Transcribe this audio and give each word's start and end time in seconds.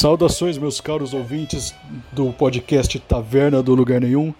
Saudações, 0.00 0.56
meus 0.56 0.80
caros 0.80 1.12
ouvintes 1.12 1.74
do 2.10 2.32
podcast 2.32 2.98
Taverna 3.00 3.62
do 3.62 3.74
Lugar 3.74 4.00
Nenhum. 4.00 4.32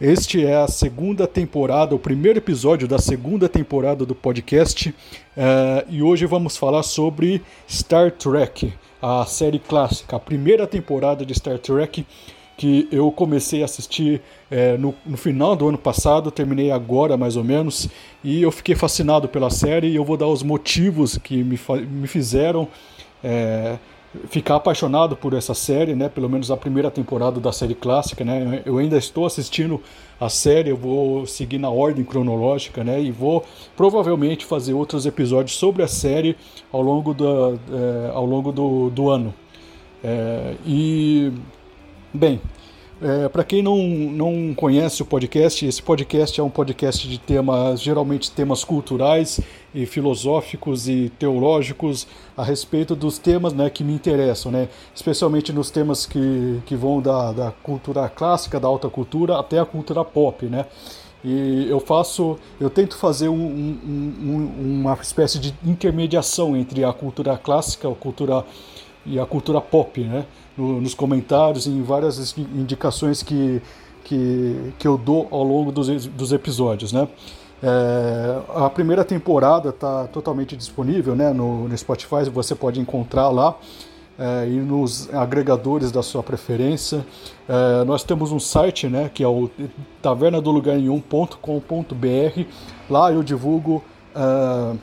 Este 0.00 0.44
é 0.44 0.56
a 0.56 0.66
segunda 0.66 1.24
temporada, 1.24 1.94
o 1.94 2.00
primeiro 2.00 2.40
episódio 2.40 2.88
da 2.88 2.98
segunda 2.98 3.48
temporada 3.48 4.04
do 4.04 4.12
podcast. 4.12 4.88
Uh, 4.88 4.94
e 5.88 6.02
hoje 6.02 6.26
vamos 6.26 6.56
falar 6.56 6.82
sobre 6.82 7.40
Star 7.70 8.10
Trek, 8.10 8.72
a 9.00 9.24
série 9.24 9.60
clássica, 9.60 10.16
a 10.16 10.18
primeira 10.18 10.66
temporada 10.66 11.24
de 11.24 11.32
Star 11.32 11.60
Trek 11.60 12.04
que 12.56 12.88
eu 12.90 13.12
comecei 13.12 13.62
a 13.62 13.66
assistir 13.66 14.20
é, 14.50 14.76
no, 14.76 14.94
no, 15.06 15.16
final 15.16 15.54
do 15.54 15.68
ano 15.68 15.78
passado, 15.78 16.30
terminei 16.30 16.70
agora 16.72 17.16
mais 17.16 17.36
ou 17.36 17.42
menos, 17.42 17.88
e 18.22 18.42
eu 18.42 18.50
fiquei 18.52 18.76
fascinado 18.76 19.28
pela 19.28 19.50
série 19.50 19.88
e 19.88 19.96
eu 19.96 20.04
vou 20.04 20.16
dar 20.16 20.28
os 20.28 20.42
motivos 20.42 21.18
que 21.18 21.42
me, 21.42 21.58
me 21.88 22.06
fizeram 22.06 22.68
é, 23.24 23.76
ficar 24.28 24.56
apaixonado 24.56 25.16
por 25.16 25.34
essa 25.34 25.54
série, 25.54 25.94
né? 25.94 26.08
Pelo 26.08 26.28
menos 26.28 26.50
a 26.50 26.56
primeira 26.56 26.90
temporada 26.90 27.40
da 27.40 27.52
série 27.52 27.74
clássica, 27.74 28.24
né? 28.24 28.62
Eu 28.64 28.78
ainda 28.78 28.96
estou 28.96 29.26
assistindo 29.26 29.80
a 30.20 30.28
série, 30.28 30.70
eu 30.70 30.76
vou 30.76 31.26
seguir 31.26 31.58
na 31.58 31.70
ordem 31.70 32.04
cronológica, 32.04 32.84
né? 32.84 33.00
E 33.00 33.10
vou 33.10 33.44
provavelmente 33.76 34.44
fazer 34.44 34.74
outros 34.74 35.06
episódios 35.06 35.56
sobre 35.56 35.82
a 35.82 35.88
série 35.88 36.36
ao 36.72 36.80
longo, 36.80 37.12
da, 37.12 37.24
é, 37.24 38.10
ao 38.12 38.24
longo 38.24 38.52
do, 38.52 38.90
do 38.90 39.08
ano. 39.08 39.34
É, 40.02 40.54
e 40.66 41.32
bem, 42.12 42.40
é, 43.02 43.28
Para 43.28 43.44
quem 43.44 43.62
não, 43.62 43.76
não 43.78 44.54
conhece 44.54 45.02
o 45.02 45.04
podcast, 45.04 45.66
esse 45.66 45.82
podcast 45.82 46.40
é 46.40 46.42
um 46.42 46.50
podcast 46.50 47.08
de 47.08 47.18
temas, 47.18 47.80
geralmente 47.80 48.30
temas 48.30 48.64
culturais 48.64 49.40
e 49.74 49.84
filosóficos 49.84 50.88
e 50.88 51.10
teológicos 51.18 52.06
a 52.36 52.44
respeito 52.44 52.94
dos 52.94 53.18
temas 53.18 53.52
né, 53.52 53.68
que 53.68 53.82
me 53.82 53.92
interessam, 53.92 54.52
né? 54.52 54.68
especialmente 54.94 55.52
nos 55.52 55.70
temas 55.70 56.06
que, 56.06 56.60
que 56.66 56.76
vão 56.76 57.00
da, 57.02 57.32
da 57.32 57.50
cultura 57.50 58.08
clássica, 58.08 58.60
da 58.60 58.68
alta 58.68 58.88
cultura, 58.88 59.38
até 59.38 59.58
a 59.58 59.64
cultura 59.64 60.04
pop. 60.04 60.46
Né? 60.46 60.64
E 61.24 61.66
eu 61.68 61.80
faço, 61.80 62.38
eu 62.60 62.68
tento 62.68 62.96
fazer 62.96 63.28
um, 63.28 63.34
um, 63.34 64.14
um, 64.22 64.80
uma 64.80 64.92
espécie 64.94 65.38
de 65.38 65.54
intermediação 65.64 66.56
entre 66.56 66.84
a 66.84 66.92
cultura 66.92 67.36
clássica, 67.38 67.88
a 67.88 67.94
cultura 67.94 68.44
e 69.06 69.18
a 69.18 69.26
cultura 69.26 69.60
pop, 69.60 70.00
né? 70.00 70.24
No, 70.56 70.80
nos 70.80 70.94
comentários 70.94 71.66
em 71.66 71.82
várias 71.82 72.36
indicações 72.36 73.22
que, 73.22 73.60
que, 74.04 74.72
que 74.78 74.86
eu 74.86 74.96
dou 74.96 75.26
ao 75.30 75.42
longo 75.42 75.72
dos, 75.72 76.06
dos 76.06 76.32
episódios. 76.32 76.92
Né? 76.92 77.08
É, 77.62 78.40
a 78.54 78.68
primeira 78.68 79.02
temporada 79.04 79.70
está 79.70 80.06
totalmente 80.08 80.54
disponível 80.56 81.16
né, 81.16 81.32
no, 81.32 81.68
no 81.68 81.78
Spotify, 81.78 82.28
você 82.32 82.54
pode 82.54 82.80
encontrar 82.80 83.30
lá. 83.30 83.56
É, 84.16 84.48
e 84.48 84.60
nos 84.60 85.12
agregadores 85.12 85.90
da 85.90 86.00
sua 86.00 86.22
preferência. 86.22 87.04
É, 87.48 87.82
nós 87.84 88.04
temos 88.04 88.30
um 88.30 88.38
site 88.38 88.86
né, 88.86 89.10
que 89.12 89.24
é 89.24 89.28
o 89.28 89.50
tavernadolugarnenhum.com.br. 90.00 92.44
Lá 92.88 93.12
eu 93.12 93.24
divulgo 93.24 93.82
é, 94.14 94.76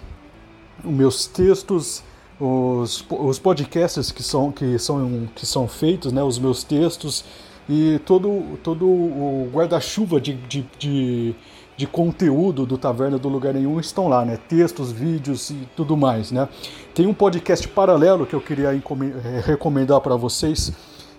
os 0.83 0.91
meus 0.91 1.27
textos, 1.27 2.03
os, 2.41 3.05
os 3.09 3.37
podcasts 3.37 4.11
que 4.11 4.23
são, 4.23 4.51
que 4.51 4.79
são, 4.79 5.29
que 5.35 5.45
são 5.45 5.67
feitos, 5.67 6.11
né, 6.11 6.23
os 6.23 6.39
meus 6.39 6.63
textos 6.63 7.23
e 7.69 7.99
todo, 8.05 8.57
todo 8.63 8.85
o 8.85 9.49
guarda-chuva 9.53 10.19
de, 10.19 10.33
de, 10.33 10.65
de, 10.79 11.35
de, 11.77 11.87
conteúdo 11.87 12.65
do 12.65 12.77
Taverna 12.77 13.19
do 13.19 13.29
Lugar 13.29 13.53
Nenhum 13.53 13.79
estão 13.79 14.07
lá, 14.07 14.25
né? 14.25 14.37
Textos, 14.49 14.91
vídeos 14.91 15.51
e 15.51 15.69
tudo 15.75 15.95
mais, 15.95 16.31
né? 16.31 16.49
Tem 16.95 17.05
um 17.05 17.13
podcast 17.13 17.67
paralelo 17.67 18.25
que 18.25 18.33
eu 18.33 18.41
queria 18.41 18.73
eh, 18.73 19.41
recomendar 19.45 20.01
para 20.01 20.15
vocês, 20.15 20.73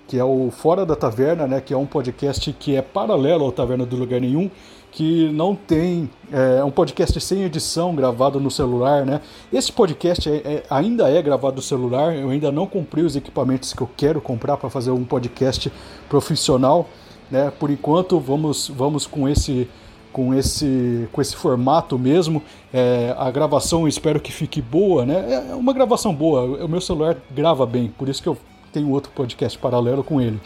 que 0.09 0.19
é 0.19 0.25
o 0.25 0.51
Fora 0.51 0.85
da 0.85 0.97
Taverna, 0.97 1.47
né? 1.47 1.61
Que 1.61 1.73
é 1.73 1.77
um 1.77 1.87
podcast 1.87 2.53
que 2.53 2.75
é 2.75 2.83
paralelo 2.83 3.45
ao 3.45 3.53
Taverna 3.53 3.87
do 3.87 3.97
Lugar 3.97 4.21
Nenhum, 4.21 4.51
que 4.93 5.31
não 5.31 5.57
tem 5.57 6.09
é 6.31 6.63
um 6.63 6.71
podcast 6.71 7.19
sem 7.21 7.43
edição 7.43 7.95
gravado 7.95 8.39
no 8.39 8.51
celular, 8.51 9.05
né? 9.05 9.23
Esse 9.51 9.73
podcast 9.73 10.29
é, 10.29 10.37
é, 10.37 10.63
ainda 10.69 11.11
é 11.11 11.21
gravado 11.21 11.57
no 11.57 11.63
celular. 11.63 12.15
Eu 12.15 12.29
ainda 12.29 12.53
não 12.53 12.67
comprei 12.67 13.03
os 13.03 13.17
equipamentos 13.17 13.73
que 13.73 13.81
eu 13.83 13.91
quero 13.97 14.21
comprar 14.21 14.59
para 14.59 14.69
fazer 14.69 14.91
um 14.91 15.03
podcast 15.03 15.73
profissional, 16.09 16.89
né? 17.31 17.51
Por 17.59 17.71
enquanto 17.71 18.21
vamos 18.21 18.69
vamos 18.69 19.07
com 19.07 19.27
esse 19.27 19.67
com 20.13 20.35
esse 20.35 21.09
com 21.11 21.23
esse 21.23 21.35
formato 21.37 21.99
mesmo. 21.99 22.43
É, 22.73 23.15
a 23.19 23.31
gravação 23.31 23.89
espero 23.89 24.21
que 24.21 24.31
fique 24.31 24.61
boa, 24.61 25.07
né? 25.07 25.47
É 25.51 25.55
uma 25.55 25.73
gravação 25.73 26.15
boa. 26.15 26.65
O 26.65 26.69
meu 26.69 26.83
celular 26.83 27.17
grava 27.31 27.65
bem, 27.65 27.89
por 27.89 28.11
isso 28.11 28.23
que 28.23 28.29
eu 28.29 28.37
tenho 28.71 28.91
outro 28.91 29.11
podcast 29.15 29.59
paralelo 29.59 30.05
com 30.05 30.21
ele. 30.21 30.39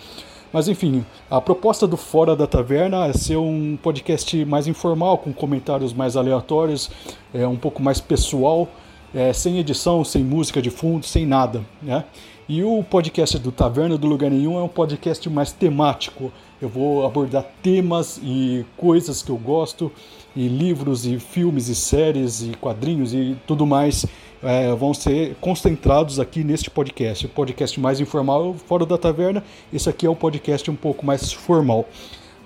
Mas 0.52 0.68
enfim, 0.68 1.04
a 1.30 1.40
proposta 1.40 1.86
do 1.86 1.96
Fora 1.96 2.36
da 2.36 2.46
Taverna 2.46 3.06
é 3.06 3.12
ser 3.12 3.36
um 3.36 3.76
podcast 3.82 4.44
mais 4.44 4.66
informal, 4.66 5.18
com 5.18 5.32
comentários 5.32 5.92
mais 5.92 6.16
aleatórios, 6.16 6.90
é, 7.34 7.46
um 7.46 7.56
pouco 7.56 7.82
mais 7.82 8.00
pessoal, 8.00 8.68
é, 9.14 9.32
sem 9.32 9.58
edição, 9.58 10.04
sem 10.04 10.22
música 10.22 10.62
de 10.62 10.70
fundo, 10.70 11.04
sem 11.04 11.26
nada. 11.26 11.62
Né? 11.82 12.04
E 12.48 12.62
o 12.62 12.80
podcast 12.84 13.40
do 13.40 13.50
Taverna 13.50 13.98
do 13.98 14.06
Lugar 14.06 14.30
Nenhum 14.30 14.56
é 14.56 14.62
um 14.62 14.68
podcast 14.68 15.28
mais 15.28 15.50
temático. 15.50 16.32
Eu 16.62 16.68
vou 16.68 17.04
abordar 17.04 17.44
temas 17.60 18.20
e 18.22 18.64
coisas 18.76 19.20
que 19.20 19.30
eu 19.30 19.36
gosto, 19.36 19.90
e 20.34 20.46
livros, 20.46 21.04
e 21.04 21.18
filmes, 21.18 21.66
e 21.68 21.74
séries, 21.74 22.42
e 22.42 22.54
quadrinhos 22.54 23.12
e 23.12 23.36
tudo 23.48 23.66
mais 23.66 24.06
é, 24.44 24.72
vão 24.76 24.94
ser 24.94 25.34
concentrados 25.40 26.20
aqui 26.20 26.44
neste 26.44 26.70
podcast. 26.70 27.26
O 27.26 27.28
podcast 27.28 27.80
mais 27.80 27.98
informal 27.98 28.54
fora 28.54 28.86
da 28.86 28.96
taverna, 28.96 29.42
esse 29.72 29.88
aqui 29.88 30.06
é 30.06 30.08
o 30.08 30.14
podcast 30.14 30.70
um 30.70 30.76
pouco 30.76 31.04
mais 31.04 31.32
formal. 31.32 31.84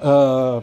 Uh, 0.01 0.63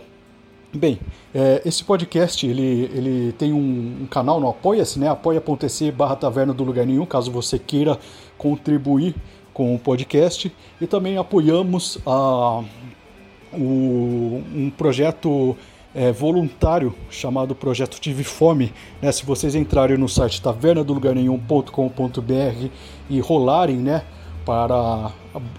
bem, 0.73 0.99
é, 1.33 1.61
esse 1.63 1.83
podcast 1.83 2.45
ele, 2.45 2.89
ele 2.91 3.31
tem 3.33 3.53
um, 3.53 3.97
um 4.01 4.07
canal 4.07 4.39
no 4.39 4.49
Apoia-se, 4.49 4.97
né? 4.97 5.09
apoia.se 5.09 5.91
barra 5.91 6.15
taverna 6.15 6.53
do 6.53 6.63
lugar 6.63 6.87
nenhum, 6.87 7.05
caso 7.05 7.31
você 7.31 7.59
queira 7.59 7.99
contribuir 8.37 9.15
com 9.53 9.73
o 9.73 9.79
podcast. 9.79 10.51
E 10.79 10.87
também 10.87 11.17
apoiamos 11.17 11.97
a, 12.05 12.63
o, 13.53 14.43
um 14.53 14.69
projeto 14.77 15.57
é, 15.95 16.11
voluntário 16.11 16.93
chamado 17.09 17.55
Projeto 17.55 17.99
Tive 17.99 18.23
Fome. 18.23 18.71
Né? 19.01 19.11
Se 19.11 19.25
vocês 19.25 19.55
entrarem 19.55 19.97
no 19.97 20.07
site 20.07 20.39
tavernadolugarnenhum.com.br 20.41 22.67
e 23.09 23.19
rolarem 23.19 23.77
né, 23.77 24.03
para, 24.45 25.11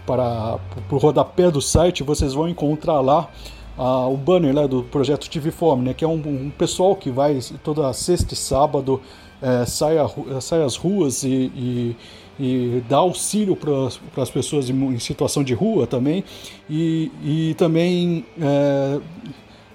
para, 0.06 0.58
para 0.88 0.94
o 0.94 0.98
rodapé 0.98 1.50
do 1.50 1.60
site, 1.60 2.04
vocês 2.04 2.34
vão 2.34 2.48
encontrar 2.48 3.00
lá 3.00 3.28
ah, 3.76 4.06
o 4.06 4.16
banner 4.16 4.54
né, 4.54 4.68
do 4.68 4.84
Projeto 4.84 5.28
Tive 5.28 5.50
Fome, 5.50 5.86
né, 5.86 5.94
que 5.94 6.04
é 6.04 6.08
um, 6.08 6.22
um 6.24 6.50
pessoal 6.50 6.94
que 6.94 7.10
vai 7.10 7.40
toda 7.64 7.92
sexta 7.92 8.34
e 8.34 8.36
sábado 8.36 9.00
é, 9.42 9.66
sai, 9.66 9.98
a, 9.98 10.08
sai 10.40 10.62
às 10.62 10.76
ruas 10.76 11.22
e, 11.22 11.52
e 11.54 11.96
e 12.38 12.82
dá 12.88 12.98
auxílio 12.98 13.56
para 13.56 14.22
as 14.22 14.30
pessoas 14.30 14.70
em, 14.70 14.74
em, 14.74 14.98
situação 14.98 15.42
de 15.42 15.54
rua 15.54 15.86
também 15.86 16.24
e, 16.70 17.10
e 17.22 17.54
também 17.54 18.24
é, 18.40 19.00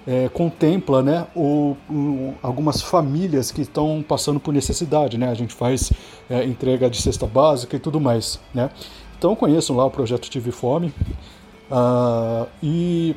é, 0.06 0.28
contempla 0.30 1.02
né, 1.02 1.26
o, 1.34 1.76
o, 1.90 2.34
algumas 2.42 2.82
famílias 2.82 3.50
que 3.50 3.62
estão 3.62 4.04
passando 4.06 4.40
por 4.40 4.52
necessidade. 4.52 5.18
Né? 5.18 5.28
A 5.28 5.34
gente 5.34 5.54
faz 5.54 5.92
é, 6.28 6.44
entrega 6.44 6.88
de 6.88 7.00
cesta 7.00 7.26
básica 7.26 7.76
e 7.76 7.78
tudo 7.78 8.00
mais. 8.00 8.40
Né? 8.52 8.70
Então 9.18 9.34
conheçam 9.36 9.76
lá 9.76 9.84
o 9.84 9.90
projeto 9.90 10.28
Tive 10.28 10.50
Fome. 10.50 10.92
Uh, 11.70 12.46
e, 12.62 13.16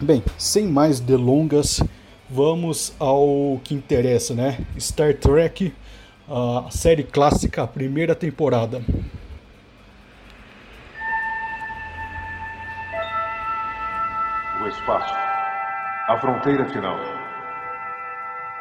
bem, 0.00 0.22
sem 0.36 0.66
mais 0.66 1.00
delongas, 1.00 1.82
vamos 2.28 2.92
ao 2.98 3.58
que 3.64 3.74
interessa, 3.74 4.34
né? 4.34 4.58
Star 4.78 5.14
Trek, 5.14 5.72
a 6.28 6.70
série 6.70 7.04
clássica, 7.04 7.66
primeira 7.66 8.14
temporada. 8.14 8.80
O 14.62 14.66
espaço 14.66 15.24
a 16.06 16.18
fronteira 16.18 16.66
final. 16.66 16.98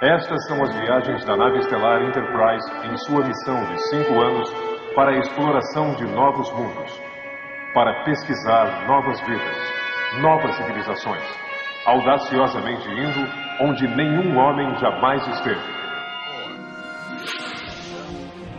Estas 0.01 0.47
são 0.47 0.63
as 0.63 0.73
viagens 0.75 1.25
da 1.25 1.35
nave 1.35 1.59
estelar 1.59 2.01
Enterprise 2.01 2.87
em 2.87 2.97
sua 2.99 3.25
missão 3.25 3.65
de 3.65 3.81
cinco 3.89 4.21
anos 4.21 4.49
para 4.95 5.11
a 5.11 5.19
exploração 5.19 5.93
de 5.95 6.05
novos 6.05 6.49
mundos, 6.53 7.01
para 7.73 8.03
pesquisar 8.05 8.87
novas 8.87 9.19
vidas, 9.21 9.57
novas 10.21 10.55
civilizações, 10.55 11.23
audaciosamente 11.85 12.87
indo 12.87 13.27
onde 13.61 13.87
nenhum 13.87 14.37
homem 14.37 14.73
jamais 14.77 15.27
esteve. 15.27 15.82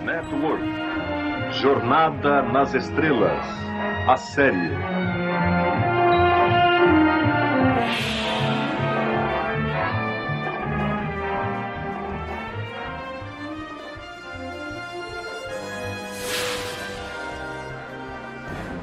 Network. 0.04 0.62
Jornada 1.62 2.42
nas 2.42 2.74
Estrelas 2.74 3.46
A 4.06 4.16
série. 4.18 4.74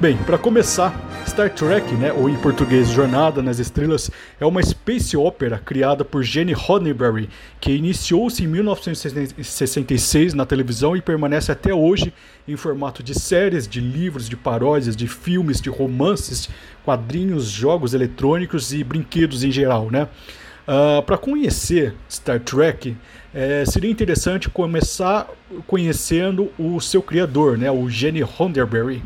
Bem, 0.00 0.16
para 0.24 0.36
começar, 0.36 0.92
Star 1.32 1.48
Trek, 1.48 1.94
né, 1.94 2.12
ou 2.12 2.28
em 2.28 2.36
português 2.36 2.90
Jornada 2.90 3.40
nas 3.40 3.58
Estrelas, 3.58 4.10
é 4.38 4.44
uma 4.44 4.62
space 4.62 5.16
opera 5.16 5.58
criada 5.58 6.04
por 6.04 6.22
Gene 6.22 6.52
Roddenberry, 6.52 7.26
que 7.58 7.72
iniciou-se 7.72 8.44
em 8.44 8.46
1966 8.46 10.34
na 10.34 10.44
televisão 10.44 10.94
e 10.94 11.00
permanece 11.00 11.50
até 11.50 11.72
hoje 11.72 12.12
em 12.46 12.54
formato 12.54 13.02
de 13.02 13.18
séries, 13.18 13.66
de 13.66 13.80
livros, 13.80 14.28
de 14.28 14.36
paródias, 14.36 14.94
de 14.94 15.08
filmes, 15.08 15.58
de 15.58 15.70
romances, 15.70 16.50
quadrinhos, 16.84 17.48
jogos 17.48 17.94
eletrônicos 17.94 18.74
e 18.74 18.84
brinquedos 18.84 19.42
em 19.42 19.50
geral, 19.50 19.90
né? 19.90 20.02
Uh, 20.02 20.98
ah, 20.98 21.02
para 21.02 21.16
conhecer 21.16 21.94
Star 22.10 22.40
Trek, 22.40 22.94
é, 23.32 23.64
seria 23.64 23.90
interessante 23.90 24.50
começar 24.50 25.26
conhecendo 25.66 26.52
o 26.58 26.78
seu 26.78 27.00
criador, 27.00 27.56
né, 27.56 27.70
o 27.70 27.88
Gene 27.88 28.20
Roddenberry 28.20 29.02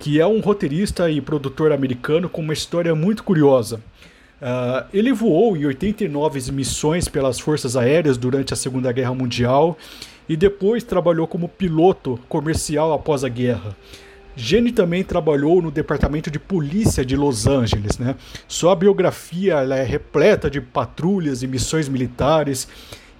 que 0.00 0.18
é 0.18 0.26
um 0.26 0.40
roteirista 0.40 1.10
e 1.10 1.20
produtor 1.20 1.70
americano 1.70 2.28
com 2.28 2.40
uma 2.40 2.54
história 2.54 2.94
muito 2.94 3.22
curiosa. 3.22 3.80
Uh, 4.40 4.88
ele 4.92 5.12
voou 5.12 5.54
em 5.54 5.66
89 5.66 6.50
missões 6.50 7.06
pelas 7.06 7.38
Forças 7.38 7.76
Aéreas 7.76 8.16
durante 8.16 8.54
a 8.54 8.56
Segunda 8.56 8.90
Guerra 8.90 9.14
Mundial 9.14 9.76
e 10.26 10.36
depois 10.38 10.82
trabalhou 10.82 11.26
como 11.26 11.46
piloto 11.46 12.18
comercial 12.30 12.94
após 12.94 13.22
a 13.22 13.28
guerra. 13.28 13.76
Gene 14.34 14.72
também 14.72 15.04
trabalhou 15.04 15.60
no 15.60 15.70
Departamento 15.70 16.30
de 16.30 16.38
Polícia 16.38 17.04
de 17.04 17.14
Los 17.14 17.46
Angeles. 17.46 17.98
Né? 17.98 18.16
Sua 18.48 18.74
biografia 18.74 19.56
é 19.56 19.82
repleta 19.82 20.48
de 20.48 20.62
patrulhas 20.62 21.42
e 21.42 21.46
missões 21.46 21.90
militares 21.90 22.66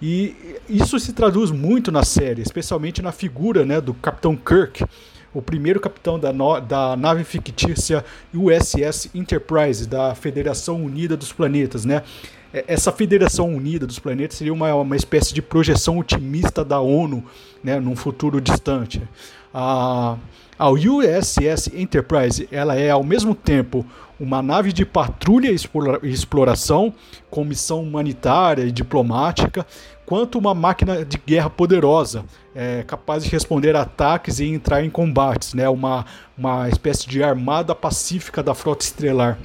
e 0.00 0.34
isso 0.66 0.98
se 0.98 1.12
traduz 1.12 1.50
muito 1.50 1.92
na 1.92 2.04
série, 2.04 2.40
especialmente 2.40 3.02
na 3.02 3.12
figura 3.12 3.66
né, 3.66 3.82
do 3.82 3.92
Capitão 3.92 4.34
Kirk, 4.34 4.82
o 5.32 5.40
primeiro 5.40 5.80
capitão 5.80 6.18
da, 6.18 6.32
no, 6.32 6.60
da 6.60 6.96
nave 6.96 7.24
fictícia 7.24 8.04
USS 8.34 9.10
Enterprise, 9.14 9.86
da 9.88 10.14
Federação 10.14 10.82
Unida 10.84 11.16
dos 11.16 11.32
Planetas, 11.32 11.84
né? 11.84 12.02
É, 12.52 12.64
essa 12.66 12.90
Federação 12.90 13.48
Unida 13.48 13.86
dos 13.86 13.98
Planetas 13.98 14.36
seria 14.36 14.52
uma, 14.52 14.74
uma 14.74 14.96
espécie 14.96 15.32
de 15.32 15.40
projeção 15.40 15.98
otimista 15.98 16.64
da 16.64 16.80
ONU 16.80 17.24
né, 17.62 17.78
num 17.78 17.94
futuro 17.94 18.40
distante. 18.40 19.00
A, 19.54 20.16
a 20.58 20.70
USS 20.70 21.70
Enterprise 21.74 22.48
ela 22.50 22.74
é 22.74 22.90
ao 22.90 23.04
mesmo 23.04 23.34
tempo 23.34 23.86
uma 24.18 24.42
nave 24.42 24.72
de 24.72 24.84
patrulha 24.84 25.50
e 25.50 26.10
exploração 26.10 26.92
com 27.30 27.42
missão 27.42 27.82
humanitária 27.82 28.64
e 28.64 28.70
diplomática, 28.70 29.66
quanto 30.10 30.40
uma 30.40 30.52
máquina 30.52 31.04
de 31.04 31.16
guerra 31.24 31.48
poderosa, 31.48 32.24
é, 32.52 32.82
capaz 32.82 33.22
de 33.22 33.30
responder 33.30 33.76
a 33.76 33.82
ataques 33.82 34.40
e 34.40 34.44
entrar 34.44 34.84
em 34.84 34.90
combates, 34.90 35.54
né? 35.54 35.68
uma, 35.68 36.04
uma 36.36 36.68
espécie 36.68 37.08
de 37.08 37.22
armada 37.22 37.76
pacífica 37.76 38.42
da 38.42 38.52
frota 38.52 38.84
estelar. 38.84 39.38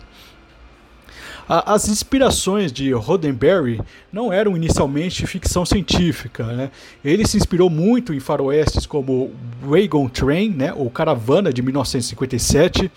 As 1.47 1.87
inspirações 1.87 2.73
de 2.73 2.91
Roddenberry 2.93 3.79
não 4.11 4.33
eram 4.33 4.57
inicialmente 4.57 5.27
ficção 5.27 5.63
científica. 5.63 6.43
Né? 6.43 6.71
Ele 7.03 7.27
se 7.27 7.37
inspirou 7.37 7.69
muito 7.69 8.11
em 8.11 8.19
faroestes 8.19 8.87
como 8.87 9.31
Wagon 9.61 10.09
Train, 10.09 10.49
né, 10.49 10.73
ou 10.73 10.89
Caravana, 10.89 11.53
de 11.53 11.61
1957, 11.61 12.91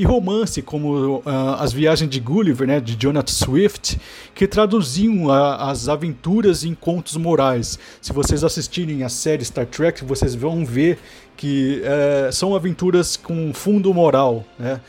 e 0.00 0.04
romance 0.04 0.62
como 0.62 1.18
uh, 1.18 1.22
As 1.58 1.74
Viagens 1.74 2.08
de 2.08 2.18
Gulliver, 2.18 2.66
né, 2.66 2.80
de 2.80 2.96
Jonathan 2.98 3.30
Swift, 3.30 4.00
que 4.34 4.46
traduziam 4.46 5.26
uh, 5.26 5.32
as 5.58 5.90
aventuras 5.90 6.64
em 6.64 6.74
contos 6.74 7.18
morais. 7.18 7.78
Se 8.00 8.10
vocês 8.10 8.42
assistirem 8.42 9.04
a 9.04 9.10
série 9.10 9.44
Star 9.44 9.66
Trek, 9.66 10.02
vocês 10.02 10.34
vão 10.34 10.64
ver 10.64 10.98
que 11.36 11.82
uh, 11.82 12.32
são 12.32 12.54
aventuras 12.54 13.14
com 13.14 13.52
fundo 13.52 13.92
moral. 13.92 14.42
Né? 14.58 14.80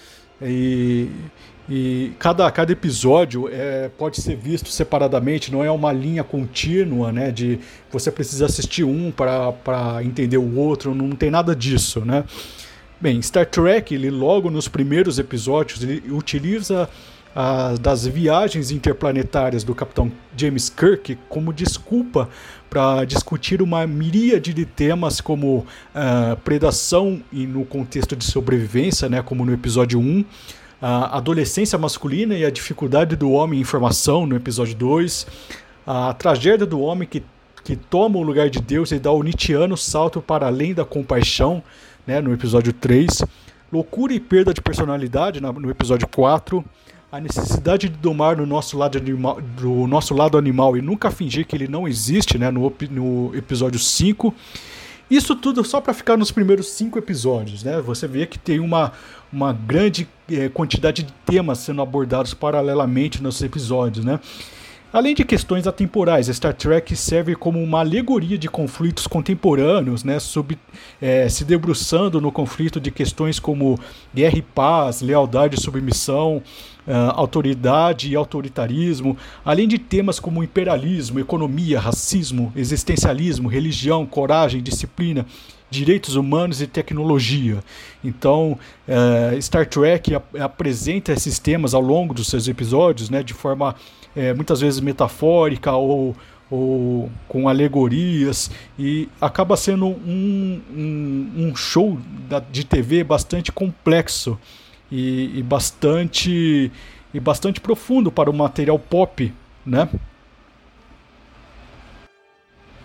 E, 0.42 1.10
e 1.70 2.14
cada, 2.18 2.50
cada 2.50 2.72
episódio 2.72 3.50
é, 3.52 3.90
pode 3.90 4.22
ser 4.22 4.38
visto 4.38 4.70
separadamente, 4.70 5.52
não 5.52 5.62
é 5.62 5.70
uma 5.70 5.92
linha 5.92 6.24
contínua, 6.24 7.12
né? 7.12 7.32
De 7.32 7.60
você 7.92 8.10
precisa 8.10 8.46
assistir 8.46 8.84
um 8.84 9.12
para 9.12 10.04
entender 10.04 10.38
o 10.38 10.56
outro, 10.58 10.96
não 10.96 11.12
tem 11.12 11.30
nada 11.30 11.56
disso, 11.56 12.04
né? 12.04 12.24
Bem, 13.02 13.20
Star 13.20 13.48
Trek, 13.48 13.96
ele 13.96 14.12
logo 14.12 14.52
nos 14.52 14.68
primeiros 14.68 15.18
episódios, 15.18 15.82
ele 15.82 16.04
utiliza 16.12 16.88
a, 17.36 17.74
das 17.82 18.06
viagens 18.06 18.70
interplanetárias 18.70 19.64
do 19.64 19.74
Capitão 19.74 20.12
James 20.38 20.70
Kirk 20.70 21.18
como 21.28 21.52
desculpa 21.52 22.30
para 22.70 23.04
discutir 23.04 23.60
uma 23.60 23.88
miríade 23.88 24.54
de 24.54 24.66
temas 24.68 25.20
como 25.20 25.66
uh, 25.96 26.38
predação 26.44 27.24
e 27.34 27.48
no 27.48 27.66
contexto 27.66 28.16
de 28.16 28.24
sobrevivência, 28.24 29.10
né, 29.10 29.24
como 29.24 29.44
no 29.44 29.52
episódio 29.52 30.00
1, 30.00 30.24
a 30.80 31.18
adolescência 31.18 31.80
masculina 31.80 32.36
e 32.36 32.46
a 32.46 32.52
dificuldade 32.52 33.16
do 33.16 33.32
homem 33.32 33.62
em 33.62 33.64
formação, 33.64 34.28
no 34.28 34.36
episódio 34.36 34.76
2, 34.76 35.26
a 35.88 36.14
tragédia 36.14 36.68
do 36.68 36.80
homem 36.80 37.08
que, 37.08 37.24
que 37.64 37.76
toma 37.76 38.20
o 38.20 38.22
lugar 38.22 38.48
de 38.48 38.60
Deus 38.60 38.92
e 38.92 39.00
dá 39.00 39.12
o 39.12 39.24
Nietzscheano 39.24 39.76
salto 39.76 40.22
para 40.22 40.46
além 40.46 40.72
da 40.72 40.86
compaixão, 40.86 41.64
né, 42.06 42.22
no 42.22 42.34
episódio 42.34 42.74
3, 42.74 43.24
loucura 43.72 44.14
e 44.14 44.20
perda 44.20 44.54
de 44.54 44.62
personalidade 44.62 45.40
no 45.42 45.70
episódio 45.70 46.08
4, 46.08 46.64
a 47.12 47.20
necessidade 47.20 47.90
de 47.90 47.98
domar 47.98 48.38
no 48.38 48.46
nosso 48.46 48.78
lado 48.78 48.98
animal, 48.98 49.42
do 49.42 49.86
nosso 49.88 50.14
lado 50.14 50.38
animal 50.38 50.78
e 50.78 50.82
nunca 50.82 51.12
fingir 51.12 51.46
que 51.46 51.56
ele 51.56 51.68
não 51.68 51.88
existe, 51.88 52.38
né, 52.38 52.50
no, 52.50 52.74
no 52.90 53.36
episódio 53.36 53.80
5. 53.80 54.34
Isso 55.10 55.36
tudo 55.36 55.62
só 55.66 55.82
para 55.82 55.94
ficar 55.94 56.16
nos 56.16 56.32
primeiros 56.32 56.70
cinco 56.70 56.98
episódios, 56.98 57.64
né? 57.66 57.82
Você 57.82 58.08
vê 58.08 58.26
que 58.26 58.40
tem 58.40 58.62
uma, 58.62 58.94
uma 59.32 59.52
grande 59.52 60.08
é, 60.32 60.48
quantidade 60.48 61.04
de 61.04 61.12
temas 61.26 61.58
sendo 61.58 61.82
abordados 61.82 62.34
paralelamente 62.34 63.22
nos 63.22 63.42
episódios, 63.42 64.06
né? 64.06 64.22
Além 64.94 65.16
de 65.16 65.24
questões 65.24 65.66
atemporais, 65.68 66.28
Star 66.28 66.54
Trek 66.54 66.94
serve 66.98 67.34
como 67.34 67.64
uma 67.64 67.80
alegoria 67.80 68.38
de 68.38 68.50
conflitos 68.50 69.08
contemporâneos, 69.08 70.04
né, 70.04 70.20
sub, 70.20 70.58
é, 71.02 71.30
se 71.30 71.46
debruçando 71.46 72.20
no 72.20 72.30
conflito 72.30 72.78
de 72.78 72.92
questões 72.92 73.40
como 73.40 73.80
guerra 74.14 74.38
e 74.38 74.42
paz, 74.42 75.02
lealdade 75.02 75.56
e 75.56 75.62
submissão, 75.62 76.44
uh, 76.86 77.12
autoridade 77.16 78.12
e 78.12 78.16
autoritarismo, 78.18 79.16
além 79.46 79.66
de 79.66 79.78
temas 79.78 80.20
como 80.20 80.44
imperialismo, 80.44 81.22
economia, 81.22 81.80
racismo, 81.80 82.52
existencialismo, 82.54 83.48
religião, 83.48 84.06
coragem, 84.06 84.62
disciplina 84.62 85.26
direitos 85.70 86.16
humanos 86.16 86.62
e 86.62 86.68
tecnologia. 86.68 87.64
Então, 88.04 88.60
uh, 88.86 89.42
Star 89.42 89.66
Trek 89.66 90.14
ap 90.14 90.36
apresenta 90.38 91.14
esses 91.14 91.40
temas 91.40 91.74
ao 91.74 91.82
longo 91.82 92.14
dos 92.14 92.28
seus 92.28 92.50
episódios, 92.50 93.10
né, 93.10 93.24
de 93.24 93.34
forma 93.34 93.74
é, 94.16 94.34
muitas 94.34 94.62
vezes 94.62 94.80
metafórica 94.80 95.72
ou, 95.74 96.16
ou 96.50 97.10
com 97.28 97.48
alegorias 97.48 98.52
e 98.78 99.08
acaba 99.20 99.56
sendo 99.56 99.88
um, 99.88 100.62
um, 100.72 101.32
um 101.38 101.56
show 101.56 101.98
da, 102.30 102.40
de 102.40 102.66
TV 102.66 103.04
bastante 103.04 103.52
complexo 103.52 104.38
e, 104.92 105.40
e, 105.40 105.44
bastante 105.44 106.72
e 107.14 107.20
bastante 107.20 107.60
profundo 107.62 108.12
para 108.12 108.30
o 108.30 108.34
material 108.34 108.78
pop, 108.78 109.34
né? 109.66 109.88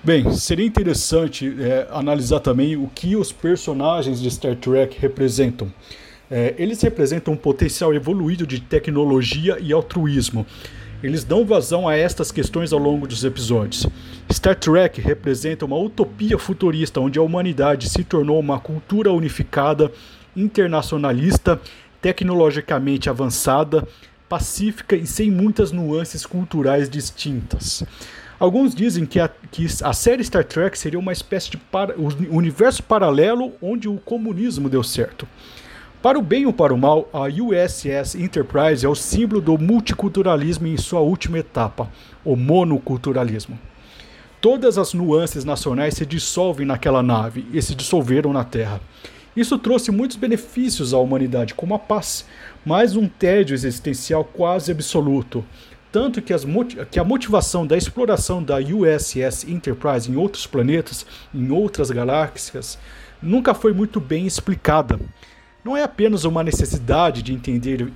Bem, 0.03 0.31
seria 0.35 0.65
interessante 0.65 1.53
é, 1.61 1.89
analisar 1.91 2.39
também 2.39 2.77
o 2.77 2.89
que 2.95 3.17
os 3.17 3.33
personagens 3.33 4.21
de 4.21 4.31
Star 4.31 4.55
Trek 4.55 4.97
representam. 5.01 5.73
É, 6.31 6.55
eles 6.59 6.81
representam 6.81 7.35
um 7.35 7.37
potencial 7.37 7.93
evoluído 7.93 8.47
de 8.47 8.61
tecnologia 8.61 9.59
e 9.61 9.73
altruísmo. 9.73 10.47
Eles 11.03 11.25
dão 11.25 11.45
vazão 11.45 11.87
a 11.87 11.95
estas 11.95 12.33
questões 12.33 12.73
ao 12.73 12.79
longo 12.79 13.07
dos 13.07 13.23
episódios. 13.23 13.87
Star 14.33 14.57
Trek 14.57 15.01
representa 15.01 15.65
uma 15.65 15.77
utopia 15.77 16.39
futurista 16.39 17.01
onde 17.01 17.19
a 17.19 17.23
humanidade 17.23 17.89
se 17.89 18.03
tornou 18.03 18.41
uma 18.41 18.59
cultura 18.59 19.13
unificada, 19.13 19.93
internacionalista, 20.35 21.61
tecnologicamente 22.01 23.11
avançada, 23.11 23.87
pacífica 24.29 24.97
e 24.97 25.07
sem 25.07 25.31
muitas 25.31 25.71
nuances 25.71 26.25
culturais 26.25 26.89
distintas. 26.89 27.85
Alguns 28.39 28.75
dizem 28.75 29.07
que 29.07 29.19
a, 29.19 29.31
que 29.51 29.67
a 29.83 29.93
série 29.93 30.25
Star 30.25 30.45
Trek 30.45 30.79
seria 30.79 30.99
uma 30.99 31.13
espécie 31.13 31.51
de 31.51 31.57
para, 31.57 31.95
universo 32.31 32.83
paralelo 32.83 33.53
onde 33.63 33.89
o 33.89 33.97
comunismo 33.99 34.69
deu 34.69 34.83
certo. 34.83 35.27
Para 36.07 36.21
o 36.21 36.23
bem 36.23 36.47
ou 36.47 36.53
para 36.53 36.73
o 36.73 36.79
mal, 36.79 37.09
a 37.13 37.23
USS 37.25 38.15
Enterprise 38.15 38.87
é 38.87 38.89
o 38.89 38.95
símbolo 38.95 39.41
do 39.41 39.59
multiculturalismo 39.59 40.69
em 40.69 40.77
sua 40.77 41.01
última 41.01 41.41
etapa, 41.41 41.91
o 42.25 42.37
monoculturalismo. 42.37 43.59
Todas 44.41 44.79
as 44.79 44.95
nuances 44.95 45.45
nacionais 45.45 45.95
se 45.95 46.07
dissolvem 46.07 46.65
naquela 46.65 47.03
nave 47.03 47.45
e 47.53 47.61
se 47.61 47.75
dissolveram 47.75 48.33
na 48.33 48.45
Terra. 48.45 48.81
Isso 49.37 49.59
trouxe 49.59 49.91
muitos 49.91 50.17
benefícios 50.17 50.95
à 50.95 50.99
humanidade, 50.99 51.55
como 51.55 51.75
a 51.75 51.79
paz, 51.81 52.25
mas 52.65 52.95
um 52.95 53.09
tédio 53.09 53.55
existencial 53.55 54.23
quase 54.23 54.71
absoluto. 54.71 55.45
Tanto 55.91 56.23
que, 56.23 56.33
que 56.89 57.01
a 57.01 57.05
motivação 57.05 57.67
da 57.67 57.77
exploração 57.77 58.41
da 58.41 58.59
USS 58.59 59.43
Enterprise 59.49 60.09
em 60.09 60.15
outros 60.15 60.47
planetas, 60.47 61.05
em 61.35 61.51
outras 61.51 61.91
galáxias, 61.91 62.79
nunca 63.21 63.53
foi 63.55 63.73
muito 63.73 63.99
bem 63.99 64.25
explicada. 64.25 65.01
Não 65.67 65.77
é 65.77 65.83
apenas 65.83 66.25
uma 66.25 66.43
necessidade 66.45 67.23
de 67.23 67.35
entender, 67.35 67.93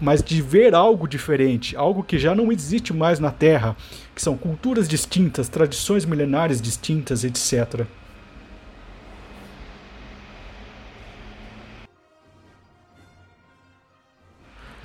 mas 0.00 0.22
de 0.22 0.40
ver 0.40 0.74
algo 0.74 1.06
diferente, 1.06 1.76
algo 1.76 2.02
que 2.02 2.18
já 2.18 2.34
não 2.34 2.50
existe 2.50 2.94
mais 2.94 3.20
na 3.20 3.30
Terra, 3.30 3.76
que 4.14 4.22
são 4.22 4.38
culturas 4.38 4.88
distintas, 4.88 5.46
tradições 5.46 6.06
milenares 6.06 6.62
distintas, 6.62 7.22
etc. 7.22 7.84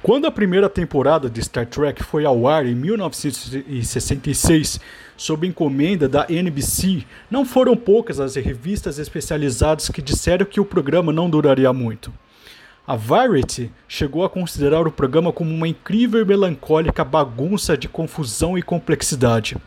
Quando 0.04 0.28
a 0.28 0.32
primeira 0.32 0.68
temporada 0.70 1.30
de 1.30 1.42
Star 1.42 1.66
Trek 1.66 2.04
foi 2.04 2.26
ao 2.26 2.50
ar 2.50 2.66
em 2.66 2.76
1966, 2.76 4.82
sob 5.16 5.48
encomenda 5.48 6.10
da 6.10 6.26
NBC, 6.30 7.06
não 7.32 7.46
foram 7.46 7.78
poucas 7.78 8.20
as 8.20 8.36
revistas 8.36 9.00
especializadas 9.00 9.88
que 9.88 10.02
disseram 10.02 10.46
que 10.46 10.60
o 10.60 10.66
programa 10.66 11.14
não 11.14 11.30
duraria 11.30 11.72
muito. 11.72 12.12
A 12.88 12.96
Variety 12.96 13.72
chegou 13.88 14.24
a 14.24 14.30
considerar 14.30 14.86
o 14.86 14.92
programa 14.92 15.34
como 15.34 15.52
uma 15.52 15.68
incrível 15.68 16.22
e 16.22 16.26
melancólica 16.26 17.04
bagunça 17.04 17.76
de 17.76 17.90
confusão 17.90 18.56
e 18.56 18.62
complexidade. 18.62 19.58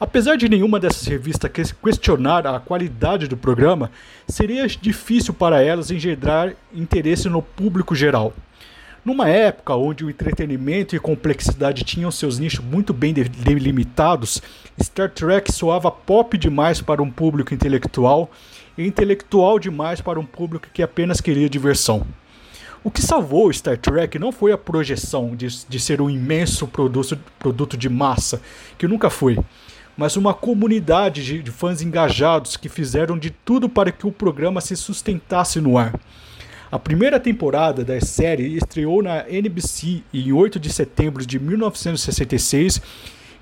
Apesar 0.00 0.34
de 0.34 0.48
nenhuma 0.48 0.80
dessas 0.80 1.06
revistas 1.06 1.70
questionar 1.70 2.44
a 2.48 2.58
qualidade 2.58 3.28
do 3.28 3.36
programa, 3.36 3.92
seria 4.26 4.66
difícil 4.66 5.32
para 5.32 5.62
elas 5.62 5.92
engendrar 5.92 6.54
interesse 6.74 7.28
no 7.28 7.40
público 7.40 7.94
geral. 7.94 8.32
Numa 9.04 9.28
época 9.28 9.76
onde 9.76 10.04
o 10.04 10.10
entretenimento 10.10 10.96
e 10.96 10.98
complexidade 10.98 11.84
tinham 11.84 12.10
seus 12.10 12.40
nichos 12.40 12.64
muito 12.64 12.92
bem 12.92 13.14
delimitados, 13.14 14.42
Star 14.82 15.08
Trek 15.08 15.52
soava 15.52 15.88
pop 15.88 16.36
demais 16.36 16.80
para 16.80 17.00
um 17.00 17.10
público 17.12 17.54
intelectual 17.54 18.28
e 18.76 18.84
intelectual 18.84 19.60
demais 19.60 20.00
para 20.00 20.18
um 20.18 20.26
público 20.26 20.66
que 20.74 20.82
apenas 20.82 21.20
queria 21.20 21.48
diversão. 21.48 22.04
O 22.82 22.90
que 22.90 23.02
salvou 23.02 23.52
Star 23.52 23.76
Trek 23.76 24.18
não 24.18 24.32
foi 24.32 24.52
a 24.52 24.58
projeção 24.58 25.36
de, 25.36 25.46
de 25.68 25.78
ser 25.78 26.00
um 26.00 26.08
imenso 26.08 26.66
produto, 26.66 27.18
produto 27.38 27.76
de 27.76 27.90
massa, 27.90 28.40
que 28.78 28.88
nunca 28.88 29.10
foi, 29.10 29.38
mas 29.94 30.16
uma 30.16 30.32
comunidade 30.32 31.22
de, 31.22 31.42
de 31.42 31.50
fãs 31.50 31.82
engajados 31.82 32.56
que 32.56 32.70
fizeram 32.70 33.18
de 33.18 33.28
tudo 33.28 33.68
para 33.68 33.92
que 33.92 34.06
o 34.06 34.12
programa 34.12 34.62
se 34.62 34.74
sustentasse 34.76 35.60
no 35.60 35.76
ar. 35.76 35.94
A 36.72 36.78
primeira 36.78 37.20
temporada 37.20 37.84
da 37.84 38.00
série 38.00 38.56
estreou 38.56 39.02
na 39.02 39.28
NBC 39.28 40.02
em 40.14 40.32
8 40.32 40.58
de 40.58 40.72
setembro 40.72 41.26
de 41.26 41.38
1966 41.38 42.80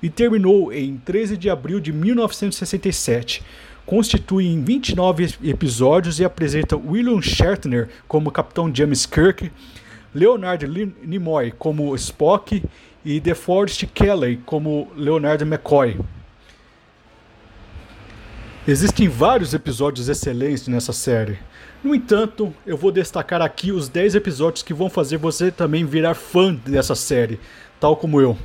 e 0.03 0.09
terminou 0.09 0.73
em 0.73 0.97
13 0.97 1.37
de 1.37 1.49
abril 1.49 1.79
de 1.79 1.93
1967. 1.93 3.41
Constitui 3.89 4.45
em 4.45 4.63
29 4.63 5.33
episódios 5.45 6.19
e 6.19 6.23
apresenta 6.23 6.77
William 6.77 7.19
Shatner 7.23 7.89
como 8.07 8.29
Capitão 8.29 8.71
James 8.71 9.07
Kirk, 9.07 9.51
Leonard 10.13 10.67
Nimoy 11.01 11.51
como 11.57 11.95
Spock 11.95 12.63
e 13.03 13.19
DeForest 13.19 13.87
Kelley 13.87 14.37
como 14.45 14.91
Leonard 14.95 15.43
McCoy. 15.43 15.99
Existem 18.67 19.07
vários 19.07 19.55
episódios 19.55 20.07
excelentes 20.07 20.67
nessa 20.67 20.93
série. 20.93 21.39
No 21.83 21.95
entanto, 21.95 22.53
eu 22.67 22.77
vou 22.77 22.91
destacar 22.91 23.41
aqui 23.41 23.71
os 23.71 23.89
10 23.89 24.13
episódios 24.13 24.61
que 24.61 24.71
vão 24.71 24.91
fazer 24.91 25.17
você 25.17 25.49
também 25.49 25.83
virar 25.83 26.13
fã 26.13 26.53
dessa 26.53 26.93
série, 26.93 27.39
tal 27.79 27.95
como 27.95 28.21
eu. 28.21 28.37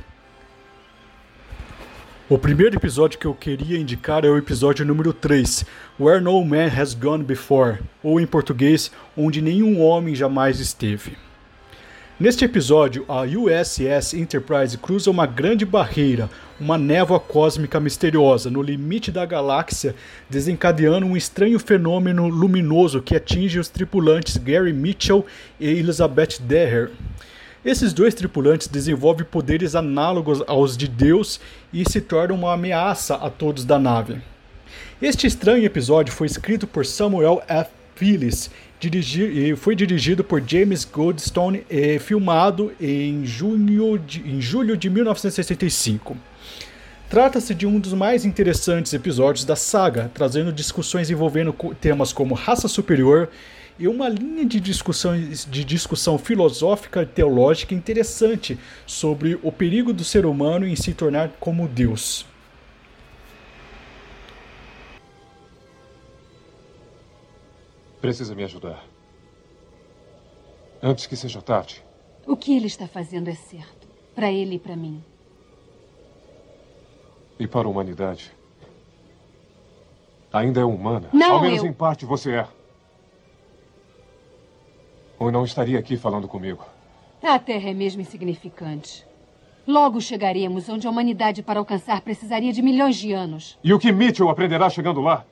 O 2.27 2.39
primeiro 2.39 2.75
episódio 2.75 3.19
que 3.19 3.27
eu 3.27 3.35
queria 3.35 3.77
indicar 3.77 4.25
é 4.25 4.27
o 4.27 4.35
episódio 4.35 4.83
número 4.83 5.13
3, 5.13 5.63
Where 5.99 6.19
No 6.19 6.43
Man 6.43 6.71
Has 6.75 6.95
Gone 6.95 7.23
Before, 7.23 7.77
ou 8.01 8.19
em 8.19 8.25
português, 8.25 8.89
Onde 9.15 9.43
Nenhum 9.43 9.79
Homem 9.79 10.15
Jamais 10.15 10.59
Esteve. 10.59 11.15
Neste 12.19 12.43
episódio, 12.43 13.05
a 13.07 13.21
USS 13.21 14.15
Enterprise 14.15 14.75
cruza 14.75 15.11
uma 15.11 15.27
grande 15.27 15.67
barreira, 15.67 16.27
uma 16.59 16.79
névoa 16.79 17.19
cósmica 17.19 17.79
misteriosa 17.79 18.49
no 18.49 18.63
limite 18.63 19.11
da 19.11 19.23
galáxia, 19.23 19.93
desencadeando 20.27 21.05
um 21.05 21.15
estranho 21.15 21.59
fenômeno 21.59 22.27
luminoso 22.27 23.03
que 23.03 23.15
atinge 23.15 23.59
os 23.59 23.69
tripulantes 23.69 24.37
Gary 24.37 24.73
Mitchell 24.73 25.23
e 25.59 25.67
Elizabeth 25.67 26.39
Deher. 26.41 26.89
Esses 27.65 27.93
dois 27.93 28.13
tripulantes 28.13 28.67
desenvolvem 28.67 29.25
poderes 29.25 29.73
análogos 29.73 30.43
aos 30.45 30.77
de 30.77 30.87
Deus 30.87 31.39
e 31.73 31.83
se 31.89 31.99
tornam 31.99 32.37
uma 32.37 32.53
ameaça 32.53 33.15
a 33.15 33.27
todos 33.27 33.65
da 33.65 33.79
nave. 33.79 34.21
Este 35.01 35.25
estranho 35.25 35.65
episódio 35.65 36.13
foi 36.13 36.27
escrito 36.27 36.67
por 36.67 36.85
Samuel 36.85 37.41
F. 37.47 37.71
Phillips 37.95 38.51
dirigi, 38.79 39.55
foi 39.55 39.75
dirigido 39.75 40.23
por 40.23 40.43
James 40.45 40.85
Goldstone 40.85 41.65
e 41.69 41.97
filmado 41.97 42.71
em, 42.79 43.25
junho 43.25 43.97
de, 43.97 44.21
em 44.21 44.39
julho 44.39 44.77
de 44.77 44.89
1965. 44.89 46.15
Trata-se 47.09 47.53
de 47.53 47.67
um 47.67 47.79
dos 47.79 47.93
mais 47.93 48.25
interessantes 48.25 48.93
episódios 48.93 49.45
da 49.45 49.55
saga, 49.55 50.09
trazendo 50.13 50.51
discussões 50.51 51.09
envolvendo 51.11 51.53
temas 51.79 52.11
como 52.11 52.33
raça 52.33 52.67
superior 52.67 53.29
e 53.77 53.87
uma 53.87 54.09
linha 54.09 54.45
de 54.45 54.59
discussão, 54.59 55.13
de 55.17 55.63
discussão 55.63 56.17
filosófica 56.17 57.03
e 57.03 57.05
teológica 57.05 57.75
interessante 57.75 58.57
sobre 58.87 59.37
o 59.43 59.51
perigo 59.51 59.93
do 59.93 60.03
ser 60.03 60.25
humano 60.25 60.67
em 60.67 60.75
se 60.75 60.93
tornar 60.93 61.29
como 61.39 61.67
Deus. 61.67 62.25
Precisa 68.01 68.33
me 68.33 68.43
ajudar. 68.43 68.83
Antes 70.81 71.05
que 71.05 71.15
seja 71.15 71.41
tarde. 71.41 71.83
O 72.25 72.35
que 72.35 72.55
ele 72.55 72.67
está 72.67 72.87
fazendo 72.87 73.29
é 73.29 73.35
certo. 73.35 73.87
Para 74.13 74.31
ele 74.31 74.55
e 74.55 74.59
para 74.59 74.75
mim. 74.75 75.03
E 77.39 77.47
para 77.47 77.67
a 77.67 77.71
humanidade. 77.71 78.31
Ainda 80.31 80.61
é 80.61 80.65
humana. 80.65 81.09
Não, 81.13 81.33
Ao 81.33 81.41
menos 81.41 81.63
eu... 81.63 81.69
em 81.69 81.73
parte 81.73 82.05
você 82.05 82.31
é. 82.31 82.47
Ou 85.17 85.31
não 85.31 85.45
estaria 85.45 85.79
aqui 85.79 85.95
falando 85.97 86.27
comigo. 86.27 86.65
A 87.23 87.39
Terra 87.39 87.69
é 87.69 87.73
mesmo 87.73 88.01
insignificante. 88.01 89.05
Logo 89.67 89.99
chegaremos 89.99 90.69
onde 90.69 90.85
a 90.85 90.89
humanidade, 90.89 91.41
para 91.41 91.59
alcançar, 91.59 92.01
precisaria 92.01 92.53
de 92.53 92.61
milhões 92.61 92.97
de 92.97 93.13
anos. 93.13 93.57
E 93.63 93.73
o 93.73 93.79
que 93.79 93.91
Mitchell 93.91 94.29
aprenderá 94.29 94.69
chegando 94.69 95.01
lá? 95.01 95.25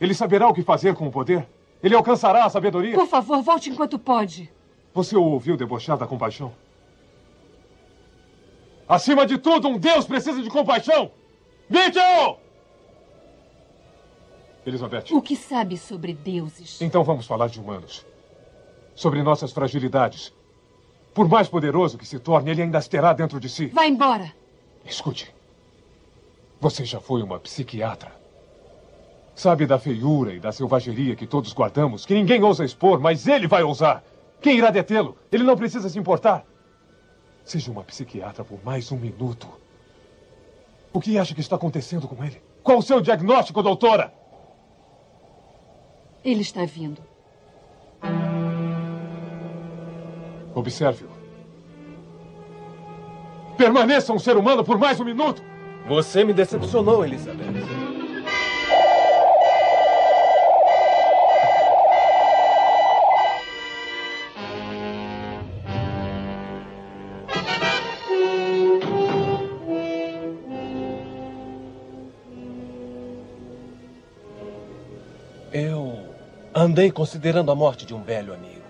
Ele 0.00 0.12
saberá 0.12 0.46
o 0.46 0.52
que 0.52 0.62
fazer 0.62 0.94
com 0.94 1.06
o 1.06 1.10
poder? 1.10 1.46
Ele 1.82 1.94
alcançará 1.94 2.44
a 2.44 2.50
sabedoria? 2.50 2.94
Por 2.94 3.06
favor, 3.06 3.40
volte 3.40 3.70
enquanto 3.70 3.98
pode. 3.98 4.50
Você 4.92 5.16
o 5.16 5.22
ouviu 5.22 5.56
debochar 5.56 5.96
da 5.96 6.06
compaixão? 6.06 6.52
Acima 8.88 9.24
de 9.24 9.38
tudo, 9.38 9.68
um 9.68 9.78
Deus 9.78 10.04
precisa 10.04 10.42
de 10.42 10.50
compaixão! 10.50 11.10
Mitchell! 11.68 12.38
Elizabeth. 14.66 15.12
O 15.12 15.22
que 15.22 15.36
sabe 15.36 15.76
sobre 15.76 16.12
deuses? 16.12 16.80
Então 16.80 17.02
vamos 17.04 17.26
falar 17.26 17.48
de 17.48 17.60
humanos. 17.60 18.04
Sobre 18.94 19.22
nossas 19.22 19.52
fragilidades. 19.52 20.32
Por 21.14 21.28
mais 21.28 21.48
poderoso 21.48 21.98
que 21.98 22.06
se 22.06 22.18
torne, 22.18 22.50
ele 22.50 22.62
ainda 22.62 22.78
as 22.78 22.88
terá 22.88 23.12
dentro 23.12 23.40
de 23.40 23.48
si. 23.48 23.66
Vá 23.66 23.86
embora. 23.86 24.32
Escute. 24.84 25.34
Você 26.60 26.84
já 26.84 27.00
foi 27.00 27.22
uma 27.22 27.38
psiquiatra. 27.38 28.12
Sabe 29.34 29.66
da 29.66 29.78
feiura 29.78 30.34
e 30.34 30.40
da 30.40 30.50
selvageria 30.50 31.14
que 31.14 31.26
todos 31.26 31.52
guardamos, 31.52 32.04
que 32.04 32.14
ninguém 32.14 32.42
ousa 32.42 32.64
expor, 32.64 32.98
mas 33.00 33.26
ele 33.28 33.46
vai 33.46 33.62
ousar. 33.62 34.02
Quem 34.40 34.58
irá 34.58 34.70
detê-lo? 34.70 35.16
Ele 35.30 35.44
não 35.44 35.56
precisa 35.56 35.88
se 35.88 35.98
importar. 35.98 36.44
Seja 37.44 37.70
uma 37.70 37.84
psiquiatra 37.84 38.44
por 38.44 38.62
mais 38.64 38.90
um 38.90 38.96
minuto. 38.96 39.48
O 40.98 41.00
que 41.00 41.16
acha 41.16 41.32
que 41.32 41.40
está 41.40 41.54
acontecendo 41.54 42.08
com 42.08 42.24
ele? 42.24 42.42
Qual 42.60 42.78
o 42.78 42.82
seu 42.82 43.00
diagnóstico, 43.00 43.62
doutora? 43.62 44.12
Ele 46.24 46.40
está 46.40 46.64
vindo. 46.64 47.00
Observe-o. 50.52 51.08
Permaneça 53.56 54.12
um 54.12 54.18
ser 54.18 54.36
humano 54.36 54.64
por 54.64 54.76
mais 54.76 54.98
um 54.98 55.04
minuto. 55.04 55.40
Você 55.86 56.24
me 56.24 56.32
decepcionou, 56.32 57.04
Elizabeth. 57.04 57.87
Andei 76.60 76.90
considerando 76.90 77.52
a 77.52 77.54
morte 77.54 77.86
de 77.86 77.94
um 77.94 78.02
velho 78.02 78.34
amigo. 78.34 78.64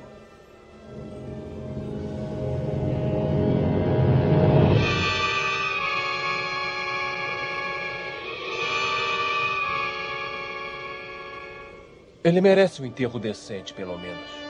Ele 12.23 12.42
merece 12.42 12.83
um 12.83 12.85
enterro 12.85 13.18
decente, 13.18 13.73
pelo 13.73 13.99
menos. 13.99 14.48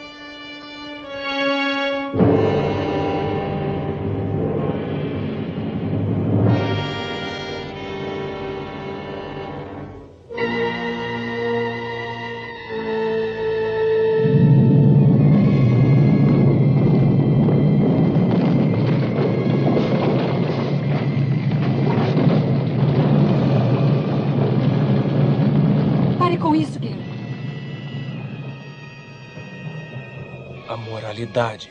Moralidade 31.39 31.71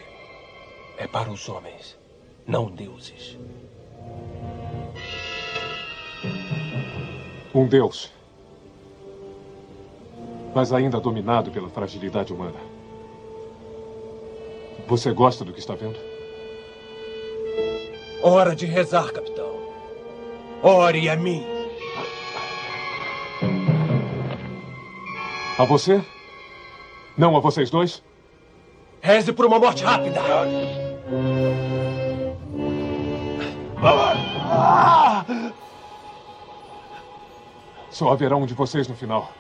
é 0.98 1.06
para 1.06 1.30
os 1.30 1.50
homens, 1.50 1.98
não 2.46 2.68
deuses. 2.68 3.38
Um 7.54 7.68
deus. 7.68 8.12
Mas 10.56 10.72
ainda 10.72 11.00
dominado 11.00 11.52
pela 11.52 11.70
fragilidade 11.70 12.32
humana. 12.32 12.60
Você 14.88 15.12
gosta 15.12 15.44
do 15.44 15.52
que 15.52 15.60
está 15.60 15.76
vendo? 15.76 16.00
Hora 18.24 18.56
de 18.56 18.66
rezar, 18.66 19.12
capitão. 19.12 19.54
Ore 20.64 21.10
a 21.10 21.16
mim. 21.18 21.46
A 25.60 25.66
você? 25.66 26.02
Não 27.18 27.36
a 27.36 27.40
vocês 27.40 27.70
dois? 27.70 28.02
Reze 29.08 29.32
por 29.32 29.46
uma 29.46 29.58
morte 29.58 29.86
rápida. 29.86 30.20
Só 37.90 38.12
haverá 38.12 38.36
um 38.36 38.46
de 38.46 38.54
vocês 38.54 38.86
no 38.86 38.96
final. 38.96 39.32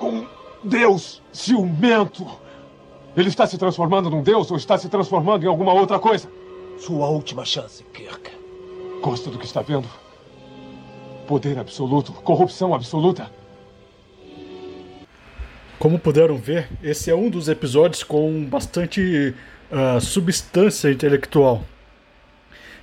Um 0.00 0.26
deus 0.64 1.22
ciumento. 1.32 2.26
Ele 3.16 3.28
está 3.28 3.46
se 3.46 3.56
transformando 3.56 4.10
num 4.10 4.24
deus 4.24 4.50
ou 4.50 4.56
está 4.56 4.76
se 4.76 4.88
transformando 4.88 5.44
em 5.44 5.48
alguma 5.48 5.72
outra 5.72 6.00
coisa? 6.00 6.28
Sua 6.80 7.06
última 7.06 7.44
chance, 7.44 7.84
Kirk. 7.94 8.32
Gosta 9.00 9.30
do 9.30 9.38
que 9.38 9.46
está 9.46 9.62
vendo? 9.62 9.88
Poder 11.28 11.60
absoluto, 11.60 12.12
corrupção 12.12 12.74
absoluta. 12.74 13.30
Como 15.82 15.98
puderam 15.98 16.36
ver, 16.36 16.68
esse 16.80 17.10
é 17.10 17.14
um 17.16 17.28
dos 17.28 17.48
episódios 17.48 18.04
com 18.04 18.44
bastante 18.44 19.34
uh, 19.68 20.00
substância 20.00 20.88
intelectual, 20.88 21.64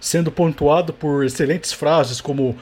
sendo 0.02 0.30
pontuado 0.30 0.92
por 0.92 1.24
excelentes 1.24 1.72
frases 1.72 2.20
como 2.20 2.58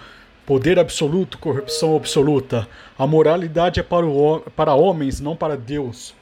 poder 0.45 0.77
absoluto, 0.77 1.39
corrupção 1.39 1.95
absoluta, 1.95 2.67
a 2.99 3.07
moralidade 3.07 3.79
é 3.79 3.83
para, 3.83 4.05
o, 4.05 4.41
para 4.55 4.75
homens, 4.75 5.19
não 5.19 5.35
para 5.35 5.57
Deus. 5.57 6.13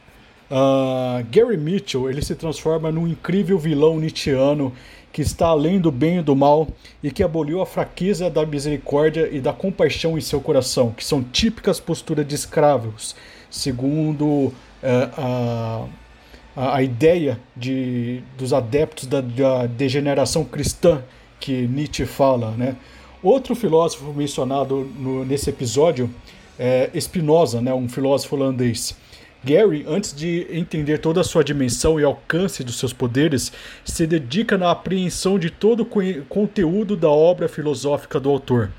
Uh, 0.49 1.21
Gary 1.29 1.57
Mitchell 1.57 2.09
ele 2.09 2.21
se 2.21 2.35
transforma 2.35 2.89
num 2.93 3.05
incrível 3.05 3.59
vilão 3.59 3.99
nietzscheano 3.99 4.71
que 5.11 5.21
está 5.21 5.47
além 5.47 5.77
do 5.77 5.91
bem 5.91 6.19
e 6.19 6.21
do 6.21 6.37
mal 6.37 6.69
e 7.03 7.11
que 7.11 7.21
aboliu 7.21 7.61
a 7.61 7.65
fraqueza 7.65 8.29
da 8.29 8.45
misericórdia 8.45 9.27
e 9.29 9.41
da 9.41 9.51
compaixão 9.51 10.17
em 10.17 10.21
seu 10.21 10.39
coração, 10.39 10.91
que 10.91 11.03
são 11.03 11.21
típicas 11.21 11.81
posturas 11.81 12.25
de 12.25 12.35
escravos, 12.35 13.13
segundo 13.55 14.25
uh, 14.25 14.53
a, 15.17 15.85
a, 16.55 16.75
a, 16.75 16.83
ideia 16.83 17.39
de, 17.55 18.21
dos 18.37 18.51
adeptos 18.51 19.07
da, 19.07 19.21
da 19.21 19.65
degeneração 19.65 20.43
cristã 20.43 21.01
que 21.39 21.65
Nietzsche 21.67 22.05
fala. 22.05 22.51
Né? 22.51 22.75
Outro 23.23 23.55
filósofo 23.55 24.13
mencionado 24.13 24.89
no, 24.99 25.23
nesse 25.23 25.49
episódio 25.49 26.09
é 26.59 26.89
Spinoza, 26.99 27.61
né, 27.61 27.73
um 27.73 27.87
filósofo 27.87 28.35
holandês. 28.35 28.95
Gary, 29.43 29.85
antes 29.87 30.13
de 30.13 30.47
entender 30.49 30.97
toda 30.97 31.21
a 31.21 31.23
sua 31.23 31.43
dimensão 31.43 31.99
e 31.99 32.03
alcance 32.03 32.63
dos 32.63 32.77
seus 32.79 32.91
poderes, 32.91 33.51
se 33.85 34.07
dedica 34.07 34.57
na 34.57 34.71
apreensão 34.71 35.37
de 35.37 35.49
todo 35.49 35.83
o 35.83 36.25
conteúdo 36.25 36.97
da 36.97 37.09
obra 37.09 37.47
filosófica 37.47 38.19
do 38.19 38.29
autor. 38.29 38.71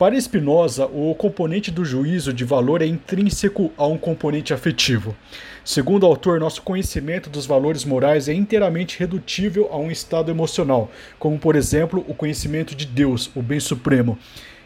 Para 0.00 0.18
Spinoza, 0.18 0.86
o 0.86 1.14
componente 1.14 1.70
do 1.70 1.84
juízo 1.84 2.32
de 2.32 2.42
valor 2.42 2.80
é 2.80 2.86
intrínseco 2.86 3.70
a 3.76 3.86
um 3.86 3.98
componente 3.98 4.54
afetivo. 4.54 5.14
Segundo 5.62 6.04
o 6.04 6.06
autor, 6.06 6.40
nosso 6.40 6.62
conhecimento 6.62 7.28
dos 7.28 7.44
valores 7.44 7.84
morais 7.84 8.26
é 8.26 8.32
inteiramente 8.32 8.98
redutível 8.98 9.68
a 9.70 9.76
um 9.76 9.90
estado 9.90 10.30
emocional, 10.30 10.90
como 11.18 11.38
por 11.38 11.54
exemplo 11.54 12.02
o 12.08 12.14
conhecimento 12.14 12.74
de 12.74 12.86
Deus, 12.86 13.30
o 13.34 13.42
bem 13.42 13.60
supremo, 13.60 14.18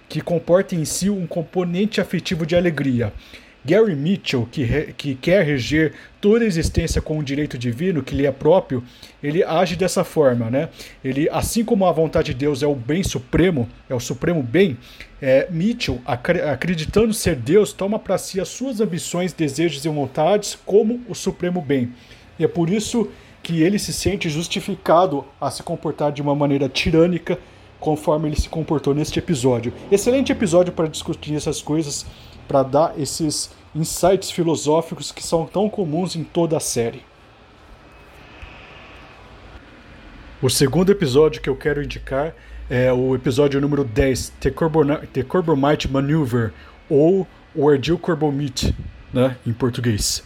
que 0.09 0.21
comporta 0.21 0.77
em 0.77 0.85
si 0.85 1.11
um 1.11 1.27
componente 1.27 2.01
afetivo 2.01 2.47
de 2.47 2.55
alegria. 2.55 3.13
Gary 3.65 3.95
Mitchell, 3.95 4.47
que, 4.51 4.63
re, 4.63 4.93
que 4.97 5.15
quer 5.15 5.45
reger 5.45 5.95
toda 6.21 6.45
a 6.45 6.47
existência 6.47 7.01
com 7.01 7.19
o 7.19 7.23
direito 7.23 7.57
divino 7.57 8.03
que 8.03 8.15
lhe 8.15 8.27
é 8.27 8.33
próprio, 8.33 8.85
ele 9.23 9.43
age 9.43 9.75
dessa 9.75 10.05
forma, 10.05 10.51
né? 10.51 10.69
Ele, 11.03 11.29
assim 11.31 11.65
como 11.65 11.87
a 11.87 11.93
vontade 11.93 12.33
de 12.33 12.39
Deus 12.39 12.63
é 12.63 12.67
o 12.67 12.75
bem 12.75 13.03
supremo, 13.03 13.69
é 13.89 13.95
o 13.95 14.01
supremo 14.01 14.43
bem, 14.43 14.77
é, 15.21 15.49
Mitchell, 15.51 16.01
acreditando 16.05 17.15
ser 17.15 17.37
Deus, 17.37 17.73
toma 17.73 17.99
para 17.99 18.19
si 18.19 18.39
as 18.41 18.49
suas 18.49 18.81
ambições, 18.81 19.33
desejos 19.33 19.85
e 19.85 19.89
vontades 19.89 20.59
como 20.67 21.01
o 21.09 21.15
supremo 21.15 21.63
bem. 21.63 21.93
E 22.39 22.45
é 22.45 22.49
por 22.49 22.69
isso 22.69 23.09
que 23.43 23.63
ele 23.63 23.79
se 23.79 23.93
sente 23.93 24.29
justificado 24.29 25.25
a 25.41 25.51
se 25.51 25.63
comportar 25.63 26.13
de 26.13 26.21
uma 26.21 26.35
maneira 26.35 26.69
tirânica, 26.69 27.39
conforme 27.81 28.29
ele 28.29 28.41
se 28.41 28.49
comportou 28.49 28.95
neste 28.95 29.19
episódio. 29.19 29.73
Excelente 29.91 30.33
episódio 30.33 30.73
para 30.73 30.89
discutir 30.89 31.35
essas 31.35 31.61
coisas 31.61 32.07
para 32.47 32.63
dar 32.63 32.99
esses 32.99 33.51
insights 33.75 34.31
filosóficos 34.31 35.11
que 35.11 35.23
são 35.23 35.47
tão 35.47 35.69
comuns 35.69 36.15
em 36.15 36.25
toda 36.25 36.57
a 36.57 36.61
série. 36.61 37.03
O 40.41 40.51
segundo 40.51 40.91
episódio 40.93 41.41
que 41.41 41.49
eu 41.49 41.57
quero 41.57 41.83
indicar 41.83 42.35
é 42.69 42.93
o 42.93 43.15
episódio 43.15 43.61
número 43.61 43.85
10, 43.85 44.35
The, 44.41 44.53
The 45.13 45.23
Corbomite 45.23 45.91
Maneuver, 45.91 46.53
ou 46.89 47.27
o 47.55 47.69
Ardil 47.69 47.99
Corbomite, 47.99 48.75
né, 49.13 49.37
em 49.47 49.53
português. 49.53 50.23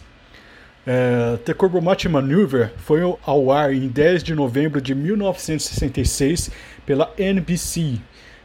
É, 0.85 1.37
The 1.45 1.53
Corbomite 1.53 2.09
Maneuver 2.09 2.73
foi 2.77 3.01
ao 3.25 3.51
ar 3.51 3.73
em 3.73 3.87
10 3.87 4.23
de 4.23 4.33
novembro 4.33 4.81
de 4.81 4.95
1966 4.95 6.49
pela 6.85 7.13
NBC, 7.17 7.99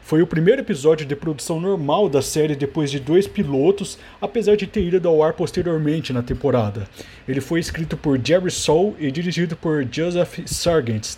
foi 0.05 0.21
o 0.21 0.27
primeiro 0.27 0.61
episódio 0.61 1.03
de 1.03 1.15
produção 1.15 1.59
normal 1.59 2.07
da 2.07 2.21
série 2.21 2.55
depois 2.55 2.91
de 2.91 2.99
dois 2.99 3.25
pilotos, 3.25 3.97
apesar 4.21 4.55
de 4.55 4.67
ter 4.67 4.81
ido 4.81 5.09
ao 5.09 5.23
ar 5.23 5.33
posteriormente 5.33 6.13
na 6.13 6.21
temporada. 6.21 6.87
Ele 7.27 7.41
foi 7.41 7.59
escrito 7.59 7.97
por 7.97 8.23
Jerry 8.23 8.51
Soule 8.51 8.95
e 8.99 9.09
dirigido 9.09 9.55
por 9.55 9.83
Joseph 9.91 10.41
Sargent. 10.45 11.15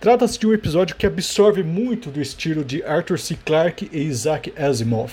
Trata-se 0.00 0.36
de 0.36 0.48
um 0.48 0.52
episódio 0.52 0.96
que 0.96 1.06
absorve 1.06 1.62
muito 1.62 2.10
do 2.10 2.20
estilo 2.20 2.64
de 2.64 2.82
Arthur 2.82 3.20
C. 3.20 3.36
Clarke 3.44 3.88
e 3.92 4.02
Isaac 4.02 4.52
Asimov. 4.56 5.12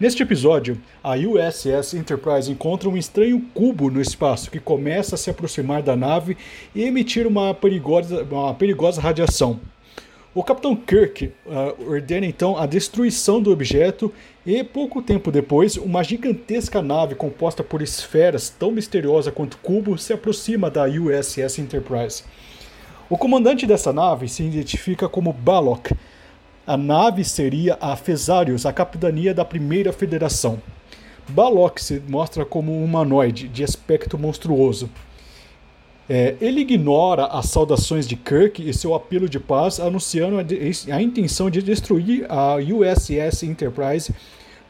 Neste 0.00 0.24
episódio, 0.24 0.76
a 1.00 1.12
USS 1.12 1.94
Enterprise 1.94 2.50
encontra 2.50 2.88
um 2.88 2.96
estranho 2.96 3.40
cubo 3.54 3.88
no 3.88 4.00
espaço 4.00 4.50
que 4.50 4.58
começa 4.58 5.14
a 5.14 5.18
se 5.18 5.30
aproximar 5.30 5.80
da 5.80 5.94
nave 5.94 6.36
e 6.74 6.82
emitir 6.82 7.24
uma 7.24 7.54
perigosa, 7.54 8.24
uma 8.24 8.52
perigosa 8.52 9.00
radiação. 9.00 9.60
O 10.34 10.42
Capitão 10.42 10.74
Kirk 10.74 11.30
uh, 11.44 11.90
ordena 11.90 12.24
então 12.24 12.56
a 12.56 12.64
destruição 12.64 13.42
do 13.42 13.52
objeto 13.52 14.10
e 14.46 14.64
pouco 14.64 15.02
tempo 15.02 15.30
depois, 15.30 15.76
uma 15.76 16.02
gigantesca 16.02 16.80
nave 16.80 17.14
composta 17.14 17.62
por 17.62 17.82
esferas 17.82 18.48
tão 18.48 18.70
misteriosa 18.70 19.30
quanto 19.30 19.58
cubo 19.58 19.98
se 19.98 20.10
aproxima 20.10 20.70
da 20.70 20.84
USS 20.84 21.58
Enterprise. 21.58 22.24
O 23.10 23.18
comandante 23.18 23.66
dessa 23.66 23.92
nave 23.92 24.26
se 24.26 24.42
identifica 24.42 25.06
como 25.06 25.34
Balok. 25.34 25.94
A 26.66 26.78
nave 26.78 27.24
seria 27.24 27.76
a 27.78 27.94
Fesarius, 27.94 28.64
a 28.64 28.72
capitania 28.72 29.34
da 29.34 29.44
primeira 29.44 29.92
federação. 29.92 30.62
Balok 31.28 31.78
se 31.78 32.02
mostra 32.08 32.46
como 32.46 32.72
um 32.72 32.82
humanoide 32.82 33.48
de 33.48 33.62
aspecto 33.62 34.16
monstruoso. 34.18 34.88
É, 36.14 36.34
ele 36.42 36.60
ignora 36.60 37.24
as 37.24 37.46
saudações 37.46 38.06
de 38.06 38.16
Kirk 38.16 38.68
e 38.68 38.74
seu 38.74 38.94
apelo 38.94 39.26
de 39.26 39.40
paz, 39.40 39.80
anunciando 39.80 40.36
a, 40.38 40.94
a 40.94 41.00
intenção 41.00 41.48
de 41.48 41.62
destruir 41.62 42.26
a 42.28 42.56
USS 42.56 43.44
Enterprise 43.44 44.14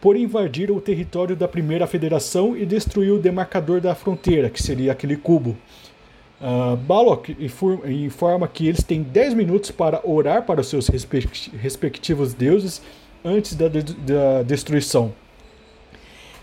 por 0.00 0.14
invadir 0.14 0.70
o 0.70 0.80
território 0.80 1.34
da 1.34 1.48
Primeira 1.48 1.84
Federação 1.88 2.56
e 2.56 2.64
destruir 2.64 3.10
o 3.10 3.18
demarcador 3.18 3.80
da 3.80 3.92
fronteira, 3.92 4.48
que 4.48 4.62
seria 4.62 4.92
aquele 4.92 5.16
cubo. 5.16 5.56
Uh, 6.40 6.76
Balok 6.76 7.36
informa 7.86 8.46
que 8.46 8.68
eles 8.68 8.84
têm 8.84 9.02
10 9.02 9.34
minutos 9.34 9.72
para 9.72 10.00
orar 10.04 10.44
para 10.44 10.60
os 10.60 10.68
seus 10.68 10.86
respectivos 10.86 12.34
deuses 12.34 12.80
antes 13.24 13.56
da, 13.56 13.66
de 13.66 13.82
da 13.82 14.44
destruição. 14.44 15.12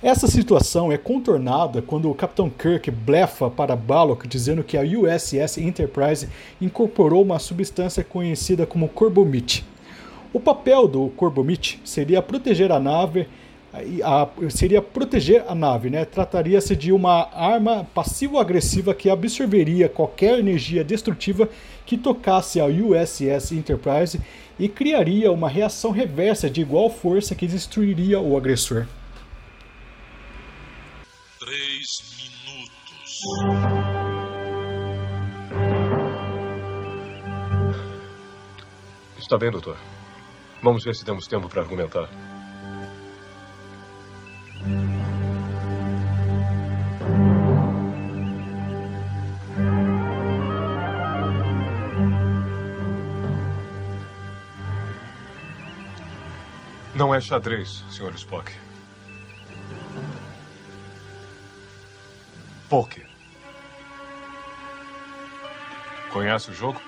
Essa 0.02 0.28
situação 0.28 0.94
é 0.94 0.98
contornada 0.98 1.82
quando 1.82 2.10
o 2.10 2.16
Capitão 2.16 2.50
Kirk 2.50 2.90
blefa 2.90 3.50
para 3.50 3.76
Balok 3.76 4.30
dizendo 4.30 4.64
que 4.64 4.78
a 4.78 4.82
USS 4.82 5.58
Enterprise 5.58 6.30
incorporou 6.62 7.22
uma 7.22 7.38
substância 7.38 8.02
conhecida 8.02 8.66
como 8.66 8.88
Corbomite. 8.88 9.66
O 10.32 10.40
papel 10.40 10.88
do 10.88 11.10
Corbomite 11.18 11.82
seria 11.84 12.22
proteger 12.22 12.72
a 12.72 12.80
nave, 12.80 13.28
a, 14.02 14.30
seria 14.50 14.82
proteger 14.82 15.44
a 15.46 15.54
nave, 15.54 15.90
né? 15.90 16.06
Trataria-se 16.06 16.78
de 16.78 16.94
uma 16.94 17.28
arma 17.34 17.86
passivo-agressiva 17.94 18.94
que 18.94 19.10
absorveria 19.10 19.90
qualquer 19.90 20.40
energia 20.40 20.82
destrutiva 20.82 21.50
que 21.86 21.98
tocasse 21.98 22.62
a 22.62 22.68
USS 22.68 23.52
Enterprise 23.52 24.22
e 24.58 24.70
criaria 24.70 25.30
uma 25.30 25.50
reação 25.50 25.92
reversa 25.92 26.50
de 26.50 26.62
igual 26.62 26.90
força 26.90 27.36
que 27.36 27.46
destruiria 27.46 28.22
o 28.22 28.38
agressor. 28.38 28.86
Dois 31.80 32.04
minutos. 32.18 33.22
Está 39.18 39.38
bem, 39.38 39.52
doutor. 39.52 39.78
Vamos 40.62 40.84
ver 40.84 40.96
se 40.96 41.06
temos 41.06 41.26
tempo 41.28 41.48
para 41.48 41.62
argumentar. 41.62 42.10
Não 56.94 57.16
é 57.16 57.22
xadrez, 57.22 57.86
Sr. 57.90 58.14
Spock. 58.16 58.69
Poker. 62.70 63.04
Conhece 66.14 66.52
o 66.52 66.54
jogo? 66.54 66.80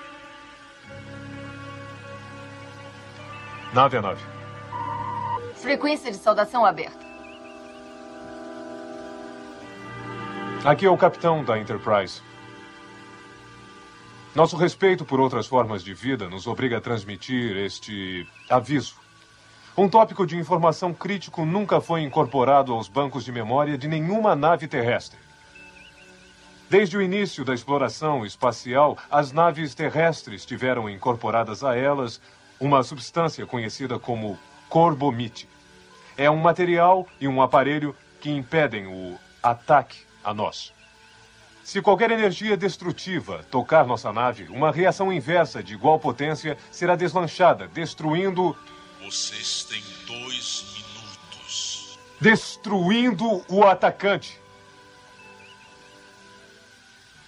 Nave 3.74 3.96
a 3.96 4.02
nave. 4.02 4.22
Frequência 5.56 6.12
de 6.12 6.18
saudação 6.18 6.64
aberta. 6.64 7.04
Aqui 10.64 10.86
é 10.86 10.90
o 10.90 10.96
capitão 10.96 11.44
da 11.44 11.58
Enterprise. 11.58 12.22
Nosso 14.36 14.56
respeito 14.56 15.04
por 15.04 15.18
outras 15.18 15.48
formas 15.48 15.82
de 15.82 15.92
vida 15.92 16.28
nos 16.28 16.46
obriga 16.46 16.78
a 16.78 16.80
transmitir 16.80 17.56
este 17.56 18.26
aviso. 18.48 18.94
Um 19.76 19.88
tópico 19.88 20.24
de 20.26 20.36
informação 20.36 20.94
crítico 20.94 21.44
nunca 21.44 21.80
foi 21.80 22.02
incorporado 22.02 22.72
aos 22.72 22.86
bancos 22.86 23.24
de 23.24 23.32
memória 23.32 23.76
de 23.76 23.88
nenhuma 23.88 24.36
nave 24.36 24.68
terrestre. 24.68 25.18
Desde 26.72 26.96
o 26.96 27.02
início 27.02 27.44
da 27.44 27.52
exploração 27.52 28.24
espacial, 28.24 28.96
as 29.10 29.30
naves 29.30 29.74
terrestres 29.74 30.46
tiveram 30.46 30.88
incorporadas 30.88 31.62
a 31.62 31.76
elas 31.76 32.18
uma 32.58 32.82
substância 32.82 33.44
conhecida 33.44 33.98
como 33.98 34.38
corbomite. 34.70 35.46
É 36.16 36.30
um 36.30 36.38
material 36.38 37.06
e 37.20 37.28
um 37.28 37.42
aparelho 37.42 37.94
que 38.22 38.30
impedem 38.30 38.86
o 38.86 39.18
ataque 39.42 39.98
a 40.24 40.32
nós. 40.32 40.72
Se 41.62 41.82
qualquer 41.82 42.10
energia 42.10 42.56
destrutiva 42.56 43.44
tocar 43.50 43.86
nossa 43.86 44.10
nave, 44.10 44.44
uma 44.44 44.72
reação 44.72 45.12
inversa 45.12 45.62
de 45.62 45.74
igual 45.74 46.00
potência 46.00 46.56
será 46.70 46.96
deslanchada, 46.96 47.68
destruindo 47.68 48.56
Vocês 49.04 49.64
têm 49.64 49.82
dois 50.06 50.72
minutos. 50.74 51.98
destruindo 52.18 53.44
o 53.46 53.62
atacante. 53.62 54.40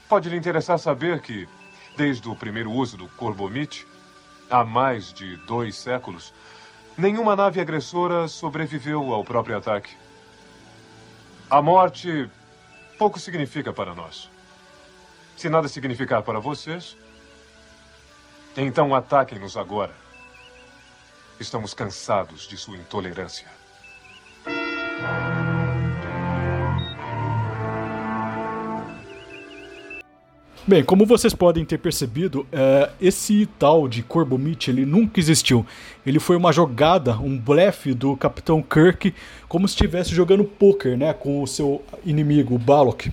Pode 0.09 0.29
lhe 0.29 0.37
interessar 0.37 0.79
saber 0.79 1.21
que, 1.21 1.49
desde 1.97 2.29
o 2.29 2.37
primeiro 2.37 2.71
uso 2.71 2.97
do 2.97 3.09
Corbomite, 3.09 3.87
há 4.51 4.65
mais 4.65 5.13
de 5.13 5.37
dois 5.39 5.77
séculos, 5.77 6.33
nenhuma 6.97 7.35
nave 7.35 7.61
agressora 7.61 8.29
sobreviveu 8.29 9.13
ao 9.13 9.25
próprio 9.25 9.57
ataque. 9.57 9.97
A 11.51 11.63
morte 11.63 12.31
pouco 12.99 13.19
significa 13.19 13.73
para 13.73 13.95
nós. 13.95 14.31
Se 15.37 15.49
nada 15.49 15.69
significar 15.69 16.23
para 16.23 16.39
vocês, 16.39 16.97
então 18.57 18.95
ataquem-nos 18.95 19.57
agora. 19.57 19.93
Estamos 21.41 21.75
cansados 21.75 22.47
de 22.47 22.57
sua 22.57 22.77
intolerância. 22.77 23.49
Bem, 30.67 30.83
como 30.83 31.05
vocês 31.05 31.35
podem 31.35 31.63
ter 31.63 31.77
percebido, 31.77 32.47
é, 32.51 32.89
esse 32.99 33.47
tal 33.59 33.87
de 33.87 34.03
Corbomite 34.03 34.71
ele 34.71 34.87
nunca 34.87 35.21
existiu. 35.21 35.67
Ele 36.07 36.19
foi 36.19 36.37
uma 36.37 36.55
jogada, 36.55 37.19
um 37.19 37.39
blefe 37.39 37.93
do 37.93 38.17
Capitão 38.17 38.63
Kirk, 38.63 39.13
como 39.47 39.69
se 39.69 39.75
estivesse 39.75 40.15
jogando 40.15 40.43
poker, 40.43 40.97
né, 40.97 41.13
com 41.13 41.43
o 41.43 41.47
seu 41.47 41.83
inimigo, 42.03 42.55
o 42.55 42.59
Balok. 42.59 43.13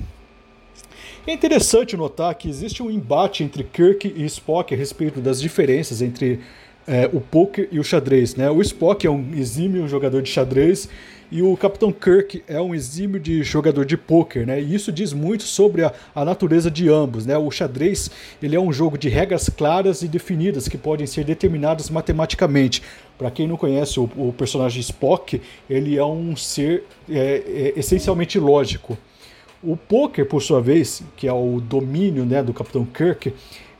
É 1.28 1.34
interessante 1.34 1.98
notar 1.98 2.34
que 2.36 2.48
existe 2.48 2.82
um 2.82 2.90
embate 2.90 3.44
entre 3.44 3.66
Kirk 3.66 4.08
e 4.16 4.24
Spock 4.24 4.74
a 4.74 4.78
respeito 4.78 5.20
das 5.20 5.42
diferenças 5.42 6.02
entre 6.02 6.40
é, 6.88 7.10
o 7.12 7.20
poker 7.20 7.68
e 7.70 7.82
o 7.82 7.84
xadrez. 7.84 8.34
Né? 8.34 8.50
O 8.50 8.62
Spock 8.62 9.06
é 9.06 9.10
um 9.10 9.34
exímio 9.36 9.90
jogador 9.90 10.22
de 10.22 10.30
xadrez 10.30 10.88
e 11.32 11.42
o 11.42 11.56
Capitão 11.56 11.94
Kirk 11.94 12.44
é 12.46 12.60
um 12.60 12.76
exímio 12.76 13.18
de 13.18 13.42
jogador 13.42 13.86
de 13.86 13.96
poker, 13.96 14.46
né? 14.46 14.62
E 14.62 14.76
isso 14.76 14.92
diz 14.92 15.14
muito 15.14 15.44
sobre 15.44 15.86
a, 15.86 15.94
a, 16.14 16.26
natureza 16.26 16.70
de 16.70 16.90
ambos, 16.90 17.26
né? 17.26 17.38
O 17.38 17.50
xadrez 17.50 18.12
ele 18.44 18.54
é 18.54 18.60
um 18.60 18.74
jogo 18.74 18.98
de 18.98 19.08
regras 19.08 19.48
claras 19.48 20.02
e 20.02 20.10
definidas 20.10 20.68
que 20.68 20.78
podem 20.78 21.08
ser 21.08 21.24
determinadas 21.24 21.90
matematicamente. 21.90 22.84
Para 23.18 23.32
quem 23.32 23.48
não 23.48 23.56
conhece 23.56 23.98
o, 23.98 24.10
o, 24.18 24.34
personagem 24.38 24.82
Spock, 24.82 25.42
ele 25.70 25.98
é 25.98 26.04
um 26.04 26.36
ser 26.36 26.84
é, 27.10 27.44
é, 27.48 27.80
essencialmente 27.80 28.38
lógico. 28.38 28.98
O 29.64 29.78
poker, 29.78 30.26
por 30.26 30.42
sua 30.42 30.60
vez, 30.60 31.02
que 31.16 31.28
é 31.28 31.34
o 31.34 31.62
domínio 31.62 32.26
né, 32.26 32.44
do 32.44 32.52
Capitão 32.52 32.84
Kirk, 32.84 33.32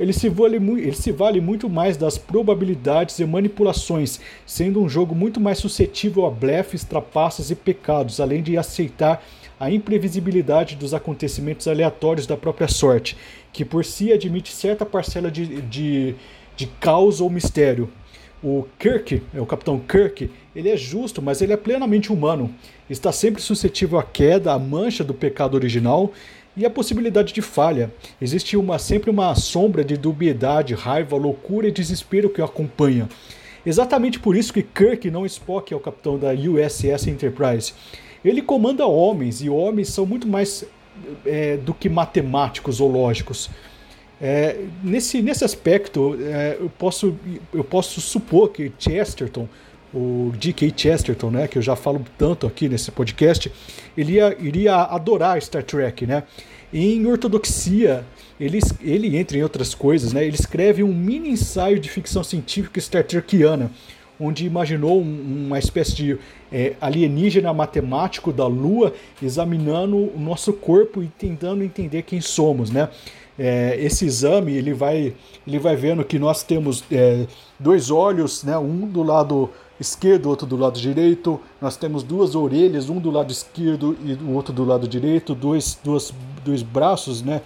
ele 0.02 0.14
se, 0.14 0.28
vale, 0.30 0.56
ele 0.58 0.96
se 0.96 1.12
vale 1.12 1.40
muito 1.40 1.70
mais 1.70 1.96
das 1.96 2.18
probabilidades 2.18 3.20
e 3.20 3.26
manipulações, 3.26 4.20
sendo 4.48 4.82
um 4.82 4.90
jogo 4.90 5.14
muito 5.14 5.40
mais 5.40 5.60
suscetível 5.60 6.26
a 6.26 6.32
blefes, 6.32 6.84
trapaças 6.84 7.52
e 7.52 7.56
pecados, 7.56 8.20
além 8.20 8.42
de 8.42 8.58
aceitar 8.58 9.24
a 9.60 9.70
imprevisibilidade 9.70 10.76
dos 10.76 10.96
acontecimentos 10.96 11.68
aleatórios 11.68 12.26
da 12.26 12.36
própria 12.36 12.68
sorte, 12.68 13.16
que 13.54 13.64
por 13.64 13.86
si 13.86 14.12
admite 14.12 14.52
certa 14.52 14.88
parcela 14.88 15.30
de, 15.30 15.62
de, 15.62 16.16
de 16.56 16.66
caos 16.80 17.22
ou 17.22 17.30
mistério. 17.30 17.88
O 18.44 18.66
Kirk, 18.80 19.22
o 19.36 19.46
Capitão 19.46 19.78
Kirk, 19.78 20.32
ele 20.56 20.70
é 20.70 20.76
justo, 20.76 21.22
mas 21.22 21.44
ele 21.44 21.54
é 21.54 21.58
plenamente 21.58 22.12
humano. 22.12 22.52
Está 22.90 23.12
sempre 23.12 23.40
suscetível 23.40 24.00
à 24.00 24.04
queda, 24.04 24.52
à 24.52 24.58
mancha 24.58 25.04
do 25.04 25.14
pecado 25.14 25.54
original 25.54 26.12
e 26.56 26.66
à 26.66 26.70
possibilidade 26.70 27.34
de 27.34 27.42
falha. 27.42 27.92
Existe 28.22 28.58
uma, 28.58 28.78
sempre 28.78 29.10
uma 29.10 29.34
sombra 29.36 29.84
de 29.84 29.98
dubiedade, 29.98 30.74
raiva, 30.74 31.16
loucura 31.16 31.68
e 31.68 31.72
desespero 31.72 32.30
que 32.30 32.42
o 32.42 32.46
acompanha. 32.46 33.08
Exatamente 33.66 34.20
por 34.20 34.36
isso 34.36 34.52
que 34.52 34.64
Kirk, 34.64 35.10
não 35.12 35.26
Spock, 35.26 35.74
é 35.74 35.78
o 35.78 35.80
capitão 35.80 36.18
da 36.18 36.32
USS 36.34 37.08
Enterprise. 37.08 37.74
Ele 38.24 38.42
comanda 38.42 38.86
homens, 38.86 39.42
e 39.42 39.50
homens 39.50 39.90
são 39.90 40.06
muito 40.06 40.28
mais 40.28 40.66
é, 41.26 41.58
do 41.58 41.74
que 41.74 41.90
matemáticos 41.90 42.80
ou 42.80 42.92
lógicos. 42.92 43.50
É, 44.20 44.66
nesse, 44.84 45.22
nesse 45.22 45.44
aspecto, 45.44 46.16
é, 46.22 46.58
eu, 46.60 46.70
posso, 46.70 47.16
eu 47.54 47.64
posso 47.64 48.00
supor 48.00 48.50
que 48.50 48.72
Chesterton, 48.78 49.48
o 49.94 50.32
D.K. 50.38 50.74
Chesterton, 50.76 51.30
né, 51.32 51.48
que 51.48 51.58
eu 51.58 51.62
já 51.62 51.76
falo 51.76 52.04
tanto 52.18 52.48
aqui 52.48 52.70
nesse 52.70 52.92
podcast, 52.92 53.52
ele 53.98 54.14
ia, 54.14 54.36
iria 54.40 54.76
adorar 54.76 55.42
Star 55.42 55.64
Trek, 55.64 56.06
né? 56.06 56.24
Em 56.74 57.06
Ortodoxia, 57.06 58.06
ele, 58.40 58.60
ele, 58.82 59.18
entre 59.18 59.44
outras 59.44 59.76
coisas, 59.76 60.14
né, 60.14 60.26
ele 60.26 60.36
escreve 60.36 60.82
um 60.84 60.94
mini 60.94 61.30
ensaio 61.30 61.80
de 61.80 61.90
ficção 61.90 62.24
científica 62.24 62.80
Star 62.80 63.04
Trekiana, 63.04 63.70
onde 64.18 64.46
imaginou 64.46 65.02
um, 65.02 65.46
uma 65.48 65.60
espécie 65.60 65.96
de 65.96 66.18
é, 66.52 66.76
alienígena 66.80 67.54
matemático 67.54 68.32
da 68.32 68.48
Lua 68.48 68.94
examinando 69.22 69.98
o 69.98 70.20
nosso 70.20 70.54
corpo 70.54 71.04
e 71.04 71.08
tentando 71.08 71.64
entender 71.64 72.04
quem 72.04 72.22
somos, 72.22 72.70
né? 72.70 72.88
É, 73.40 73.76
esse 73.80 74.06
exame 74.06 74.56
ele 74.56 74.74
vai, 74.74 75.14
ele 75.48 75.58
vai 75.58 75.76
vendo 75.76 76.04
que 76.04 76.20
nós 76.20 76.44
temos 76.44 76.84
é, 76.92 77.26
dois 77.60 77.90
olhos, 77.90 78.44
né, 78.44 78.58
um 78.58 78.86
do 78.88 79.02
lado 79.02 79.50
esquerdo, 79.82 80.30
outro 80.30 80.46
do 80.46 80.56
lado 80.56 80.80
direito. 80.80 81.40
Nós 81.60 81.76
temos 81.76 82.04
duas 82.04 82.36
orelhas, 82.36 82.90
um 82.90 83.00
do 83.00 83.10
lado 83.10 83.32
esquerdo 83.32 83.98
e 84.04 84.14
o 84.14 84.34
outro 84.34 84.54
do 84.54 84.64
lado 84.64 84.88
direito, 84.88 85.34
dois, 85.34 85.78
dois, 85.84 86.14
dois 86.46 86.62
braços, 86.62 87.22
né, 87.22 87.42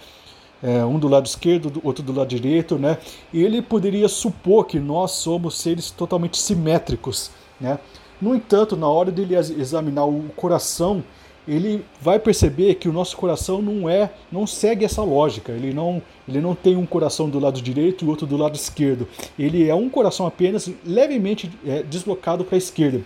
é, 0.62 0.84
um 0.84 0.98
do 0.98 1.08
lado 1.08 1.26
esquerdo, 1.26 1.80
outro 1.82 2.04
do 2.04 2.12
lado 2.12 2.28
direito, 2.28 2.78
né. 2.78 2.98
Ele 3.32 3.60
poderia 3.62 4.08
supor 4.08 4.66
que 4.66 4.78
nós 4.78 5.12
somos 5.12 5.58
seres 5.58 5.90
totalmente 5.90 6.36
simétricos, 6.38 7.30
né. 7.60 7.78
No 8.20 8.34
entanto, 8.34 8.76
na 8.76 8.88
hora 8.88 9.10
dele 9.10 9.34
examinar 9.34 10.06
o 10.06 10.22
coração 10.36 11.02
ele 11.46 11.84
vai 12.00 12.18
perceber 12.18 12.74
que 12.74 12.88
o 12.88 12.92
nosso 12.92 13.16
coração 13.16 13.62
não 13.62 13.88
é, 13.88 14.10
não 14.32 14.46
segue 14.46 14.84
essa 14.84 15.02
lógica. 15.02 15.52
Ele 15.52 15.72
não, 15.72 16.02
ele 16.28 16.40
não 16.40 16.54
tem 16.54 16.76
um 16.76 16.86
coração 16.86 17.30
do 17.30 17.38
lado 17.38 17.60
direito 17.60 18.04
e 18.04 18.08
outro 18.08 18.26
do 18.26 18.36
lado 18.36 18.56
esquerdo. 18.56 19.06
Ele 19.38 19.68
é 19.68 19.74
um 19.74 19.88
coração 19.88 20.26
apenas 20.26 20.70
levemente 20.84 21.50
é, 21.64 21.82
deslocado 21.82 22.44
para 22.44 22.56
a 22.56 22.58
esquerda. 22.58 23.02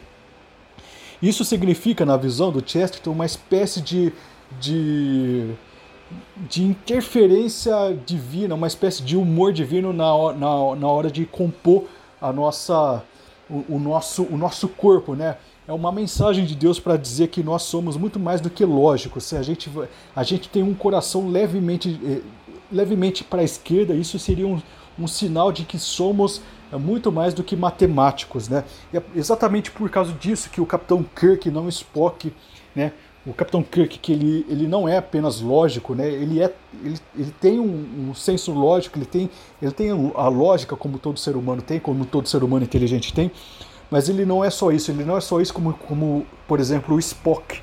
Isso 1.22 1.44
significa, 1.44 2.06
na 2.06 2.16
visão 2.16 2.50
do 2.50 2.66
Chesterton, 2.66 3.10
uma 3.10 3.26
espécie 3.26 3.82
de, 3.82 4.10
de, 4.58 5.50
de 6.48 6.62
interferência 6.62 7.74
divina, 8.06 8.54
uma 8.54 8.66
espécie 8.66 9.02
de 9.02 9.18
humor 9.18 9.52
divino 9.52 9.92
na, 9.92 10.32
na, 10.32 10.76
na 10.76 10.88
hora 10.88 11.10
de 11.10 11.26
compor 11.26 11.84
a 12.20 12.32
nossa, 12.32 13.02
o, 13.50 13.76
o 13.76 13.78
nosso, 13.78 14.22
o 14.24 14.36
nosso 14.38 14.66
corpo, 14.66 15.14
né? 15.14 15.36
É 15.68 15.72
uma 15.72 15.92
mensagem 15.92 16.44
de 16.44 16.54
Deus 16.54 16.80
para 16.80 16.96
dizer 16.96 17.28
que 17.28 17.42
nós 17.42 17.62
somos 17.62 17.96
muito 17.96 18.18
mais 18.18 18.40
do 18.40 18.50
que 18.50 18.64
lógicos. 18.64 19.24
Se 19.24 19.36
a 19.36 19.42
gente, 19.42 19.70
a 20.14 20.22
gente 20.22 20.48
tem 20.48 20.62
um 20.62 20.74
coração 20.74 21.28
levemente, 21.28 22.00
eh, 22.04 22.20
levemente 22.72 23.22
para 23.22 23.40
a 23.40 23.44
esquerda, 23.44 23.94
isso 23.94 24.18
seria 24.18 24.46
um, 24.46 24.60
um 24.98 25.06
sinal 25.06 25.52
de 25.52 25.64
que 25.64 25.78
somos 25.78 26.42
é 26.72 26.76
muito 26.76 27.10
mais 27.10 27.34
do 27.34 27.42
que 27.42 27.56
matemáticos, 27.56 28.48
né? 28.48 28.64
E 28.92 28.96
é 28.96 29.02
exatamente 29.14 29.70
por 29.70 29.90
causa 29.90 30.12
disso 30.12 30.48
que 30.50 30.60
o 30.60 30.66
Capitão 30.66 31.02
Kirk, 31.02 31.50
não 31.50 31.68
Spock, 31.68 32.32
né? 32.74 32.92
O 33.26 33.34
Capitão 33.34 33.62
Kirk 33.62 33.98
que 33.98 34.12
ele, 34.12 34.46
ele 34.48 34.66
não 34.66 34.88
é 34.88 34.96
apenas 34.96 35.40
lógico, 35.40 35.94
né? 35.94 36.08
Ele 36.08 36.40
é 36.40 36.54
ele, 36.82 36.98
ele 37.18 37.34
tem 37.40 37.58
um, 37.58 38.10
um 38.10 38.14
senso 38.14 38.52
lógico, 38.52 38.96
ele 38.98 39.04
tem 39.04 39.28
ele 39.60 39.72
tem 39.72 39.90
a 39.90 40.28
lógica 40.28 40.76
como 40.76 40.98
todo 40.98 41.18
ser 41.18 41.36
humano 41.36 41.60
tem, 41.60 41.80
como 41.80 42.04
todo 42.06 42.28
ser 42.28 42.42
humano 42.44 42.64
inteligente 42.64 43.12
tem, 43.12 43.30
mas 43.90 44.08
ele 44.08 44.24
não 44.24 44.44
é 44.44 44.50
só 44.50 44.70
isso. 44.70 44.90
Ele 44.90 45.04
não 45.04 45.16
é 45.16 45.20
só 45.20 45.40
isso 45.40 45.52
como 45.52 45.74
como 45.74 46.26
por 46.46 46.60
exemplo 46.60 46.94
o 46.94 46.98
Spock, 46.98 47.60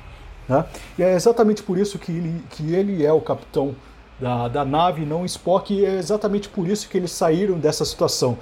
né? 0.48 0.64
E 0.98 1.02
é 1.02 1.14
exatamente 1.14 1.62
por 1.62 1.78
isso 1.78 1.98
que 1.98 2.12
ele 2.12 2.42
que 2.50 2.74
ele 2.74 3.04
é 3.04 3.12
o 3.12 3.20
capitão 3.20 3.74
da, 4.20 4.48
da 4.48 4.64
nave, 4.64 5.04
não 5.04 5.22
o 5.22 5.26
Spock, 5.26 5.72
e 5.72 5.84
é 5.84 5.96
exatamente 5.96 6.48
por 6.48 6.66
isso 6.66 6.88
que 6.88 6.98
eles 6.98 7.12
saíram 7.12 7.58
dessa 7.58 7.84
situação 7.84 8.36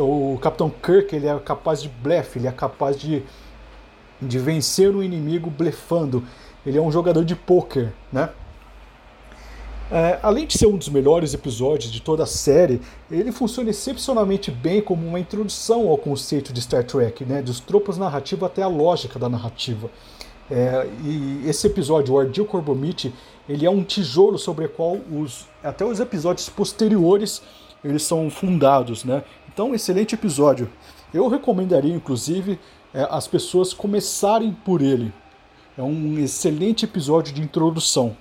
o 0.00 0.38
Capitão 0.40 0.70
Kirk 0.70 1.14
ele 1.14 1.26
é 1.26 1.38
capaz 1.38 1.82
de 1.82 1.88
blefe, 1.88 2.38
ele 2.38 2.48
é 2.48 2.52
capaz 2.52 2.98
de, 2.98 3.22
de 4.20 4.38
vencer 4.38 4.94
o 4.94 5.02
inimigo 5.02 5.50
blefando. 5.50 6.24
Ele 6.66 6.78
é 6.78 6.80
um 6.80 6.90
jogador 6.90 7.24
de 7.24 7.36
pôquer, 7.36 7.92
né? 8.12 8.30
É, 9.92 10.18
além 10.22 10.46
de 10.46 10.56
ser 10.56 10.66
um 10.66 10.76
dos 10.76 10.88
melhores 10.88 11.34
episódios 11.34 11.92
de 11.92 12.00
toda 12.00 12.22
a 12.22 12.26
série, 12.26 12.80
ele 13.10 13.30
funciona 13.30 13.70
excepcionalmente 13.70 14.50
bem 14.50 14.80
como 14.80 15.06
uma 15.06 15.20
introdução 15.20 15.88
ao 15.88 15.98
conceito 15.98 16.52
de 16.52 16.62
Star 16.62 16.84
Trek, 16.84 17.24
né? 17.24 17.42
dos 17.42 17.60
tropos 17.60 17.98
narrativos 17.98 18.44
até 18.44 18.62
a 18.62 18.68
lógica 18.68 19.18
da 19.18 19.28
narrativa. 19.28 19.90
É, 20.50 20.86
e 21.02 21.42
esse 21.46 21.66
episódio, 21.66 22.14
o 22.14 22.18
Ardil 22.18 22.44
Corbomite, 22.44 23.14
ele 23.48 23.66
é 23.66 23.70
um 23.70 23.82
tijolo 23.82 24.38
sobre 24.38 24.66
o 24.66 24.68
qual 24.68 24.98
os, 25.10 25.46
até 25.62 25.84
os 25.84 26.00
episódios 26.00 26.48
posteriores 26.48 27.42
eles 27.84 28.02
são 28.02 28.30
fundados, 28.30 29.04
né? 29.04 29.22
Então, 29.52 29.74
excelente 29.74 30.14
episódio. 30.14 30.70
Eu 31.12 31.28
recomendaria, 31.28 31.94
inclusive, 31.94 32.58
é, 32.92 33.06
as 33.10 33.28
pessoas 33.28 33.74
começarem 33.74 34.52
por 34.64 34.80
ele. 34.80 35.12
É 35.76 35.82
um 35.82 36.18
excelente 36.18 36.84
episódio 36.84 37.34
de 37.34 37.42
introdução. 37.42 38.16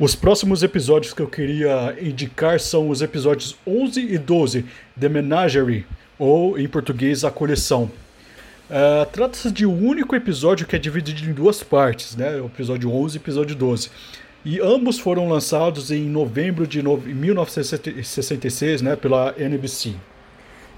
Os 0.00 0.14
próximos 0.14 0.62
episódios 0.62 1.12
que 1.12 1.20
eu 1.20 1.28
queria 1.28 1.94
indicar 2.00 2.58
são 2.58 2.88
os 2.88 3.02
episódios 3.02 3.54
11 3.66 4.00
e 4.00 4.16
12, 4.16 4.64
The 4.98 5.10
Menagerie, 5.10 5.84
ou 6.18 6.58
em 6.58 6.66
português, 6.66 7.22
A 7.22 7.30
Coleção. 7.30 7.90
Uh, 8.70 9.04
Trata-se 9.12 9.52
de 9.52 9.66
um 9.66 9.86
único 9.86 10.16
episódio 10.16 10.66
que 10.66 10.74
é 10.74 10.78
dividido 10.78 11.28
em 11.28 11.34
duas 11.34 11.62
partes, 11.62 12.16
né? 12.16 12.40
O 12.40 12.46
episódio 12.46 12.90
11 12.90 13.16
e 13.16 13.18
o 13.18 13.20
episódio 13.20 13.54
12 13.54 13.90
e 14.42 14.58
ambos 14.58 14.98
foram 14.98 15.28
lançados 15.28 15.90
em 15.90 16.04
novembro 16.04 16.66
de 16.66 16.82
no... 16.82 16.96
1966 16.96 18.80
né, 18.80 18.96
pela 18.96 19.34
NBC. 19.38 19.94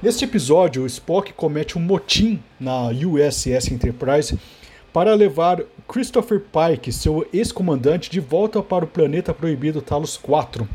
Neste 0.03 0.25
episódio, 0.25 0.85
Spock 0.87 1.33
comete 1.33 1.79
um 1.79 1.81
motim 1.81 2.43
na 2.59 2.89
USS 2.89 3.71
Enterprise 3.71 4.37
para 4.93 5.15
levar 5.15 5.63
Christopher 5.89 6.41
Pike, 6.41 6.93
seu 6.93 7.27
ex-comandante, 7.33 8.11
de 8.11 8.21
volta 8.21 8.63
para 8.63 8.85
o 8.85 8.89
planeta 8.89 9.33
proibido 9.33 9.81
Talos 9.81 10.17
4. 10.17 10.69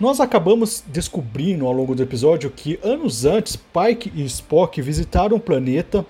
Nós 0.00 0.20
acabamos 0.20 0.82
descobrindo 0.86 1.66
ao 1.66 1.72
longo 1.72 1.94
do 1.94 2.02
episódio 2.02 2.50
que 2.50 2.78
anos 2.82 3.24
antes 3.24 3.56
Pike 3.56 4.12
e 4.14 4.24
Spock 4.24 4.80
visitaram 4.80 5.36
o 5.36 5.40
planeta 5.40 6.04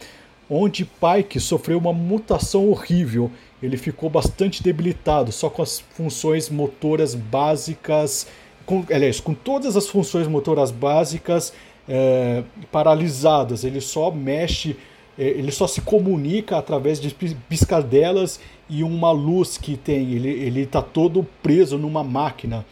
onde 0.48 0.84
Pike 0.84 1.40
sofreu 1.40 1.78
uma 1.78 1.92
mutação 1.92 2.68
horrível 2.68 3.30
ele 3.62 3.76
ficou 3.76 4.10
bastante 4.10 4.62
debilitado, 4.62 5.30
só 5.30 5.48
com 5.48 5.62
as 5.62 5.78
funções 5.78 6.50
motoras 6.50 7.14
básicas, 7.14 8.26
com, 8.66 8.84
aliás, 8.92 9.20
com 9.20 9.34
todas 9.34 9.76
as 9.76 9.88
funções 9.88 10.26
motoras 10.26 10.72
básicas 10.72 11.52
é, 11.88 12.42
paralisadas. 12.72 13.62
Ele 13.62 13.80
só 13.80 14.10
mexe, 14.10 14.76
ele 15.18 15.52
só 15.52 15.66
se 15.66 15.80
comunica 15.80 16.56
através 16.56 17.00
de 17.00 17.14
piscadelas 17.48 18.40
e 18.68 18.82
uma 18.82 19.10
luz 19.10 19.58
que 19.58 19.76
tem. 19.76 20.12
Ele 20.12 20.60
está 20.60 20.80
todo 20.80 21.26
preso 21.42 21.76
numa 21.76 22.02
máquina. 22.02 22.64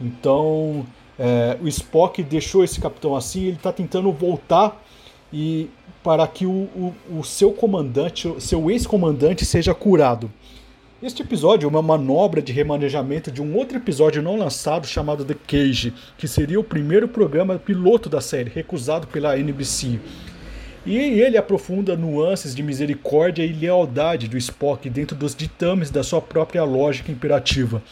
Então, 0.00 0.86
é, 1.18 1.56
o 1.62 1.68
Spock 1.68 2.22
deixou 2.22 2.64
esse 2.64 2.80
capitão 2.80 3.14
assim, 3.14 3.44
ele 3.44 3.56
está 3.56 3.72
tentando 3.72 4.10
voltar 4.12 4.82
e 5.32 5.68
para 6.02 6.26
que 6.26 6.46
o, 6.46 6.50
o, 6.50 6.94
o 7.18 7.24
seu 7.24 7.52
comandante, 7.52 8.32
seu 8.38 8.70
ex-comandante 8.70 9.44
seja 9.44 9.74
curado. 9.74 10.30
Este 11.02 11.22
episódio 11.22 11.66
é 11.66 11.68
uma 11.68 11.82
manobra 11.82 12.40
de 12.40 12.52
remanejamento 12.52 13.30
de 13.30 13.42
um 13.42 13.56
outro 13.56 13.76
episódio 13.76 14.22
não 14.22 14.38
lançado 14.38 14.86
chamado 14.86 15.24
The 15.24 15.34
Cage, 15.46 15.92
que 16.16 16.26
seria 16.26 16.58
o 16.58 16.64
primeiro 16.64 17.08
programa 17.08 17.58
piloto 17.58 18.08
da 18.08 18.20
série, 18.20 18.50
recusado 18.50 19.06
pela 19.06 19.38
NBC. 19.38 20.00
E 20.86 20.96
ele 20.96 21.36
aprofunda 21.36 21.96
nuances 21.96 22.54
de 22.54 22.62
misericórdia 22.62 23.44
e 23.44 23.52
lealdade 23.52 24.28
do 24.28 24.36
Spock 24.36 24.88
dentro 24.90 25.16
dos 25.16 25.34
ditames 25.34 25.90
da 25.90 26.02
sua 26.02 26.20
própria 26.20 26.64
lógica 26.64 27.10
imperativa. 27.10 27.82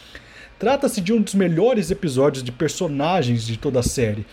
Trata-se 0.59 1.01
de 1.01 1.11
um 1.11 1.21
dos 1.21 1.33
melhores 1.33 1.89
episódios 1.91 2.43
de 2.43 2.51
personagens 2.51 3.45
de 3.45 3.57
toda 3.57 3.79
a 3.79 3.83
série 3.83 4.25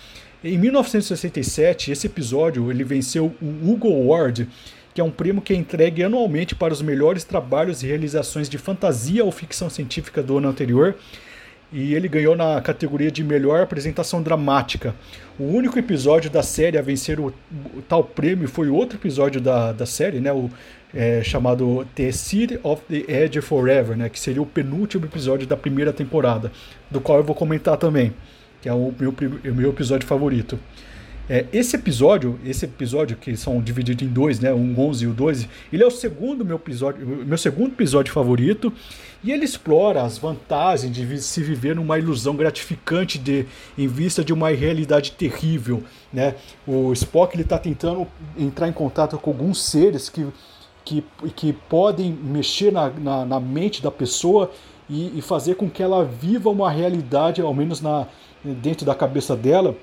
em 0.42 0.56
1967, 0.56 1.90
esse 1.90 2.06
episódio 2.06 2.70
ele 2.70 2.82
venceu 2.82 3.34
o 3.42 3.70
Hugo 3.70 3.88
Award, 3.88 4.48
que 4.94 5.00
é 5.00 5.04
um 5.04 5.10
prêmio 5.10 5.42
que 5.42 5.52
é 5.52 5.56
entregue 5.56 6.02
anualmente 6.02 6.54
para 6.54 6.72
os 6.72 6.80
melhores 6.80 7.24
trabalhos 7.24 7.82
e 7.82 7.86
realizações 7.86 8.48
de 8.48 8.56
fantasia 8.56 9.22
ou 9.22 9.30
ficção 9.30 9.68
científica 9.68 10.22
do 10.22 10.38
ano 10.38 10.48
anterior. 10.48 10.96
E 11.72 11.94
ele 11.94 12.08
ganhou 12.08 12.36
na 12.36 12.60
categoria 12.60 13.10
de 13.10 13.22
melhor 13.22 13.62
apresentação 13.62 14.22
dramática. 14.22 14.94
O 15.38 15.44
único 15.44 15.78
episódio 15.78 16.28
da 16.30 16.42
série 16.42 16.76
a 16.76 16.82
vencer 16.82 17.20
o, 17.20 17.26
o 17.28 17.82
tal 17.88 18.02
prêmio 18.02 18.48
foi 18.48 18.68
outro 18.68 18.98
episódio 18.98 19.40
da, 19.40 19.72
da 19.72 19.86
série, 19.86 20.20
né, 20.20 20.32
o, 20.32 20.50
é, 20.92 21.22
chamado 21.22 21.86
The 21.94 22.10
City 22.10 22.58
of 22.62 22.82
the 22.88 23.04
Edge 23.06 23.40
Forever, 23.40 23.96
né, 23.96 24.08
que 24.08 24.18
seria 24.18 24.42
o 24.42 24.46
penúltimo 24.46 25.04
episódio 25.04 25.46
da 25.46 25.56
primeira 25.56 25.92
temporada, 25.92 26.50
do 26.90 27.00
qual 27.00 27.18
eu 27.18 27.24
vou 27.24 27.34
comentar 27.34 27.76
também 27.76 28.12
que 28.60 28.68
é 28.68 28.72
o 28.72 28.92
meu, 28.98 29.10
o 29.10 29.54
meu 29.54 29.70
episódio 29.70 30.06
favorito. 30.06 30.58
É, 31.32 31.46
esse 31.52 31.76
episódio, 31.76 32.40
esse 32.44 32.64
episódio 32.64 33.16
que 33.16 33.36
são 33.36 33.62
divididos 33.62 34.04
em 34.04 34.10
dois, 34.10 34.40
né, 34.40 34.52
um 34.52 34.74
11 34.76 35.04
e 35.04 35.06
o 35.06 35.12
12, 35.12 35.48
ele 35.72 35.84
é 35.84 35.86
o 35.86 35.90
segundo 35.90 36.44
meu 36.44 36.56
episódio, 36.56 37.06
meu 37.06 37.38
segundo 37.38 37.70
episódio 37.70 38.12
favorito, 38.12 38.72
e 39.22 39.30
ele 39.30 39.44
explora 39.44 40.02
as 40.02 40.18
vantagens 40.18 40.92
de 40.92 41.22
se 41.22 41.40
viver 41.40 41.76
numa 41.76 41.96
ilusão 42.00 42.34
gratificante 42.34 43.16
de 43.16 43.46
em 43.78 43.86
vista 43.86 44.24
de 44.24 44.32
uma 44.32 44.48
realidade 44.48 45.12
terrível, 45.12 45.84
né? 46.12 46.34
O 46.66 46.92
Spock 46.94 47.36
ele 47.36 47.44
está 47.44 47.58
tentando 47.58 48.08
entrar 48.36 48.66
em 48.66 48.72
contato 48.72 49.16
com 49.16 49.30
alguns 49.30 49.62
seres 49.62 50.08
que 50.08 50.26
que, 50.84 51.04
que 51.36 51.52
podem 51.52 52.10
mexer 52.10 52.72
na, 52.72 52.90
na, 52.90 53.24
na 53.24 53.38
mente 53.38 53.80
da 53.80 53.90
pessoa 53.90 54.50
e, 54.88 55.16
e 55.16 55.22
fazer 55.22 55.54
com 55.54 55.70
que 55.70 55.80
ela 55.80 56.04
viva 56.04 56.50
uma 56.50 56.68
realidade, 56.70 57.40
ao 57.40 57.54
menos 57.54 57.80
na, 57.80 58.08
dentro 58.42 58.84
da 58.84 58.94
cabeça 58.94 59.36
dela 59.36 59.76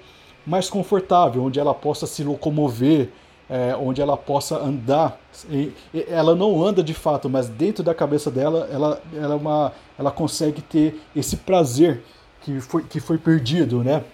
mais 0.48 0.70
confortável, 0.70 1.44
onde 1.44 1.60
ela 1.60 1.74
possa 1.74 2.08
se 2.08 2.24
locomover, 2.24 3.10
é, 3.50 3.76
onde 3.76 4.02
ela 4.02 4.16
possa 4.16 4.58
andar. 4.58 5.20
E, 5.50 5.74
e 5.94 6.06
ela 6.08 6.34
não 6.34 6.66
anda 6.66 6.82
de 6.82 6.94
fato, 6.94 7.30
mas 7.30 7.50
dentro 7.50 7.84
da 7.84 7.94
cabeça 7.94 8.32
dela, 8.32 8.68
ela, 8.72 9.02
ela, 9.14 9.34
é 9.34 9.38
uma, 9.38 9.74
ela 10.00 10.10
consegue 10.10 10.62
ter 10.62 11.02
esse 11.14 11.36
prazer 11.36 12.02
que 12.42 12.62
foi, 12.62 12.82
que 12.84 13.02
foi 13.02 13.18
perdido, 13.18 13.84
né? 13.84 14.06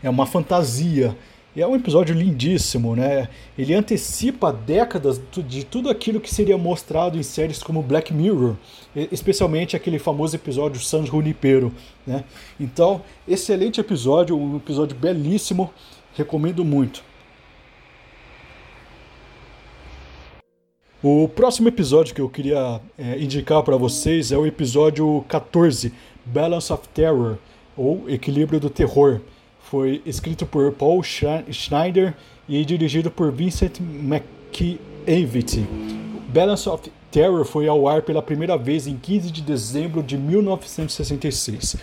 É 0.00 0.08
uma 0.08 0.24
fantasia. 0.24 1.16
E 1.56 1.62
é 1.62 1.66
um 1.66 1.76
episódio 1.76 2.12
lindíssimo, 2.16 2.96
né? 2.96 3.28
Ele 3.56 3.74
antecipa 3.74 4.52
décadas 4.52 5.20
de 5.46 5.64
tudo 5.64 5.88
aquilo 5.88 6.20
que 6.20 6.32
seria 6.34 6.58
mostrado 6.58 7.16
em 7.16 7.22
séries 7.22 7.62
como 7.62 7.80
Black 7.80 8.12
Mirror, 8.12 8.56
especialmente 9.12 9.76
aquele 9.76 10.00
famoso 10.00 10.34
episódio 10.34 10.80
San 10.80 11.06
Junipero, 11.06 11.72
né? 12.04 12.24
Então, 12.58 13.02
excelente 13.26 13.80
episódio, 13.80 14.36
um 14.36 14.56
episódio 14.56 14.96
belíssimo, 14.96 15.70
recomendo 16.14 16.64
muito. 16.64 17.04
O 21.00 21.28
próximo 21.28 21.68
episódio 21.68 22.14
que 22.16 22.20
eu 22.20 22.28
queria 22.28 22.80
é, 22.98 23.16
indicar 23.20 23.62
para 23.62 23.76
vocês 23.76 24.32
é 24.32 24.36
o 24.36 24.44
episódio 24.44 25.24
14, 25.28 25.92
Balance 26.24 26.72
of 26.72 26.88
Terror, 26.88 27.36
ou 27.76 28.10
Equilíbrio 28.10 28.58
do 28.58 28.70
Terror 28.70 29.20
foi 29.74 30.00
escrito 30.06 30.46
por 30.46 30.70
Paul 30.70 31.02
Schneider 31.02 32.14
e 32.48 32.64
dirigido 32.64 33.10
por 33.10 33.32
Vincent 33.32 33.80
McKevitt. 33.80 35.66
Balance 36.28 36.68
of 36.68 36.92
Terror 37.10 37.44
foi 37.44 37.66
ao 37.66 37.88
ar 37.88 38.02
pela 38.02 38.22
primeira 38.22 38.56
vez 38.56 38.86
em 38.86 38.96
15 38.96 39.32
de 39.32 39.42
dezembro 39.42 40.00
de 40.00 40.16
1966. 40.16 41.74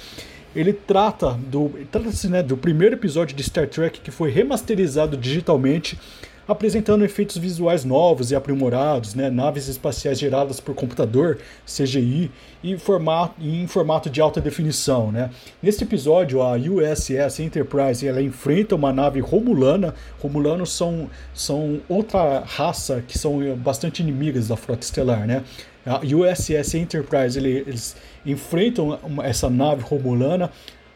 Ele 0.55 0.71
trata 0.71 1.33
do 1.33 1.69
trata-se 1.91 2.29
né, 2.29 2.41
do 2.41 2.55
primeiro 2.55 2.95
episódio 2.95 3.35
de 3.35 3.43
Star 3.43 3.67
Trek 3.67 3.99
que 3.99 4.09
foi 4.09 4.31
remasterizado 4.31 5.17
digitalmente 5.17 5.99
apresentando 6.47 7.05
efeitos 7.05 7.37
visuais 7.37 7.85
novos 7.85 8.31
e 8.31 8.35
aprimorados, 8.35 9.15
né, 9.15 9.29
naves 9.29 9.67
espaciais 9.67 10.19
geradas 10.19 10.59
por 10.59 10.75
computador, 10.75 11.37
CGI, 11.65 12.31
e 12.63 12.77
formato, 12.77 13.33
em 13.41 13.65
formato 13.67 14.09
de 14.09 14.21
alta 14.21 14.39
definição. 14.39 15.11
Né. 15.11 15.29
Neste 15.61 15.83
episódio, 15.83 16.41
a 16.41 16.53
USS 16.53 17.39
Enterprise 17.39 18.07
ela 18.07 18.21
enfrenta 18.21 18.75
uma 18.75 18.93
nave 18.93 19.19
romulana. 19.19 19.95
Romulanos 20.21 20.71
são, 20.71 21.09
são 21.33 21.81
outra 21.89 22.43
raça 22.45 23.03
que 23.07 23.17
são 23.17 23.55
bastante 23.55 24.01
inimigas 24.01 24.47
da 24.47 24.55
frota 24.55 24.83
estelar. 24.83 25.25
Né. 25.25 25.43
A 25.85 25.99
USS 25.99 26.75
Enterprise 26.75 27.39
eles 27.39 27.95
enfrentam 28.25 28.99
essa 29.23 29.49
nave 29.49 29.81
romulana 29.81 30.51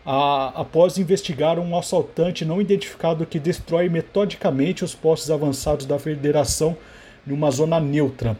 a, 0.05 0.61
após 0.61 0.97
investigar 0.97 1.57
um 1.57 1.77
assaltante 1.77 2.45
não 2.45 2.61
identificado 2.61 3.25
que 3.25 3.39
destrói 3.39 3.89
metodicamente 3.89 4.83
os 4.83 4.93
postos 4.93 5.31
avançados 5.31 5.85
da 5.85 5.97
Federação 5.97 6.77
numa 7.25 7.49
zona 7.49 7.79
neutra. 7.79 8.37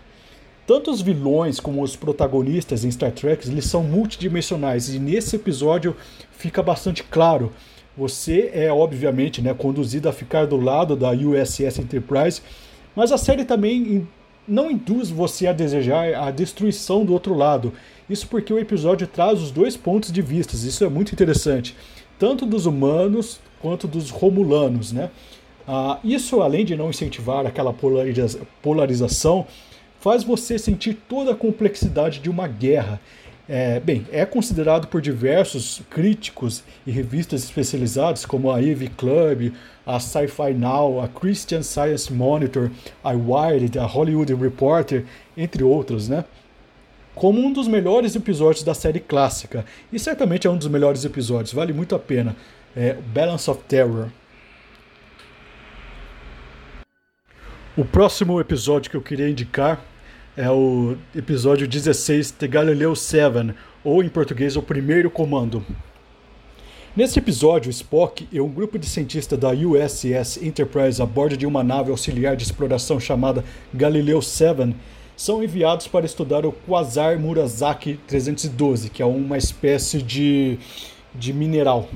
Tanto 0.68 0.92
os 0.92 1.02
vilões 1.02 1.60
como 1.60 1.82
os 1.82 1.96
protagonistas 1.96 2.84
em 2.84 2.92
Star 2.92 3.12
Trek 3.12 3.48
eles 3.48 3.66
são 3.66 3.84
multidimensionais 3.84 4.94
e 4.94 5.00
nesse 5.00 5.36
episódio 5.36 5.96
fica 6.32 6.62
bastante 6.62 7.04
claro. 7.04 7.52
Você 7.98 8.52
é 8.54 8.72
obviamente 8.72 9.42
né, 9.42 9.54
conduzido 9.54 10.10
a 10.10 10.14
ficar 10.14 10.46
do 10.46 10.58
lado 10.58 10.96
da 10.96 11.12
USS 11.12 11.80
Enterprise, 11.80 12.42
mas 12.96 13.12
a 13.12 13.18
série 13.18 13.46
também 13.46 14.08
não 14.48 14.70
induz 14.70 15.10
você 15.10 15.48
a 15.48 15.54
desejar 15.54 16.14
a 16.14 16.30
destruição 16.30 17.06
do 17.06 17.14
outro 17.14 17.34
lado. 17.34 17.74
Isso 18.10 18.28
porque 18.28 18.54
o 18.54 18.60
episódio 18.60 19.08
traz 19.08 19.42
os 19.42 19.52
dois 19.52 19.76
pontos 19.76 20.12
de 20.12 20.22
vista. 20.22 20.56
Isso 20.56 20.84
é 20.84 20.90
muito 20.90 21.12
interessante, 21.12 21.76
tanto 22.20 22.46
dos 22.46 22.66
humanos 22.66 23.40
quanto 23.60 23.88
dos 23.88 24.10
romulanos, 24.10 24.92
né? 24.92 25.10
Ah, 25.68 26.00
isso, 26.04 26.42
além 26.42 26.64
de 26.64 26.76
não 26.76 26.90
incentivar 26.90 27.46
aquela 27.46 27.74
polariza 27.74 28.40
polarização, 28.62 29.48
faz 30.00 30.24
você 30.24 30.60
sentir 30.60 30.94
toda 31.10 31.32
a 31.32 31.36
complexidade 31.36 32.20
de 32.20 32.30
uma 32.30 32.48
guerra. 32.48 33.02
É, 33.48 33.80
bem, 33.80 34.06
é 34.12 34.26
considerado 34.26 34.88
por 34.88 35.02
diversos 35.02 35.82
críticos 35.90 36.64
e 36.86 36.92
revistas 36.92 37.44
especializadas, 37.44 38.26
como 38.26 38.52
a 38.52 38.62
Eve 38.62 38.88
Club, 38.90 39.54
a 39.86 40.00
Sci-Fi 40.00 40.54
Now, 40.54 41.02
a 41.02 41.08
Christian 41.08 41.62
Science 41.62 42.12
Monitor, 42.12 42.72
a 43.04 43.12
Wired, 43.12 43.78
a 43.78 43.86
Hollywood 43.86 44.34
Reporter, 44.34 45.06
entre 45.36 45.64
outros, 45.64 46.08
né? 46.10 46.26
Como 47.16 47.40
um 47.40 47.52
dos 47.52 47.68
melhores 47.68 48.16
episódios 48.16 48.64
da 48.64 48.74
série 48.74 49.00
clássica. 49.00 49.66
E 49.92 49.98
certamente 49.98 50.46
é 50.46 50.50
um 50.50 50.58
dos 50.58 50.68
melhores 50.68 51.06
episódios, 51.06 51.54
vale 51.54 51.72
muito 51.72 51.96
a 51.96 52.00
pena. 52.00 52.36
É 52.76 52.94
Balance 52.94 53.50
of 53.50 53.62
Terror. 53.68 54.10
O 57.78 57.86
próximo 57.86 58.40
episódio 58.40 58.92
que 58.92 58.98
eu 58.98 59.02
queria 59.02 59.30
indicar 59.30 59.82
é 60.36 60.50
o 60.50 60.98
episódio 61.16 61.68
16 61.68 62.32
The 62.32 62.48
Galileo 62.48 62.96
7, 62.96 63.56
ou 63.84 64.04
em 64.04 64.10
português, 64.10 64.58
O 64.58 64.62
Primeiro 64.62 65.10
Comando. 65.10 65.66
Neste 66.96 67.20
episódio, 67.20 67.70
Spock 67.70 68.28
e 68.32 68.40
um 68.40 68.50
grupo 68.50 68.80
de 68.80 68.86
cientistas 68.86 69.38
da 69.38 69.52
USS 69.52 70.38
Enterprise 70.42 71.02
a 71.02 71.06
bordo 71.06 71.36
de 71.36 71.46
uma 71.46 71.64
nave 71.64 71.92
auxiliar 71.92 72.38
de 72.38 72.44
exploração 72.44 73.00
chamada 73.00 73.44
Galileo 73.74 74.22
7 74.22 74.74
são 75.16 75.44
enviados 75.44 75.88
para 75.88 76.06
estudar 76.06 76.46
o 76.46 76.52
Quasar 76.52 77.20
Murasaki 77.20 78.00
312, 78.08 78.90
que 78.90 79.02
é 79.02 79.06
uma 79.06 79.38
espécie 79.38 80.02
de, 80.02 80.58
de 81.14 81.32
mineral. 81.34 81.88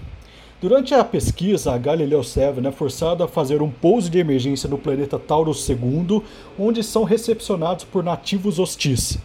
Durante 0.62 0.94
a 0.94 1.06
pesquisa, 1.06 1.74
a 1.74 1.78
Galileo 1.78 2.22
7 2.22 2.66
é 2.68 2.72
forçada 2.72 3.24
a 3.24 3.28
fazer 3.28 3.62
um 3.62 3.70
pouso 3.72 4.10
de 4.10 4.20
emergência 4.20 4.70
no 4.70 4.78
planeta 4.78 5.18
Taurus 5.18 5.68
II, 5.70 6.22
onde 6.58 6.84
são 6.84 7.06
recepcionados 7.06 7.86
por 7.86 8.04
nativos 8.04 8.60
hostis. 8.60 9.18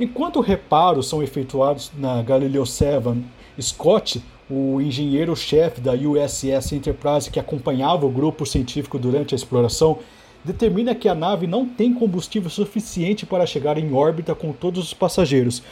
Enquanto 0.00 0.40
reparos 0.40 1.06
são 1.06 1.22
efetuados 1.22 1.92
na 1.96 2.22
Galileo 2.22 2.64
7, 2.64 3.22
Scott, 3.60 4.22
o 4.50 4.80
engenheiro-chefe 4.80 5.80
da 5.80 5.92
USS 5.92 6.72
Enterprise 6.72 7.30
que 7.30 7.38
acompanhava 7.38 8.06
o 8.06 8.10
grupo 8.10 8.44
científico 8.44 8.98
durante 8.98 9.34
a 9.34 9.36
exploração, 9.36 9.98
determina 10.44 10.94
que 10.94 11.08
a 11.08 11.14
nave 11.14 11.46
não 11.46 11.66
tem 11.66 11.94
combustível 11.94 12.50
suficiente 12.50 13.24
para 13.24 13.46
chegar 13.46 13.78
em 13.78 13.92
órbita 13.92 14.34
com 14.34 14.52
todos 14.52 14.84
os 14.84 14.94
passageiros, 14.94 15.62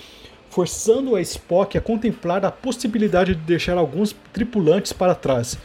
forçando 0.49 1.15
a 1.15 1.21
Spock 1.21 1.77
a 1.77 1.81
contemplar 1.81 2.45
a 2.45 2.51
possibilidade 2.51 3.35
de 3.35 3.41
deixar 3.43 3.77
alguns 3.77 4.15
tripulantes 4.33 4.93
para 4.93 5.15
trás. 5.15 5.59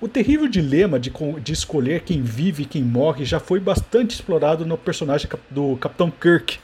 O 0.00 0.08
terrível 0.08 0.48
dilema 0.48 0.98
de, 0.98 1.12
de 1.42 1.52
escolher 1.52 2.02
quem 2.02 2.20
vive 2.20 2.64
e 2.64 2.66
quem 2.66 2.82
morre 2.82 3.24
já 3.24 3.40
foi 3.40 3.58
bastante 3.58 4.10
explorado 4.10 4.66
no 4.66 4.76
personagem 4.76 5.28
do 5.50 5.76
Capitão 5.76 6.10
Kirk. 6.10 6.58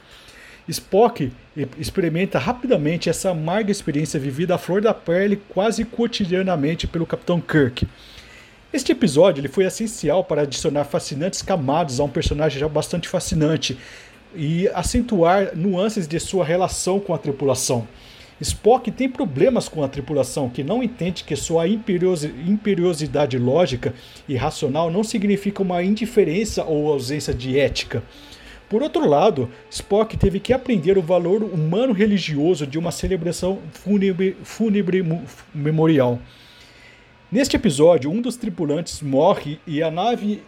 Spock 0.69 1.33
experimenta 1.79 2.39
rapidamente 2.39 3.09
essa 3.09 3.31
amarga 3.31 3.73
experiência 3.73 4.21
vivida 4.21 4.55
à 4.55 4.59
flor 4.59 4.81
da 4.81 4.95
pele 4.95 5.41
quase 5.49 5.85
cotidianamente 5.85 6.87
pelo 6.87 7.07
Capitão 7.07 7.41
Kirk. 7.41 7.87
Este 8.73 8.93
episódio 8.93 9.41
ele 9.41 9.49
foi 9.49 9.65
essencial 9.65 10.23
para 10.23 10.43
adicionar 10.43 10.85
fascinantes 10.85 11.43
camadas 11.43 11.99
a 11.99 12.05
um 12.05 12.09
personagem 12.09 12.61
já 12.61 12.69
bastante 12.69 13.09
fascinante, 13.09 13.77
e 14.35 14.69
acentuar 14.69 15.57
nuances 15.57 16.07
de 16.07 16.21
sua 16.21 16.45
relação 16.45 17.01
com 17.01 17.13
a 17.13 17.19
tripulação. 17.19 17.87
Spock 18.41 18.91
tem 18.91 19.09
problemas 19.09 19.69
com 19.69 19.83
a 19.83 19.89
tripulação, 19.89 20.49
que 20.49 20.65
não 20.65 20.83
entende 20.83 21.25
que 21.25 21.37
sua 21.37 21.67
imperiosidade 21.69 23.39
lógica 23.39 23.93
e 24.27 24.35
racional 24.35 24.91
não 24.91 25.05
significa 25.05 25.63
uma 25.63 25.83
indiferença 25.83 26.65
ou 26.65 26.91
ausência 26.91 27.35
de 27.35 27.59
ética. 27.59 28.03
Por 28.69 28.83
outro 28.83 29.07
lado, 29.07 29.51
Spock 29.69 30.17
teve 30.17 30.41
que 30.41 30.53
aprender 30.53 30.97
o 30.97 31.03
valor 31.03 31.43
humano 31.43 31.93
religioso 31.93 32.67
de 32.67 32.79
uma 32.79 32.93
celebração 32.93 33.59
fúnebre, 33.73 34.37
fúnebre 34.43 35.05
memorial. 35.53 36.19
Neste 37.33 37.55
episódio, 37.55 38.11
um 38.11 38.21
dos 38.21 38.37
tripulantes 38.37 39.01
morre 39.01 39.61
e 39.65 39.81
a 39.85 39.89
nave 39.89 40.43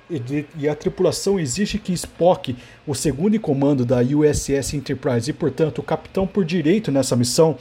e 0.59 0.69
a 0.69 0.75
tripulação 0.75 1.39
exige 1.39 1.79
que 1.79 1.93
Spock, 1.93 2.57
o 2.85 2.93
segundo 2.93 3.37
em 3.37 3.39
comando 3.39 3.85
da 3.85 4.01
USS 4.01 4.75
Enterprise 4.75 5.31
e, 5.31 5.33
portanto, 5.33 5.79
o 5.79 5.83
capitão 5.85 6.27
por 6.27 6.45
direito 6.45 6.91
nessa 6.91 7.15
missão, 7.15 7.57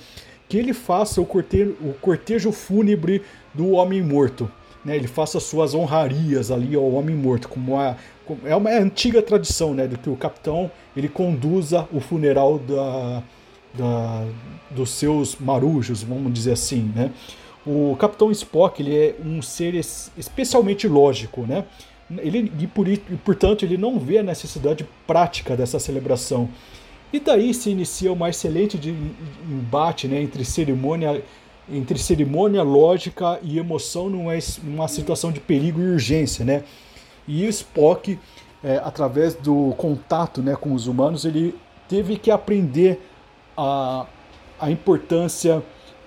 que 0.49 0.57
ele 0.57 0.74
faça 0.74 1.22
o 1.22 1.26
cortejo, 1.26 1.76
o 1.82 1.93
cortejo 2.01 2.51
fúnebre 2.51 3.22
do 3.53 3.69
homem 3.74 4.01
morto. 4.01 4.51
Né? 4.84 4.95
Ele 4.95 5.07
faça 5.07 5.39
suas 5.39 5.76
honrarias 5.76 6.49
ali 6.49 6.74
ao 6.74 6.91
homem 6.91 7.15
morto, 7.15 7.47
como 7.47 7.78
a, 7.78 7.95
é 8.43 8.55
uma 8.55 8.72
antiga 8.72 9.22
tradição, 9.22 9.76
né, 9.76 9.86
de 9.86 9.99
que 9.99 10.09
o 10.09 10.15
capitão 10.15 10.72
ele 10.97 11.07
conduza 11.07 11.88
o 11.93 11.99
funeral 11.99 12.57
da, 12.57 13.22
da, 13.76 14.26
dos 14.72 14.89
seus 14.89 15.36
marujos, 15.36 16.01
vamos 16.01 16.34
dizer 16.34 16.53
assim, 16.53 16.91
né? 16.95 17.11
O 17.66 17.95
Capitão 17.99 18.32
Spock 18.32 18.82
ele 18.82 18.95
é 18.95 19.16
um 19.24 19.41
ser 19.41 19.76
especialmente 19.76 20.88
lógico, 20.88 21.41
né? 21.41 21.66
Ele, 22.18 22.51
e, 22.59 22.68
por, 22.68 22.88
e, 22.88 22.97
portanto, 22.97 23.64
ele 23.64 23.78
não 23.78 23.97
vê 23.97 24.18
a 24.18 24.24
necessidade 24.24 24.86
prática 25.07 25.55
dessa 25.55 25.80
celebração. 25.80 26.49
E 27.14 27.20
daí 27.20 27.53
se 27.53 27.70
inicia 27.70 28.12
uma 28.12 28.30
excelente 28.30 28.78
de, 28.78 28.91
embate 29.49 30.07
né, 30.07 30.22
entre, 30.22 30.43
cerimônia, 30.43 31.24
entre 31.70 31.97
cerimônia, 31.97 32.64
lógica 32.64 33.39
e 33.43 33.57
emoção 33.57 34.09
numa, 34.09 34.34
numa 34.64 34.88
situação 34.88 35.32
de 35.32 35.39
perigo 35.39 35.80
e 35.82 35.91
urgência. 35.91 36.43
Né? 36.43 36.64
E 37.28 37.45
Spock, 37.47 38.18
é, 38.64 38.78
através 38.84 39.36
do 39.36 39.74
contato 39.78 40.41
né, 40.41 40.55
com 40.55 40.74
os 40.74 40.88
humanos, 40.88 41.26
ele 41.26 41.55
teve 41.88 42.18
que 42.18 42.32
aprender 42.32 43.01
a, 43.57 44.05
a 44.59 44.72
importância 44.72 45.62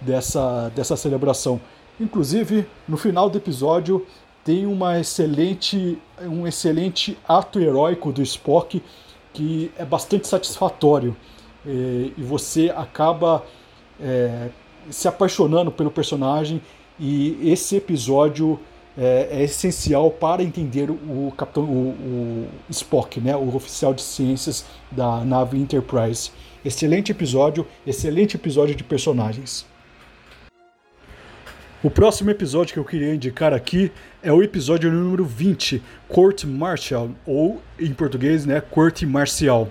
dessa, 0.05 0.71
dessa 0.75 0.97
celebração. 0.97 1.61
Inclusive, 2.01 2.67
no 2.89 2.97
final 2.97 3.31
do 3.31 3.39
episódio 3.39 4.07
tem 4.45 4.67
uma 4.67 4.99
excelente, 4.99 5.99
um 6.23 6.47
excelente 6.47 7.17
ato 7.27 7.59
heróico 7.59 8.13
do 8.13 8.23
Spock 8.23 8.83
que 9.33 9.71
é 9.77 9.85
bastante 9.85 10.29
satisfatório 10.29 11.17
e, 11.67 12.13
e 12.17 12.23
você 12.23 12.73
acaba 12.77 13.45
é, 14.01 14.49
se 14.91 15.09
apaixonando 15.09 15.73
pelo 15.73 15.91
personagem 15.91 16.61
e 16.99 17.39
esse 17.51 17.77
episódio 17.77 18.61
é, 18.97 19.29
é, 19.31 19.43
essencial 19.43 20.11
para 20.11 20.43
entender 20.43 20.91
o 20.91 21.33
capitão 21.37 21.65
o, 21.65 21.89
o 21.91 22.49
Spock, 22.71 23.21
né, 23.21 23.35
o 23.35 23.55
oficial 23.57 23.93
de 23.93 24.03
ciências 24.03 24.65
da 24.91 25.25
nave 25.25 25.59
Enterprise. 25.59 26.31
Excelente 26.65 27.11
episódio, 27.11 27.67
excelente 27.87 28.37
episódio 28.37 28.75
de 28.75 28.85
personagens. 28.85 29.67
O 31.85 31.91
próximo 31.91 32.31
episódio 32.31 32.73
que 32.73 32.79
eu 32.79 32.85
queria 32.85 33.15
indicar 33.15 33.53
aqui 33.53 33.93
é 34.23 34.33
o 34.33 34.43
episódio 34.43 34.91
número 34.91 35.23
20, 35.23 35.83
Court 36.09 36.45
Martial, 36.45 37.11
ou 37.27 37.61
em 37.79 37.93
português, 37.93 38.47
né, 38.47 38.59
Corte 38.59 39.05
Marcial. 39.05 39.71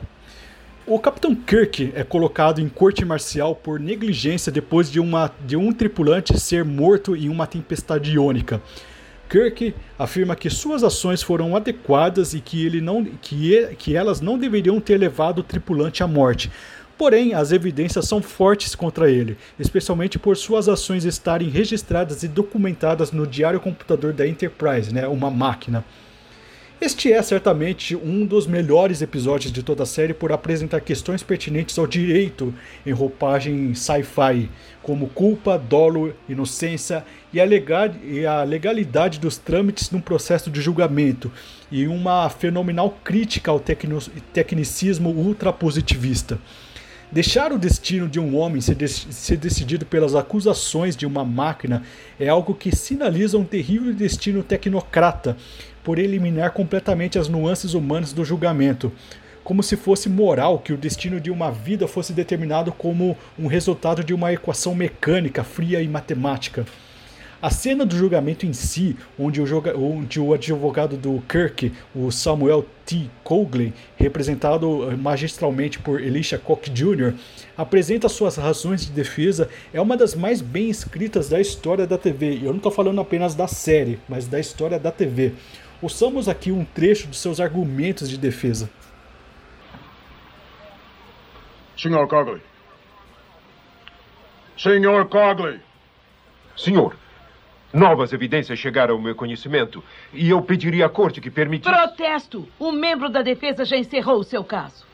O 0.86 1.00
Capitão 1.00 1.34
Kirk 1.34 1.92
é 1.96 2.04
colocado 2.04 2.62
em 2.62 2.70
corte 2.70 3.04
marcial 3.04 3.56
por 3.56 3.80
negligência 3.80 4.52
depois 4.52 4.92
de, 4.92 5.00
uma, 5.00 5.32
de 5.44 5.58
um 5.58 5.74
tripulante 5.74 6.40
ser 6.40 6.64
morto 6.64 7.16
em 7.16 7.30
uma 7.30 7.48
tempestade 7.48 8.12
iônica. 8.12 8.62
Kirk 9.28 9.74
afirma 9.98 10.36
que 10.36 10.52
suas 10.52 10.84
ações 10.84 11.24
foram 11.24 11.56
adequadas 11.56 12.36
e 12.36 12.40
que, 12.40 12.64
ele 12.64 12.80
não, 12.80 13.04
que, 13.04 13.70
que 13.80 13.96
elas 13.96 14.22
não 14.22 14.38
deveriam 14.38 14.80
ter 14.80 15.00
levado 15.00 15.40
o 15.40 15.44
tripulante 15.44 16.04
à 16.04 16.08
morte. 16.08 16.52
Porém, 16.98 17.34
as 17.34 17.52
evidências 17.52 18.08
são 18.08 18.22
fortes 18.22 18.76
contra 18.76 19.10
ele, 19.10 19.38
especialmente 19.60 20.20
por 20.20 20.38
suas 20.38 20.70
ações 20.70 21.06
estarem 21.06 21.50
registradas 21.50 22.24
e 22.24 22.28
documentadas 22.28 23.12
no 23.12 23.26
diário 23.26 23.60
computador 23.60 24.14
da 24.14 24.28
Enterprise, 24.28 24.94
né, 24.94 25.08
uma 25.08 25.32
máquina. 25.32 25.84
Este 26.84 27.14
é 27.14 27.22
certamente 27.22 27.96
um 27.96 28.26
dos 28.26 28.46
melhores 28.46 29.02
episódios 29.02 29.54
de 29.54 29.64
toda 29.64 29.84
a 29.84 29.86
série 29.86 30.14
por 30.14 30.34
apresentar 30.34 30.82
questões 30.82 31.24
pertinentes 31.24 31.80
ao 31.80 31.88
direito 31.88 32.54
em 32.86 32.92
roupagem 32.92 33.74
sci-fi, 33.74 34.50
como 34.82 35.08
culpa, 35.08 35.58
dolo, 35.58 36.14
inocência 36.28 37.06
e 37.32 37.40
a, 37.40 38.44
legalidade 38.44 39.18
dos 39.18 39.38
trâmites 39.38 39.92
num 39.92 40.02
processo 40.02 40.52
de 40.52 40.60
julgamento, 40.60 41.32
e 41.72 41.88
uma 41.88 42.30
fenomenal 42.30 42.98
crítica 43.02 43.50
ao 43.50 43.62
tecnicismo 44.34 45.10
ultrapositivista. 45.10 46.38
Deixar 47.14 47.54
o 47.54 47.60
destino 47.60 48.10
de 48.10 48.20
um 48.20 48.36
homem 48.36 48.60
ser, 48.60 48.76
ser, 48.90 49.38
decidido 49.38 49.86
pelas 49.86 50.16
acusações 50.16 50.96
de 50.96 51.06
uma 51.06 51.24
máquina 51.24 51.84
é 52.20 52.28
algo 52.28 52.56
que 52.56 52.76
sinaliza 52.76 53.38
um 53.38 53.44
terrível 53.44 53.94
destino 53.94 54.42
tecnocrata 54.42 55.38
por 55.84 56.00
eliminar 56.00 56.54
completamente 56.54 57.20
as 57.20 57.28
nuances 57.28 57.76
humanas 57.76 58.14
do 58.14 58.26
julgamento, 58.26 58.92
como 59.44 59.62
se 59.62 59.78
fosse 59.78 60.10
moral 60.10 60.58
que 60.58 60.74
o 60.74 60.78
destino 60.78 61.22
de 61.22 61.30
uma 61.30 61.52
vida 61.52 61.88
fosse 61.88 62.14
determinado 62.14 62.72
como 62.72 63.16
um 63.38 63.46
resultado 63.46 64.04
de 64.04 64.12
uma 64.12 64.34
equação 64.34 64.74
mecânica, 64.74 65.44
fria 65.44 65.84
e 65.84 65.88
matemática. 65.88 66.66
A 67.44 67.50
cena 67.50 67.86
do 67.86 67.94
julgamento 67.94 68.46
em 68.46 68.54
si, 68.54 68.96
onde 69.20 69.42
o, 69.42 69.46
joga, 69.46 69.78
onde 69.78 70.18
o 70.18 70.34
advogado 70.34 70.96
do 70.96 71.22
Kirk, 71.28 71.74
o 71.94 72.10
Samuel 72.10 72.66
T. 72.86 73.10
Cogley, 73.22 73.74
representado 73.98 74.98
magistralmente 74.98 75.78
por 75.78 76.00
Elisha 76.00 76.38
Koch 76.38 76.70
Jr., 76.70 77.14
apresenta 77.58 78.08
suas 78.08 78.38
razões 78.38 78.86
de 78.86 78.94
defesa, 78.94 79.50
é 79.74 79.82
uma 79.82 79.98
das 79.98 80.16
mais 80.16 80.40
bem 80.40 80.70
escritas 80.70 81.28
da 81.28 81.42
história 81.42 81.86
da 81.86 81.98
TV. 81.98 82.36
E 82.38 82.46
eu 82.46 82.52
não 82.52 82.58
estou 82.60 82.72
falando 82.72 83.02
apenas 83.02 83.36
da 83.36 83.46
série, 83.46 84.00
mas 84.08 84.26
da 84.26 84.40
história 84.40 84.80
da 84.80 84.90
TV. 84.90 85.34
Ouçamos 85.82 86.30
aqui 86.30 86.50
um 86.50 86.64
trecho 86.64 87.10
dos 87.10 87.20
seus 87.20 87.42
argumentos 87.42 88.10
de 88.10 88.18
defesa. 88.18 88.70
Senhor 91.78 92.08
Cogley. 92.08 92.42
Senhor 94.58 95.06
Cogley. 95.10 95.60
Senhor, 96.56 96.96
novas 97.74 98.14
evidências 98.14 98.60
chegaram 98.60 98.96
ao 98.96 99.02
meu 99.02 99.16
conhecimento 99.16 99.84
e 100.14 100.30
eu 100.30 100.42
pediria 100.42 100.86
à 100.86 100.90
corte 100.90 101.20
que 101.20 101.32
permitisse. 101.32 101.74
Protesto! 101.74 102.48
Um 102.60 102.72
membro 102.72 103.10
da 103.10 103.22
defesa 103.22 103.66
já 103.66 103.76
encerrou 103.76 104.20
o 104.20 104.24
seu 104.24 104.44
caso. 104.44 104.86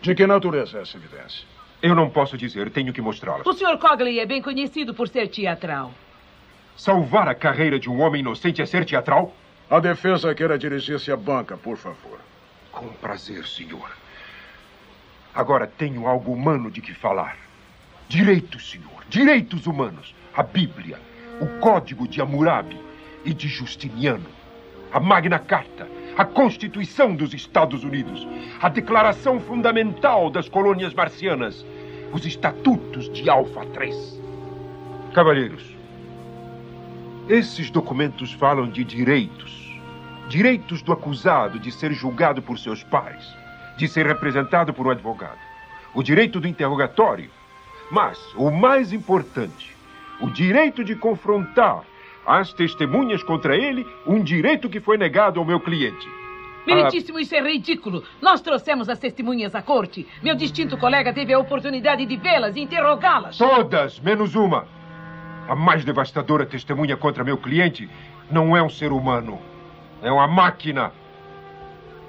De 0.00 0.14
que 0.14 0.26
natureza 0.26 0.78
é 0.78 0.82
essa 0.82 0.96
evidência? 0.96 1.46
Eu 1.82 1.94
não 1.94 2.08
posso 2.08 2.36
dizer, 2.36 2.70
tenho 2.70 2.92
que 2.92 3.00
mostrá-la. 3.00 3.42
O 3.44 3.52
Sr. 3.52 3.76
Cogley 3.78 4.18
é 4.20 4.26
bem 4.26 4.40
conhecido 4.40 4.94
por 4.94 5.08
ser 5.08 5.28
teatral. 5.28 5.92
Salvar 6.76 7.28
a 7.28 7.34
carreira 7.34 7.78
de 7.78 7.90
um 7.90 8.00
homem 8.00 8.20
inocente 8.20 8.62
é 8.62 8.66
ser 8.66 8.84
teatral? 8.84 9.34
A 9.68 9.78
defesa 9.80 10.34
queira 10.34 10.58
dirigir-se 10.58 11.10
à 11.12 11.16
banca, 11.16 11.56
por 11.56 11.76
favor. 11.76 12.18
Com 12.70 12.88
prazer, 12.88 13.46
senhor. 13.46 13.90
Agora 15.34 15.66
tenho 15.66 16.06
algo 16.06 16.32
humano 16.32 16.70
de 16.70 16.80
que 16.80 16.94
falar. 16.94 17.36
Direitos, 18.08 18.70
senhor. 18.70 19.04
Direitos 19.08 19.66
humanos. 19.66 20.14
A 20.34 20.42
Bíblia, 20.42 20.98
o 21.42 21.58
Código 21.58 22.06
de 22.06 22.20
Hammurabi 22.20 22.80
e 23.24 23.34
de 23.34 23.48
Justiniano. 23.48 24.28
A 24.92 25.00
Magna 25.00 25.40
Carta, 25.40 25.88
a 26.16 26.24
Constituição 26.24 27.16
dos 27.16 27.34
Estados 27.34 27.82
Unidos, 27.82 28.28
a 28.60 28.68
Declaração 28.68 29.40
Fundamental 29.40 30.30
das 30.30 30.48
Colônias 30.48 30.94
Marcianas, 30.94 31.66
os 32.12 32.24
Estatutos 32.24 33.12
de 33.12 33.28
Alfa 33.28 33.66
3. 33.66 34.20
Cavalheiros, 35.12 35.76
esses 37.28 37.70
documentos 37.70 38.32
falam 38.32 38.70
de 38.70 38.84
direitos 38.84 39.60
direitos 40.28 40.80
do 40.80 40.92
acusado 40.92 41.58
de 41.58 41.72
ser 41.72 41.92
julgado 41.92 42.40
por 42.40 42.58
seus 42.58 42.84
pares, 42.84 43.26
de 43.76 43.88
ser 43.88 44.06
representado 44.06 44.72
por 44.72 44.86
um 44.86 44.90
advogado, 44.90 45.38
o 45.92 46.02
direito 46.02 46.40
do 46.40 46.48
interrogatório, 46.48 47.28
mas 47.90 48.18
o 48.36 48.50
mais 48.50 48.92
importante, 48.92 49.71
o 50.22 50.30
direito 50.30 50.84
de 50.84 50.94
confrontar 50.94 51.82
as 52.24 52.52
testemunhas 52.52 53.22
contra 53.22 53.56
ele, 53.56 53.84
um 54.06 54.22
direito 54.22 54.68
que 54.68 54.80
foi 54.80 54.96
negado 54.96 55.40
ao 55.40 55.44
meu 55.44 55.58
cliente. 55.58 56.08
Meritíssimo, 56.64 57.18
isso 57.18 57.34
é 57.34 57.40
ridículo. 57.40 58.04
Nós 58.20 58.40
trouxemos 58.40 58.88
as 58.88 59.00
testemunhas 59.00 59.52
à 59.52 59.60
corte. 59.60 60.06
Meu 60.22 60.36
distinto 60.36 60.78
colega 60.78 61.12
teve 61.12 61.32
a 61.32 61.38
oportunidade 61.38 62.06
de 62.06 62.16
vê-las 62.16 62.54
e 62.54 62.60
interrogá-las. 62.60 63.36
Todas, 63.36 63.98
menos 63.98 64.36
uma. 64.36 64.68
A 65.48 65.56
mais 65.56 65.84
devastadora 65.84 66.46
testemunha 66.46 66.96
contra 66.96 67.24
meu 67.24 67.36
cliente 67.36 67.90
não 68.30 68.56
é 68.56 68.62
um 68.62 68.70
ser 68.70 68.92
humano. 68.92 69.40
É 70.00 70.12
uma 70.12 70.28
máquina. 70.28 70.92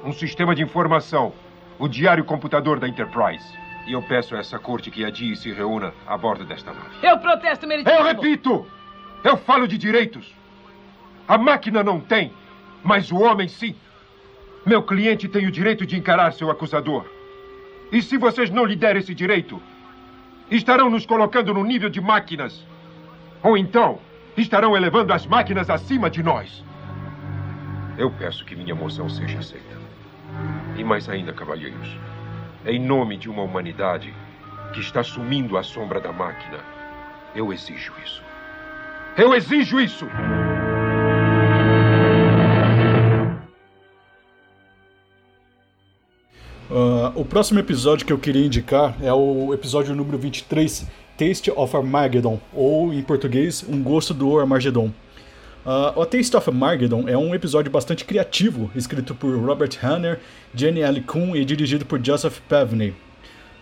Um 0.05 0.14
sistema 0.14 0.53
de 0.53 0.61
informação. 0.61 1.34
O 1.80 1.88
diário 1.88 2.24
computador 2.24 2.80
da 2.80 2.88
Enterprise. 2.88 3.62
E 3.86 3.94
eu 3.94 4.02
peço 4.02 4.36
a 4.36 4.40
essa 4.40 4.58
corte 4.58 4.90
que 4.90 5.04
adie 5.04 5.34
e 5.34 5.36
se 5.36 5.52
reúna 5.52 5.94
a 6.08 6.18
bordo 6.18 6.46
desta 6.46 6.72
nave. 6.72 6.96
Eu 7.02 7.18
protesto, 7.20 7.68
meritíssimo. 7.68 8.00
Eu 8.00 8.06
repito! 8.06 8.66
Eu 9.24 9.38
falo 9.38 9.68
de 9.68 9.78
direitos. 9.78 10.34
A 11.28 11.38
máquina 11.38 11.84
não 11.84 12.00
tem, 12.00 12.34
mas 12.84 13.12
o 13.12 13.20
homem 13.20 13.48
sim. 13.48 13.76
Meu 14.66 14.82
cliente 14.82 15.28
tem 15.28 15.46
o 15.46 15.52
direito 15.52 15.86
de 15.86 15.98
encarar 15.98 16.32
seu 16.34 16.50
acusador. 16.50 17.06
E 17.92 18.02
se 18.02 18.18
vocês 18.18 18.50
não 18.50 18.66
lhe 18.66 18.76
derem 18.76 19.02
esse 19.02 19.14
direito, 19.14 19.62
estarão 20.50 20.90
nos 20.90 21.06
colocando 21.06 21.54
no 21.54 21.64
nível 21.64 21.90
de 21.90 22.02
máquinas. 22.02 22.66
Ou 23.42 23.58
então, 23.58 24.00
estarão 24.38 24.76
elevando 24.76 25.14
as 25.14 25.26
máquinas 25.26 25.70
acima 25.70 26.10
de 26.10 26.24
nós. 26.24 26.64
Eu 27.98 28.10
peço 28.12 28.46
que 28.46 28.56
minha 28.56 28.74
moção 28.74 29.10
seja 29.10 29.40
aceita. 29.40 29.78
E 30.78 30.84
mais 30.84 31.08
ainda, 31.08 31.32
cavalheiros, 31.34 31.98
em 32.66 32.80
nome 32.80 33.18
de 33.18 33.30
uma 33.30 33.43
humanidade 33.43 34.14
que 34.74 34.80
está 34.80 35.03
sumindo 35.03 35.57
à 35.57 35.64
sombra 35.64 35.99
da 35.99 36.11
máquina, 36.11 36.59
eu 37.36 37.51
exijo 37.51 37.93
isso. 38.03 38.22
Eu 39.18 39.34
exijo 39.34 39.80
isso! 39.80 40.05
Uh, 46.72 47.11
o 47.14 47.24
próximo 47.24 47.59
episódio 47.59 48.05
que 48.05 48.14
eu 48.14 48.18
queria 48.18 48.45
indicar 48.45 48.95
é 49.01 49.14
o 49.14 49.53
episódio 49.53 49.93
número 49.93 50.18
23, 50.18 50.88
Taste 51.18 51.51
of 51.51 51.76
Armageddon, 51.76 52.39
ou 52.51 52.91
em 52.93 53.03
português, 53.03 53.64
Um 53.68 53.84
Gosto 53.84 54.14
do 54.14 54.39
Armagedon. 54.39 54.91
Uh, 55.66 55.97
o 55.97 56.05
Taste 56.05 56.36
of 56.36 56.49
Armageddon 56.49 57.07
é 57.07 57.18
um 57.18 57.34
episódio 57.34 57.72
bastante 57.72 58.03
criativo, 58.03 58.70
escrito 58.76 59.16
por 59.16 59.34
Robert 59.38 59.72
Hanner, 59.82 60.20
Jenny 60.53 60.82
L. 60.82 60.99
Kuhn 61.01 61.38
e 61.38 61.45
dirigido 61.45 61.86
por 61.86 62.05
Joseph 62.05 62.39
Pevney. 62.49 62.93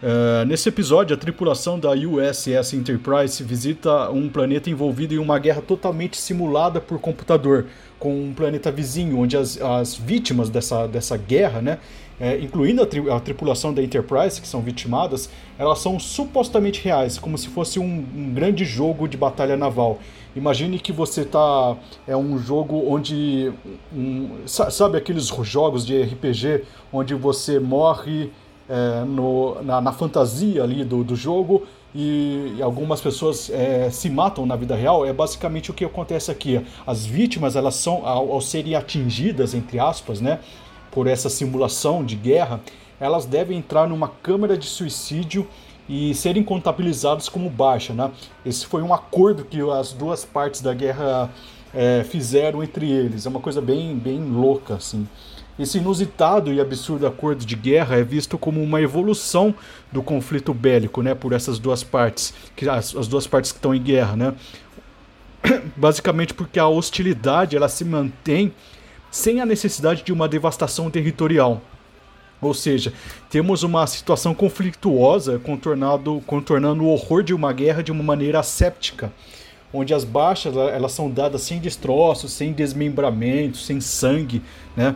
Uh, 0.02 0.44
nesse 0.48 0.68
episódio, 0.68 1.16
a 1.16 1.20
tripulação 1.20 1.80
da 1.80 1.92
USS 1.92 2.74
Enterprise 2.74 3.44
visita 3.44 4.10
um 4.10 4.28
planeta 4.30 4.68
envolvido 4.68 5.14
em 5.14 5.20
uma 5.20 5.38
guerra 5.38 5.62
totalmente 5.62 6.18
simulada 6.18 6.82
por 6.82 7.00
computador, 7.00 7.68
com 8.00 8.12
um 8.12 8.34
planeta 8.34 8.72
vizinho, 8.72 9.20
onde 9.20 9.38
as, 9.38 9.62
as 9.62 9.96
vítimas 9.96 10.50
dessa, 10.50 10.88
dessa 10.88 11.16
guerra, 11.16 11.62
né, 11.62 11.78
é, 12.20 12.36
incluindo 12.40 12.82
a, 12.82 12.86
tri 12.88 13.08
a, 13.12 13.20
tripulação 13.20 13.72
da 13.72 13.84
Enterprise, 13.84 14.42
que 14.42 14.48
são 14.48 14.60
vitimadas, 14.60 15.30
elas 15.56 15.78
são 15.78 16.00
supostamente 16.00 16.84
reais, 16.84 17.20
como 17.20 17.38
se 17.38 17.48
fosse 17.50 17.78
um, 17.78 18.06
um 18.16 18.34
grande 18.34 18.66
jogo 18.66 19.08
de 19.08 19.18
batalha 19.18 19.56
naval. 19.56 20.00
Imagine 20.36 20.80
que 20.80 20.92
você 20.92 21.26
tá. 21.26 21.76
É 22.08 22.16
um 22.16 22.38
jogo 22.38 22.84
onde. 22.88 23.52
Um, 23.94 24.38
sabe 24.48 24.98
aqueles 24.98 25.28
jogos 25.28 25.86
de 25.86 26.02
RPG 26.02 26.64
onde 26.92 27.14
você 27.14 27.60
morre 27.60 28.32
é, 28.70 29.04
no, 29.04 29.62
na, 29.62 29.82
na, 29.82 29.92
fantasia 29.92 30.64
ali 30.64 30.86
do, 30.86 31.04
do 31.04 31.14
jogo 31.14 31.64
e, 31.94 32.54
e 32.58 32.62
algumas 32.62 33.02
pessoas 33.02 33.50
é, 33.50 33.90
se 33.90 34.10
matam 34.10 34.46
na 34.46 34.56
vida 34.56 34.74
real? 34.74 35.06
É 35.06 35.12
basicamente 35.12 35.70
o 35.70 35.74
que 35.74 35.84
acontece 35.84 36.32
aqui. 36.32 36.66
As 36.88 37.06
vítimas, 37.06 37.58
elas 37.58 37.76
são, 37.76 38.08
ao, 38.08 38.32
ao 38.32 38.40
serem 38.40 38.74
atingidas, 38.74 39.54
entre 39.54 39.80
aspas, 39.80 40.22
né, 40.22 40.40
por 40.90 41.08
essa 41.08 41.30
simulação 41.30 42.06
de 42.06 42.16
guerra, 42.16 42.62
elas 43.02 43.26
devem 43.26 43.58
entrar 43.58 43.88
numa 43.88 44.08
câmara 44.08 44.58
de 44.58 44.68
suicídio 44.68 45.46
e 45.92 46.16
serem 46.16 46.42
contabilizados 46.42 47.28
como 47.28 47.50
baixa. 47.50 47.92
Né? 47.94 48.10
Esse 48.46 48.66
foi 48.66 48.82
um 48.82 48.94
acordo 48.94 49.44
que 49.44 49.60
as 49.60 49.92
duas 49.92 50.24
partes 50.24 50.62
da 50.62 50.74
guerra 50.74 51.30
é, 51.74 52.06
fizeram 52.06 52.64
entre 52.64 52.90
eles. 52.90 53.26
É 53.26 53.30
uma 53.30 53.42
coisa 53.42 53.60
bem, 53.60 53.98
bem 53.98 54.24
louca. 54.24 54.76
Assim. 54.76 55.06
Esse 55.60 55.80
inusitado 55.80 56.54
e 56.54 56.62
absurdo 56.62 57.06
acordo 57.06 57.46
de 57.46 57.58
guerra 57.58 57.98
é 57.98 58.04
visto 58.04 58.38
como 58.38 58.64
uma 58.64 58.82
evolução 58.82 59.54
do 59.92 60.02
conflito 60.02 60.54
bélico 60.54 61.02
né, 61.02 61.14
por 61.14 61.34
essas 61.34 61.60
duas 61.60 61.84
partes, 61.84 62.34
que 62.56 62.70
as, 62.70 62.96
as 62.96 63.10
duas 63.10 63.28
partes 63.28 63.52
que 63.52 63.58
estão 63.58 63.76
em 63.76 63.84
guerra. 63.84 64.16
Né? 64.16 64.34
basicamente 65.76 66.34
porque 66.34 66.58
a 66.58 66.68
hostilidade 66.68 67.58
ela 67.58 67.68
se 67.68 67.84
mantém 67.84 68.54
sem 69.12 69.42
a 69.42 69.46
necessidade 69.46 70.04
de 70.04 70.14
uma 70.14 70.30
devastação 70.30 70.90
territorial. 70.90 71.62
Ou 72.42 72.54
seja, 72.54 72.92
temos 73.30 73.62
uma 73.64 73.86
situação 73.86 74.34
conflituosa 74.34 75.40
contornado, 75.40 76.24
contornando 76.26 76.84
o 76.84 76.88
horror 76.88 77.24
de 77.24 77.34
uma 77.34 77.54
guerra 77.54 77.84
de 77.84 77.92
uma 77.92 78.04
maneira 78.04 78.40
asséptica, 78.40 79.14
onde 79.72 79.94
as 79.94 80.04
baixas 80.04 80.56
elas 80.56 80.92
são 80.92 81.10
dadas 81.10 81.42
sem 81.44 81.60
destroços, 81.60 82.34
sem 82.34 82.52
desmembramento, 82.52 83.58
sem 83.58 83.80
sangue. 83.80 84.42
Né? 84.76 84.96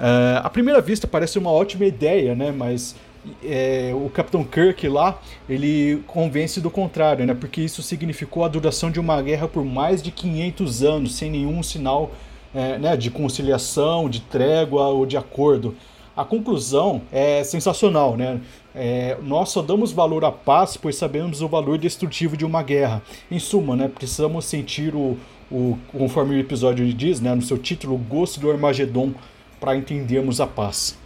Uh, 0.00 0.38
à 0.42 0.50
primeira 0.50 0.80
vista 0.80 1.06
parece 1.06 1.38
uma 1.38 1.50
ótima 1.50 1.84
ideia, 1.84 2.34
né? 2.34 2.50
mas 2.50 2.96
é, 3.44 3.92
o 3.94 4.08
Capitão 4.08 4.44
Kirk 4.44 4.88
lá, 4.88 5.20
ele 5.48 6.02
convence 6.06 6.60
do 6.60 6.70
contrário, 6.70 7.26
né? 7.26 7.34
Porque 7.34 7.60
isso 7.60 7.82
significou 7.82 8.44
a 8.44 8.48
duração 8.48 8.90
de 8.90 9.00
uma 9.00 9.20
guerra 9.20 9.48
por 9.48 9.64
mais 9.64 10.02
de 10.02 10.10
500 10.10 10.82
anos, 10.82 11.14
sem 11.16 11.30
nenhum 11.30 11.62
sinal 11.62 12.12
é, 12.54 12.78
né, 12.78 12.96
de 12.96 13.10
conciliação, 13.10 14.08
de 14.08 14.20
trégua 14.20 14.88
ou 14.88 15.04
de 15.04 15.16
acordo. 15.16 15.74
A 16.16 16.24
conclusão 16.24 17.02
é 17.12 17.44
sensacional, 17.44 18.16
né? 18.16 18.40
É, 18.74 19.18
nós 19.22 19.50
só 19.50 19.60
damos 19.60 19.92
valor 19.92 20.24
à 20.24 20.32
paz 20.32 20.76
pois 20.76 20.96
sabemos 20.96 21.42
o 21.42 21.48
valor 21.48 21.76
destrutivo 21.76 22.36
de 22.36 22.44
uma 22.44 22.62
guerra. 22.62 23.02
Em 23.30 23.38
suma, 23.38 23.76
né, 23.76 23.86
precisamos 23.88 24.46
sentir 24.46 24.94
o, 24.94 25.18
o 25.50 25.78
conforme 25.88 26.36
o 26.36 26.38
episódio 26.38 26.90
diz, 26.92 27.20
né, 27.20 27.34
no 27.34 27.42
seu 27.42 27.58
título, 27.58 27.94
o 27.94 27.98
gosto 27.98 28.40
do 28.40 28.50
Armagedon 28.50 29.12
para 29.60 29.76
entendermos 29.76 30.40
a 30.40 30.46
paz. 30.46 30.98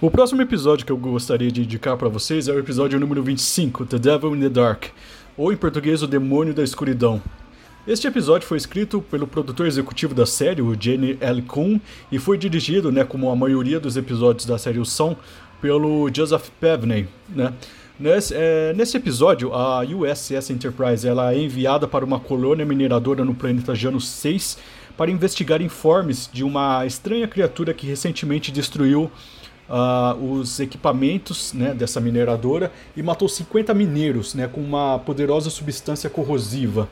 O 0.00 0.10
próximo 0.10 0.40
episódio 0.40 0.84
que 0.84 0.92
eu 0.92 0.96
gostaria 0.96 1.50
de 1.50 1.62
indicar 1.62 1.96
para 1.96 2.08
vocês 2.08 2.48
é 2.48 2.52
o 2.52 2.58
episódio 2.58 2.98
número 3.00 3.22
25, 3.22 3.84
The 3.84 3.98
Devil 3.98 4.34
in 4.34 4.40
the 4.40 4.48
Dark, 4.48 4.86
ou 5.36 5.52
em 5.52 5.56
português, 5.56 6.02
O 6.02 6.06
Demônio 6.06 6.54
da 6.54 6.62
Escuridão. 6.62 7.22
Este 7.88 8.06
episódio 8.06 8.46
foi 8.46 8.58
escrito 8.58 9.00
pelo 9.00 9.26
produtor 9.26 9.66
executivo 9.66 10.14
da 10.14 10.26
série, 10.26 10.60
o 10.60 10.76
Jenny 10.78 11.16
L. 11.18 11.40
Kuhn, 11.40 11.80
e 12.12 12.18
foi 12.18 12.36
dirigido, 12.36 12.92
né, 12.92 13.04
como 13.04 13.30
a 13.30 13.34
maioria 13.34 13.80
dos 13.80 13.96
episódios 13.96 14.44
da 14.44 14.58
série 14.58 14.84
são, 14.84 15.16
pelo 15.62 16.10
Joseph 16.14 16.50
Pevney. 16.60 17.08
Né? 17.26 17.54
Nesse, 17.98 18.34
é, 18.36 18.74
nesse 18.74 18.98
episódio, 18.98 19.54
a 19.54 19.80
USS 19.80 20.50
Enterprise 20.50 21.08
ela 21.08 21.32
é 21.32 21.38
enviada 21.38 21.88
para 21.88 22.04
uma 22.04 22.20
colônia 22.20 22.66
mineradora 22.66 23.24
no 23.24 23.34
planeta 23.34 23.74
Janus 23.74 24.08
6 24.08 24.58
para 24.94 25.10
investigar 25.10 25.62
informes 25.62 26.28
de 26.30 26.44
uma 26.44 26.84
estranha 26.84 27.26
criatura 27.26 27.72
que 27.72 27.86
recentemente 27.86 28.52
destruiu 28.52 29.10
uh, 29.70 30.32
os 30.32 30.60
equipamentos 30.60 31.54
né, 31.54 31.72
dessa 31.72 32.00
mineradora 32.00 32.70
e 32.94 33.02
matou 33.02 33.28
50 33.28 33.72
mineiros 33.72 34.34
né, 34.34 34.46
com 34.46 34.60
uma 34.60 34.98
poderosa 34.98 35.48
substância 35.48 36.10
corrosiva. 36.10 36.88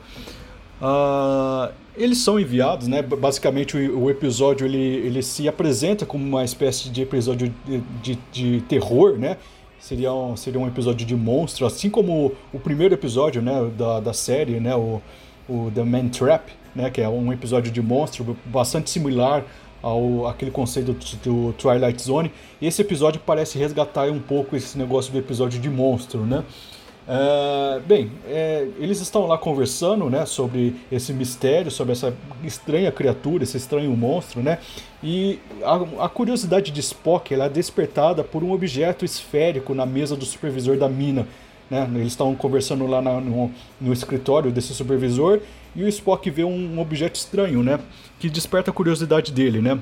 Uh, 0.81 1.73
eles 1.95 2.19
são 2.19 2.39
enviados, 2.39 2.87
né? 2.87 3.01
Basicamente 3.01 3.75
o, 3.75 4.03
o, 4.03 4.09
episódio 4.09 4.65
ele, 4.65 4.77
ele 4.77 5.21
se 5.21 5.47
apresenta 5.47 6.05
como 6.05 6.23
uma 6.23 6.43
espécie 6.43 6.89
de 6.89 7.01
episódio 7.01 7.53
de, 7.65 7.81
de, 8.01 8.19
de, 8.31 8.61
terror, 8.61 9.17
né? 9.17 9.37
Seria 9.79 10.13
um, 10.13 10.35
seria 10.35 10.59
um 10.59 10.67
episódio 10.67 11.05
de 11.05 11.15
monstro, 11.15 11.65
assim 11.65 11.89
como 11.89 12.33
o 12.53 12.59
primeiro 12.59 12.93
episódio, 12.93 13.41
né? 13.41 13.69
Da, 13.77 13.99
da 13.99 14.13
série, 14.13 14.59
né? 14.59 14.73
O, 14.75 15.01
o 15.49 15.71
The 15.75 15.83
Man 15.83 16.07
Trap, 16.07 16.49
né? 16.73 16.89
Que 16.89 17.01
é 17.01 17.09
um 17.09 17.33
episódio 17.33 17.71
de 17.71 17.81
monstro 17.81 18.37
bastante 18.45 18.89
similar 18.89 19.43
ao 19.81 20.27
aquele 20.27 20.51
conceito 20.51 20.93
do, 20.93 21.47
do 21.47 21.53
Twilight 21.53 22.01
Zone. 22.01 22.31
Esse 22.61 22.81
episódio 22.81 23.21
parece 23.25 23.57
resgatar 23.57 24.09
um 24.09 24.19
pouco 24.19 24.55
esse 24.55 24.77
negócio 24.77 25.11
do 25.11 25.19
episódio 25.19 25.59
de 25.59 25.69
monstro, 25.69 26.25
né? 26.25 26.43
Uh, 27.09 27.81
bem, 27.87 28.11
é, 28.27 28.67
eles 28.77 29.01
estão 29.01 29.25
lá 29.25 29.35
conversando 29.35 30.07
né, 30.11 30.27
sobre 30.27 30.75
esse 30.91 31.11
mistério, 31.11 31.71
sobre 31.71 31.93
essa 31.93 32.13
estranha 32.43 32.91
criatura, 32.91 33.43
esse 33.43 33.57
estranho 33.57 33.89
monstro, 33.97 34.43
né? 34.43 34.59
E 35.01 35.39
a, 35.63 36.05
a 36.05 36.09
curiosidade 36.09 36.69
de 36.69 36.79
Spock 36.81 37.33
é 37.33 37.49
despertada 37.49 38.23
por 38.23 38.43
um 38.43 38.51
objeto 38.51 39.03
esférico 39.03 39.73
na 39.73 39.87
mesa 39.87 40.15
do 40.15 40.23
supervisor 40.23 40.77
da 40.77 40.87
mina. 40.87 41.27
Né? 41.67 41.89
Eles 41.95 42.09
estão 42.09 42.35
conversando 42.35 42.85
lá 42.85 43.01
na, 43.01 43.19
no, 43.19 43.51
no, 43.81 43.91
escritório 43.91 44.51
desse 44.51 44.75
supervisor 44.75 45.39
e 45.75 45.83
o 45.83 45.87
Spock 45.87 46.29
vê 46.29 46.43
um 46.43 46.79
objeto 46.79 47.15
estranho, 47.15 47.63
né? 47.63 47.79
Que 48.19 48.29
desperta 48.29 48.69
a 48.69 48.73
curiosidade 48.73 49.31
dele, 49.31 49.63
né? 49.63 49.79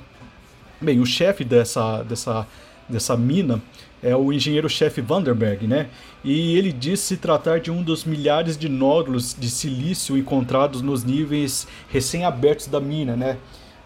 Bem, 0.79 1.01
o 1.01 1.05
chefe 1.05 1.43
dessa, 1.43 2.03
dessa, 2.03 2.47
dessa 2.87 3.17
mina 3.17 3.61
é 4.01 4.15
o 4.15 4.31
engenheiro-chefe 4.31 5.01
Vanderberg, 5.01 5.67
né? 5.67 5.87
E 6.23 6.55
ele 6.57 6.71
diz 6.71 6.99
se 6.99 7.17
tratar 7.17 7.59
de 7.59 7.71
um 7.71 7.81
dos 7.81 8.05
milhares 8.05 8.57
de 8.57 8.69
nódulos 8.69 9.35
de 9.37 9.49
silício 9.49 10.17
encontrados 10.17 10.81
nos 10.81 11.03
níveis 11.03 11.67
recém-abertos 11.89 12.67
da 12.67 12.79
mina, 12.79 13.15
né? 13.15 13.37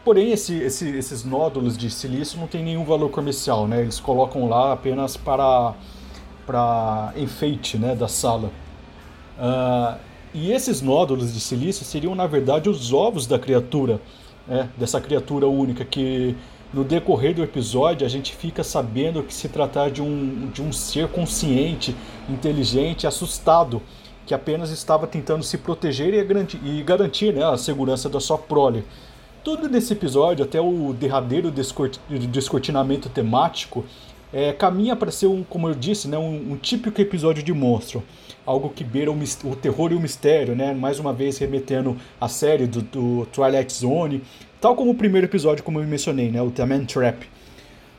Porém, 0.04 0.32
esse, 0.32 0.56
esse, 0.56 0.90
esses 0.90 1.24
nódulos 1.24 1.78
de 1.78 1.90
silício 1.90 2.40
não 2.40 2.48
têm 2.48 2.64
nenhum 2.64 2.84
valor 2.84 3.10
comercial, 3.10 3.68
né? 3.68 3.82
Eles 3.82 4.00
colocam 4.00 4.50
lá 4.50 4.74
apenas 4.74 5.16
para, 5.16 5.76
para 6.46 7.14
enfeite 7.16 7.78
né, 7.78 7.96
da 7.96 8.08
sala. 8.08 8.52
Uh, 9.38 9.98
e 10.34 10.52
esses 10.52 10.82
nódulos 10.82 11.34
de 11.34 11.40
silício 11.40 11.86
seriam, 11.86 12.16
na 12.16 12.26
verdade, 12.26 12.70
os 12.70 12.92
ovos 12.92 13.28
da 13.28 13.38
criatura, 13.38 14.02
né, 14.48 14.70
dessa 14.78 15.00
criatura 15.00 15.48
única 15.48 15.86
que 15.86 16.36
no 16.74 16.84
decorrer 16.84 17.36
do 17.36 17.44
episódio 17.44 18.06
a 18.06 18.10
gente 18.10 18.34
fica 18.36 18.64
sabendo 18.64 19.24
que 19.24 19.34
se 19.34 19.50
tratar 19.50 19.92
de 19.92 20.02
um, 20.02 20.50
de 20.54 20.62
um 20.62 20.72
ser 20.72 21.08
consciente, 21.10 21.96
inteligente, 22.30 23.06
assustado, 23.06 23.82
que 24.26 24.34
apenas 24.34 24.70
estava 24.72 25.06
tentando 25.06 25.44
se 25.44 25.58
proteger 25.58 26.14
e 26.14 26.24
garantir, 26.24 26.60
e 26.64 26.82
garantir 26.82 27.34
né, 27.34 27.44
a 27.44 27.58
segurança 27.58 28.08
da 28.08 28.20
sua 28.20 28.38
prole. 28.38 28.86
Tudo 29.44 29.68
nesse 29.68 29.94
episódio, 29.94 30.46
até 30.46 30.62
o 30.62 30.94
derradeiro 30.94 31.52
descortinamento 31.52 33.10
temático, 33.10 33.84
é, 34.32 34.54
caminha 34.54 34.96
para 34.96 35.12
ser, 35.12 35.28
um, 35.28 35.44
como 35.44 35.68
eu 35.68 35.76
disse, 35.76 36.08
né, 36.08 36.18
um, 36.18 36.54
um 36.54 36.56
típico 36.56 37.02
episódio 37.02 37.44
de 37.44 37.52
monstro 37.52 38.04
algo 38.46 38.70
que 38.70 38.84
beira 38.84 39.12
o, 39.12 39.16
o, 39.16 39.56
terror 39.56 39.92
e 39.92 39.96
o 39.96 40.00
mistério, 40.00 40.56
né? 40.56 40.74
Mais 40.74 41.00
uma 41.00 41.14
vez 41.14 41.38
remetendo 41.38 41.96
à 42.20 42.28
série 42.28 42.66
do, 42.66 42.82
do, 42.82 43.26
Twilight 43.28 43.72
Zone, 43.72 44.24
tal 44.62 44.76
como 44.76 44.92
o 44.92 44.96
primeiro 44.96 45.26
episódio, 45.26 45.64
como 45.64 45.80
eu 45.80 45.88
mencionei, 45.88 46.30
né? 46.30 46.42
O 46.42 46.52
The 46.52 46.66
Man 46.66 46.86
Trap. 46.86 47.24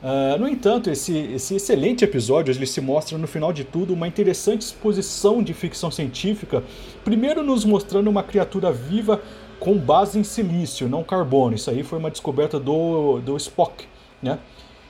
Uh, 0.01 0.39
no 0.39 0.47
entanto, 0.47 0.89
esse, 0.89 1.17
esse 1.17 1.55
excelente 1.55 2.03
episódio 2.03 2.53
ele 2.53 2.65
se 2.65 2.81
mostra 2.81 3.17
no 3.17 3.27
final 3.27 3.53
de 3.53 3.63
tudo 3.63 3.93
uma 3.93 4.07
interessante 4.07 4.61
exposição 4.61 5.43
de 5.43 5.53
ficção 5.53 5.89
científica, 5.91 6.63
primeiro 7.05 7.43
nos 7.43 7.63
mostrando 7.63 8.09
uma 8.09 8.23
criatura 8.23 8.71
viva 8.71 9.21
com 9.59 9.77
base 9.77 10.19
em 10.19 10.23
silício, 10.23 10.89
não 10.89 11.03
carbono. 11.03 11.55
Isso 11.55 11.69
aí 11.69 11.83
foi 11.83 11.99
uma 11.99 12.11
descoberta 12.11 12.59
do, 12.59 13.19
do 13.19 13.37
Spock, 13.37 13.85
né? 14.21 14.39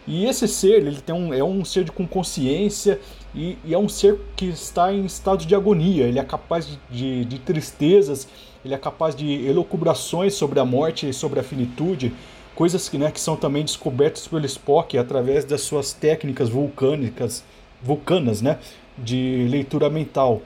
E 0.08 0.26
esse 0.26 0.48
ser, 0.48 0.86
ele 0.86 1.00
tem 1.00 1.16
um, 1.16 1.34
é 1.34 1.44
um 1.44 1.64
ser 1.64 1.90
com 1.92 2.06
consciência 2.06 3.00
e, 3.34 3.58
e, 3.64 3.74
é 3.74 3.78
um 3.78 3.88
ser 3.88 4.20
que 4.36 4.46
está 4.46 4.92
em 4.92 5.06
estado 5.06 5.46
de 5.46 5.56
agonia. 5.56 6.06
Ele 6.06 6.20
é 6.20 6.24
capaz 6.24 6.68
de, 6.68 6.80
de, 6.90 7.26
de 7.26 7.40
tristezas, 7.40 8.28
ele 8.64 8.74
é 8.74 8.78
capaz 8.78 9.16
de 9.16 9.45
elucubrações 9.45 10.34
sobre 10.34 10.59
a 10.59 10.66
morte 10.66 11.09
e 11.09 11.14
sobre 11.14 11.39
a 11.39 11.43
finitude, 11.43 12.14
coisas 12.55 12.88
que, 12.88 12.97
né, 12.97 13.11
que 13.11 13.20
são 13.20 13.36
também 13.36 13.64
descobertas 13.64 14.28
pelo 14.28 14.45
Spock 14.45 14.97
através 14.97 15.43
das 15.43 15.61
suas 15.61 15.91
técnicas 15.91 16.49
vulcânicas, 16.49 17.43
vulcanas, 17.82 18.41
né, 18.41 18.59
de 18.97 19.47
leitura 19.49 19.89
mental. 19.89 20.41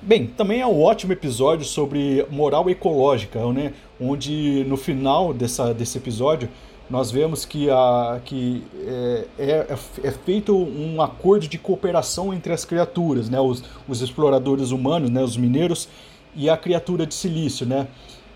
Bem, 0.00 0.26
também 0.26 0.60
é 0.60 0.66
um 0.66 0.82
ótimo 0.82 1.12
episódio 1.12 1.64
sobre 1.64 2.26
moral 2.30 2.68
ecológica, 2.68 3.44
né, 3.52 3.72
onde 4.00 4.64
no 4.64 4.76
final 4.76 5.32
dessa, 5.32 5.72
desse 5.72 5.98
episódio 5.98 6.48
nós 6.88 7.10
vemos 7.10 7.46
que, 7.46 7.70
a, 7.70 8.20
que 8.24 8.62
é, 8.86 9.24
é, 9.38 9.78
é, 10.02 10.10
feito 10.10 10.54
um 10.54 11.00
acordo 11.00 11.48
de 11.48 11.56
cooperação 11.56 12.34
entre 12.34 12.52
as 12.52 12.64
criaturas, 12.64 13.30
né, 13.30 13.40
os, 13.40 13.64
os 13.88 14.02
exploradores 14.02 14.70
humanos, 14.70 15.10
né, 15.10 15.22
os 15.22 15.36
mineiros, 15.36 15.88
e 16.36 16.50
a 16.50 16.56
criatura 16.56 17.06
de 17.06 17.14
silício. 17.14 17.66
Né, 17.66 17.86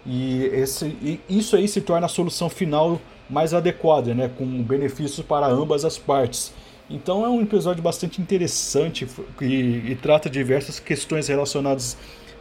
e, 0.06 0.44
esse, 0.46 0.86
e 0.86 1.20
isso 1.28 1.56
aí 1.56 1.68
se 1.68 1.80
torna 1.80 2.06
a 2.06 2.08
solução 2.08 2.48
final 2.48 3.00
mais 3.28 3.52
adequada, 3.52 4.14
né, 4.14 4.30
com 4.36 4.62
benefícios 4.62 5.24
para 5.24 5.46
ambas 5.46 5.84
as 5.84 5.98
partes. 5.98 6.52
Então 6.90 7.24
é 7.24 7.28
um 7.28 7.42
episódio 7.42 7.82
bastante 7.82 8.20
interessante 8.20 9.06
e, 9.42 9.92
e 9.92 9.98
trata 10.00 10.30
diversas 10.30 10.80
questões 10.80 11.28
relacionadas 11.28 11.98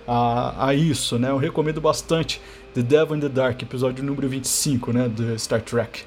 a, 0.08 0.68
a 0.68 0.74
isso, 0.74 1.20
né? 1.20 1.30
Eu 1.30 1.38
recomendo 1.38 1.82
bastante 1.82 2.42
The 2.74 2.82
Devil 2.82 3.18
in 3.18 3.20
the 3.20 3.28
Dark, 3.30 3.62
episódio 3.62 4.04
número 4.04 4.30
25, 4.30 4.94
né, 4.94 5.10
do 5.10 5.38
Star 5.38 5.62
Trek. 5.62 6.04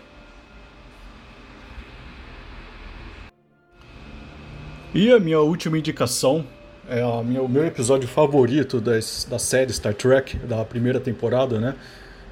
E 4.94 5.12
a 5.12 5.20
minha 5.20 5.40
última 5.40 5.78
indicação 5.78 6.44
é 6.90 7.06
o 7.06 7.48
meu 7.48 7.64
episódio 7.64 8.08
favorito 8.08 8.80
das, 8.80 9.24
da 9.30 9.38
série 9.38 9.72
Star 9.72 9.94
Trek, 9.94 10.36
da 10.38 10.64
primeira 10.64 10.98
temporada, 10.98 11.60
né? 11.60 11.76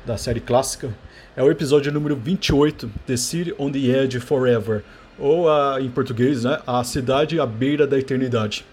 Da 0.04 0.16
série 0.16 0.40
clássica. 0.40 0.92
É 1.36 1.42
o 1.42 1.50
episódio 1.50 1.92
número 1.92 2.16
28, 2.16 2.90
The 3.06 3.16
City 3.16 3.54
on 3.56 3.70
the 3.70 3.78
Edge 3.78 4.18
Forever. 4.18 4.82
Ou, 5.16 5.48
a, 5.48 5.80
em 5.80 5.88
português, 5.88 6.42
né? 6.42 6.58
A 6.66 6.82
Cidade 6.82 7.38
à 7.38 7.46
Beira 7.46 7.86
da 7.86 7.96
Eternidade. 7.96 8.66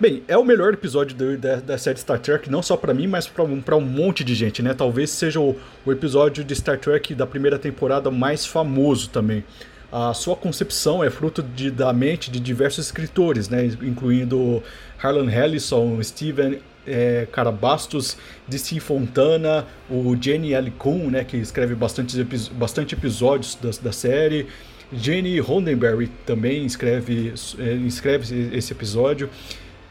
Bem, 0.00 0.22
é 0.26 0.36
o 0.38 0.44
melhor 0.44 0.72
episódio 0.72 1.38
da, 1.38 1.56
da, 1.56 1.78
série 1.78 1.98
Star 1.98 2.18
Trek, 2.18 2.50
não 2.50 2.62
só 2.62 2.76
para 2.76 2.94
mim, 2.94 3.06
mas 3.06 3.26
para 3.26 3.44
um, 3.44 3.62
um 3.72 3.80
monte 3.80 4.24
de 4.24 4.34
gente, 4.34 4.62
né? 4.62 4.72
Talvez 4.72 5.10
seja 5.10 5.38
o, 5.38 5.54
o, 5.84 5.92
episódio 5.92 6.42
de 6.42 6.54
Star 6.54 6.78
Trek 6.78 7.14
da 7.14 7.26
primeira 7.26 7.58
temporada 7.58 8.10
mais 8.10 8.46
famoso 8.46 9.10
também. 9.10 9.44
A 9.90 10.12
sua 10.12 10.36
concepção 10.36 11.02
é 11.02 11.10
fruto 11.10 11.42
de, 11.42 11.70
da 11.70 11.92
mente 11.92 12.30
de 12.30 12.40
diversos 12.40 12.86
escritores, 12.86 13.48
né? 13.48 13.66
Incluindo 13.82 14.62
Harlan 15.02 15.30
Ellison, 15.30 16.02
Steven 16.02 16.58
é, 16.86 17.26
Carabastos, 17.30 18.16
D.C. 18.48 18.80
Fontana, 18.80 19.66
o 19.88 20.16
Jenny 20.20 20.54
L. 20.54 20.70
Kuhn, 20.72 21.10
né? 21.10 21.24
Que 21.24 21.36
escreve 21.36 21.74
bastante, 21.74 22.22
bastante 22.52 22.94
episódios 22.94 23.54
da, 23.54 23.70
da 23.82 23.92
série. 23.92 24.46
Jenny 24.92 25.38
Roddenberry 25.40 26.08
também 26.24 26.64
escreve, 26.64 27.34
é, 27.58 27.72
escreve 27.74 28.56
esse 28.56 28.72
episódio 28.72 29.28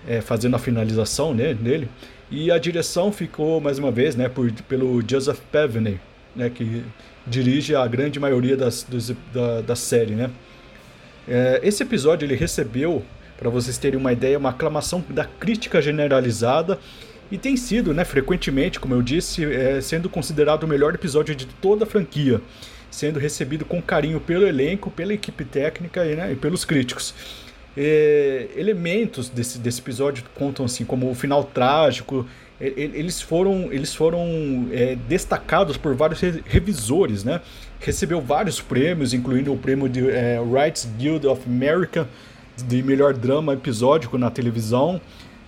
é, 0.07 0.21
fazendo 0.21 0.55
a 0.55 0.59
finalização 0.59 1.33
né, 1.33 1.55
nele. 1.59 1.89
E 2.29 2.51
a 2.51 2.57
direção 2.57 3.11
ficou, 3.11 3.61
mais 3.61 3.77
uma 3.77 3.91
vez, 3.91 4.15
né, 4.15 4.29
por, 4.29 4.51
pelo 4.63 5.01
Joseph 5.07 5.39
Pevney, 5.51 5.99
né, 6.35 6.49
que 6.49 6.83
dirige 7.27 7.75
a 7.75 7.87
grande 7.87 8.19
maioria 8.19 8.55
das, 8.55 8.83
dos, 8.83 9.13
da, 9.33 9.61
da 9.61 9.75
série. 9.75 10.13
Né. 10.13 10.29
É, 11.27 11.59
esse 11.63 11.83
episódio 11.83 12.25
ele 12.25 12.35
recebeu, 12.35 13.03
para 13.37 13.49
vocês 13.49 13.77
terem 13.77 13.99
uma 13.99 14.13
ideia, 14.13 14.37
uma 14.37 14.49
aclamação 14.49 15.03
da 15.09 15.25
crítica 15.25 15.81
generalizada 15.81 16.79
e 17.31 17.37
tem 17.37 17.57
sido, 17.57 17.93
né, 17.93 18.05
frequentemente, 18.05 18.79
como 18.79 18.93
eu 18.93 19.01
disse, 19.01 19.43
é, 19.43 19.81
sendo 19.81 20.09
considerado 20.09 20.63
o 20.63 20.67
melhor 20.67 20.93
episódio 20.93 21.35
de 21.35 21.45
toda 21.45 21.83
a 21.83 21.87
franquia, 21.87 22.39
sendo 22.91 23.19
recebido 23.19 23.65
com 23.65 23.81
carinho 23.81 24.19
pelo 24.19 24.45
elenco, 24.45 24.91
pela 24.91 25.13
equipe 25.13 25.43
técnica 25.43 26.05
e, 26.05 26.15
né, 26.15 26.31
e 26.31 26.35
pelos 26.35 26.63
críticos 26.63 27.13
é, 27.77 28.47
elementos 28.55 29.29
desse, 29.29 29.59
desse 29.59 29.81
episódio 29.81 30.23
contam 30.33 30.65
assim 30.65 30.85
como 30.85 31.09
o 31.09 31.15
final 31.15 31.43
trágico 31.43 32.25
eles 32.59 33.21
foram 33.21 33.71
eles 33.71 33.93
foram 33.93 34.67
é, 34.71 34.95
destacados 35.07 35.75
por 35.75 35.93
vários 35.95 36.21
revisores 36.45 37.23
né? 37.23 37.41
Recebeu 37.79 38.21
vários 38.21 38.61
prêmios 38.61 39.13
incluindo 39.13 39.51
o 39.51 39.57
prêmio 39.57 39.89
de 39.89 40.09
é, 40.09 40.39
Rights 40.39 40.89
Guild 40.97 41.27
of 41.27 41.41
America 41.45 42.07
de 42.65 42.81
melhor 42.81 43.13
drama 43.13 43.53
episódico 43.53 44.17
na 44.17 44.31
televisão. 44.31 45.01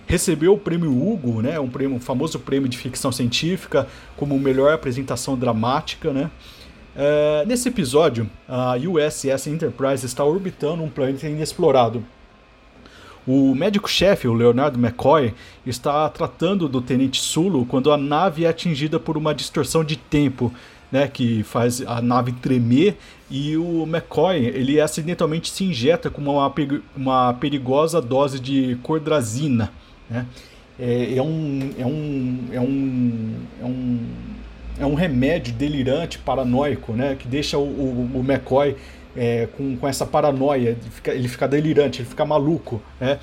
Recebeu 0.06 0.52
o 0.54 0.58
prêmio 0.58 0.90
Hugo 0.90 1.40
né? 1.40 1.58
Um 1.58 1.68
prêmio 1.68 1.96
um 1.96 2.00
famoso 2.00 2.38
prêmio 2.38 2.68
de 2.68 2.76
ficção 2.76 3.10
científica 3.10 3.86
como 4.16 4.38
melhor 4.38 4.72
apresentação 4.72 5.36
dramática 5.36 6.12
né? 6.12 6.30
É, 7.00 7.44
nesse 7.46 7.68
episódio, 7.68 8.28
a 8.48 8.74
USS 8.74 9.46
Enterprise 9.46 10.04
está 10.04 10.24
orbitando 10.24 10.82
um 10.82 10.88
planeta 10.88 11.28
inexplorado, 11.28 12.04
o 13.28 13.54
médico-chefe, 13.54 14.26
o 14.26 14.32
Leonardo 14.32 14.78
McCoy, 14.78 15.34
está 15.66 16.08
tratando 16.08 16.66
do 16.66 16.80
Tenente 16.80 17.20
Sulu 17.20 17.66
quando 17.66 17.92
a 17.92 17.96
nave 17.98 18.46
é 18.46 18.48
atingida 18.48 18.98
por 18.98 19.18
uma 19.18 19.34
distorção 19.34 19.84
de 19.84 19.96
tempo, 19.96 20.50
né, 20.90 21.06
que 21.06 21.42
faz 21.42 21.82
a 21.82 22.00
nave 22.00 22.32
tremer 22.32 22.96
e 23.30 23.54
o 23.58 23.82
McCoy 23.82 24.46
ele 24.46 24.80
acidentalmente 24.80 25.50
se 25.50 25.64
injeta 25.64 26.08
com 26.08 26.22
uma, 26.22 26.54
uma 26.96 27.34
perigosa 27.34 28.00
dose 28.00 28.40
de 28.40 28.78
cordrazina, 28.82 29.70
né? 30.08 30.24
É, 30.80 31.16
é, 31.16 31.22
um, 31.22 31.70
é, 31.76 31.84
um, 31.84 32.38
é, 32.52 32.60
um, 32.60 33.34
é, 33.60 33.64
um, 33.64 34.06
é 34.78 34.86
um 34.86 34.94
remédio 34.94 35.52
delirante, 35.52 36.18
paranoico, 36.18 36.92
né? 36.92 37.16
Que 37.18 37.26
deixa 37.26 37.58
o, 37.58 37.62
o, 37.62 38.10
o 38.14 38.20
McCoy 38.20 38.76
é, 39.16 39.48
com, 39.56 39.76
com 39.76 39.88
essa 39.88 40.06
paranoia, 40.06 40.70
ele 40.70 40.90
fica, 40.90 41.14
ele 41.14 41.28
fica 41.28 41.48
delirante, 41.48 42.00
ele 42.00 42.08
fica 42.08 42.24
maluco, 42.24 42.80
né? 43.00 43.18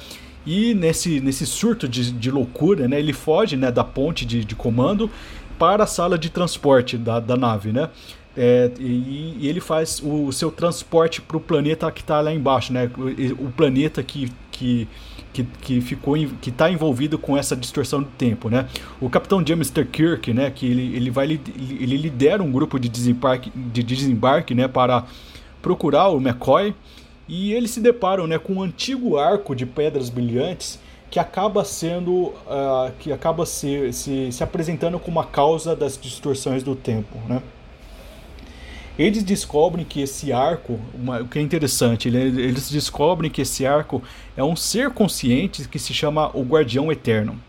E 0.46 0.76
nesse, 0.76 1.20
nesse 1.20 1.46
surto 1.46 1.88
de, 1.88 2.12
de 2.12 2.30
loucura, 2.30 2.88
né, 2.88 3.00
ele 3.00 3.14
foge 3.14 3.58
né, 3.58 3.72
da 3.72 3.84
ponte 3.84 4.26
de, 4.26 4.46
de 4.46 4.54
comando 4.54 5.10
para 5.58 5.86
a 5.86 5.88
sala 5.88 6.20
de 6.20 6.30
transporte 6.30 6.98
da, 6.98 7.20
da 7.20 7.36
nave, 7.36 7.72
né? 7.72 7.90
É, 8.38 8.70
e, 8.78 9.38
e, 9.40 9.48
ele 9.48 9.62
faz 9.62 10.02
o, 10.04 10.30
seu 10.32 10.52
transporte 10.52 11.22
para 11.22 11.38
o 11.38 11.40
planeta 11.40 11.90
que 11.90 12.02
está 12.02 12.20
lá 12.20 12.34
embaixo, 12.34 12.74
né? 12.74 12.92
O, 12.98 13.46
o, 13.46 13.52
planeta 13.52 14.04
que, 14.04 14.30
que, 14.52 14.88
que, 15.32 15.44
que 15.62 15.80
ficou 15.80 16.16
que 16.42 16.50
está 16.50 16.70
envolvido 16.70 17.18
com 17.18 17.38
essa 17.38 17.56
distorção 17.56 18.02
do 18.04 18.10
tempo, 18.18 18.50
né? 18.50 18.68
O 19.00 19.10
Capitão 19.10 19.46
James 19.46 19.70
T. 19.70 19.86
Kirk, 19.86 20.34
né? 20.34 20.52
Que 20.52 20.66
ele, 20.66 20.96
ele 20.98 21.10
vai 21.10 21.26
ele 21.26 21.96
lidera 21.96 22.44
um 22.44 22.52
grupo 22.52 22.78
de 22.78 22.90
desembarque, 22.90 23.50
de 23.56 23.82
desembarque, 23.82 24.54
né? 24.54 24.68
Para 24.68 25.06
procurar 25.66 26.09
o 26.09 26.18
McCoy 26.18 26.76
e 27.28 27.51
eles 27.51 27.72
se 27.72 27.80
deparam 27.80 28.28
né, 28.28 28.38
com 28.38 28.53
um 28.53 28.61
antigo 28.61 29.18
arco 29.18 29.55
de 29.55 29.66
pedras 29.66 30.11
brilhantes 30.11 30.80
que 31.09 31.18
acaba 31.18 31.66
sendo 31.66 32.11
uh, 32.11 32.91
que 32.99 33.11
acaba 33.11 33.47
se, 33.47 33.91
se, 33.91 34.32
se, 34.32 34.43
apresentando 34.43 34.99
como 34.99 35.20
a 35.20 35.26
causa 35.26 35.76
das 35.76 35.97
distorções 35.97 36.61
do 36.61 36.76
tempo 36.76 37.18
né? 37.28 37.41
eles 38.95 39.24
descobrem 39.24 39.84
que 39.84 40.01
esse 40.01 40.32
arco 40.32 40.80
o 41.20 41.28
que 41.28 41.39
é 41.39 41.41
interessante 41.41 42.09
eles 42.09 42.70
descobrem 42.70 43.32
que 43.32 43.41
esse 43.41 43.66
arco 43.66 44.03
é 44.38 44.43
um 44.43 44.55
ser 44.55 44.91
consciente 44.91 45.68
que 45.68 45.80
se 45.80 45.95
chama 45.95 46.30
o 46.38 46.43
guardião 46.43 46.91
eterno 46.91 47.41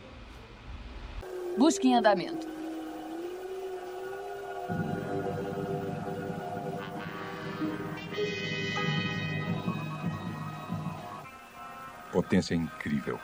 busque 1.58 1.86
em 1.86 1.94
andamento 1.96 2.46
potência 12.26 12.54
incrível. 12.54 13.18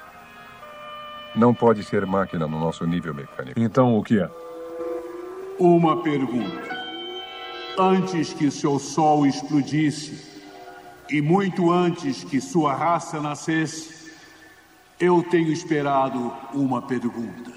Não 1.34 1.52
pode 1.52 1.82
ser 1.82 2.06
máquina 2.06 2.46
no 2.46 2.58
nosso 2.58 2.86
nível 2.86 3.12
mecânico. 3.12 3.58
Então 3.58 3.98
o 3.98 4.02
que 4.02 4.20
é? 4.20 4.30
Uma 5.58 6.02
pergunta. 6.02 6.82
Antes 7.76 8.32
que 8.32 8.50
seu 8.50 8.78
sol 8.78 9.26
explodisse, 9.26 10.30
e 11.10 11.20
muito 11.20 11.70
antes 11.70 12.22
que 12.22 12.40
sua 12.40 12.74
raça 12.74 13.20
nascesse, 13.20 14.12
eu 15.00 15.22
tenho 15.22 15.50
esperado 15.50 16.32
uma 16.54 16.80
pergunta. 16.80 17.50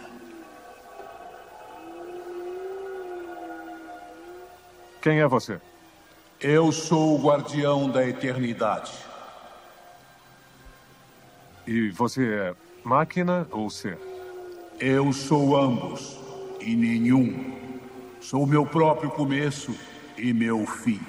Quem 5.01 5.19
é 5.19 5.27
você? 5.27 5.61
Eu 6.39 6.71
sou 6.71 7.15
o 7.15 7.21
guardião 7.21 7.89
da 7.89 8.07
eternidade. 8.07 8.91
E 11.67 11.89
você 11.89 12.23
é 12.23 12.55
máquina 12.83 13.47
ou 13.51 13.69
ser? 13.69 13.97
Eu 14.79 15.11
sou 15.11 15.57
ambos 15.57 16.19
e 16.61 16.75
nenhum. 16.75 17.55
Sou 18.21 18.45
meu 18.45 18.65
próprio 18.65 19.09
começo 19.09 19.75
e 20.17 20.31
meu 20.31 20.65
fim. 20.67 20.99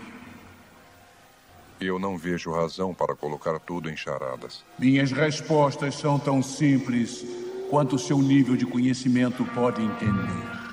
Eu 1.78 1.98
não 1.98 2.16
vejo 2.16 2.50
razão 2.52 2.94
para 2.94 3.14
colocar 3.14 3.58
tudo 3.58 3.90
em 3.90 3.96
charadas. 3.96 4.64
Minhas 4.78 5.12
respostas 5.12 5.94
são 5.96 6.18
tão 6.18 6.42
simples 6.42 7.22
quanto 7.68 7.98
seu 7.98 8.18
nível 8.18 8.56
de 8.56 8.64
conhecimento 8.64 9.44
pode 9.54 9.82
entender. 9.82 10.65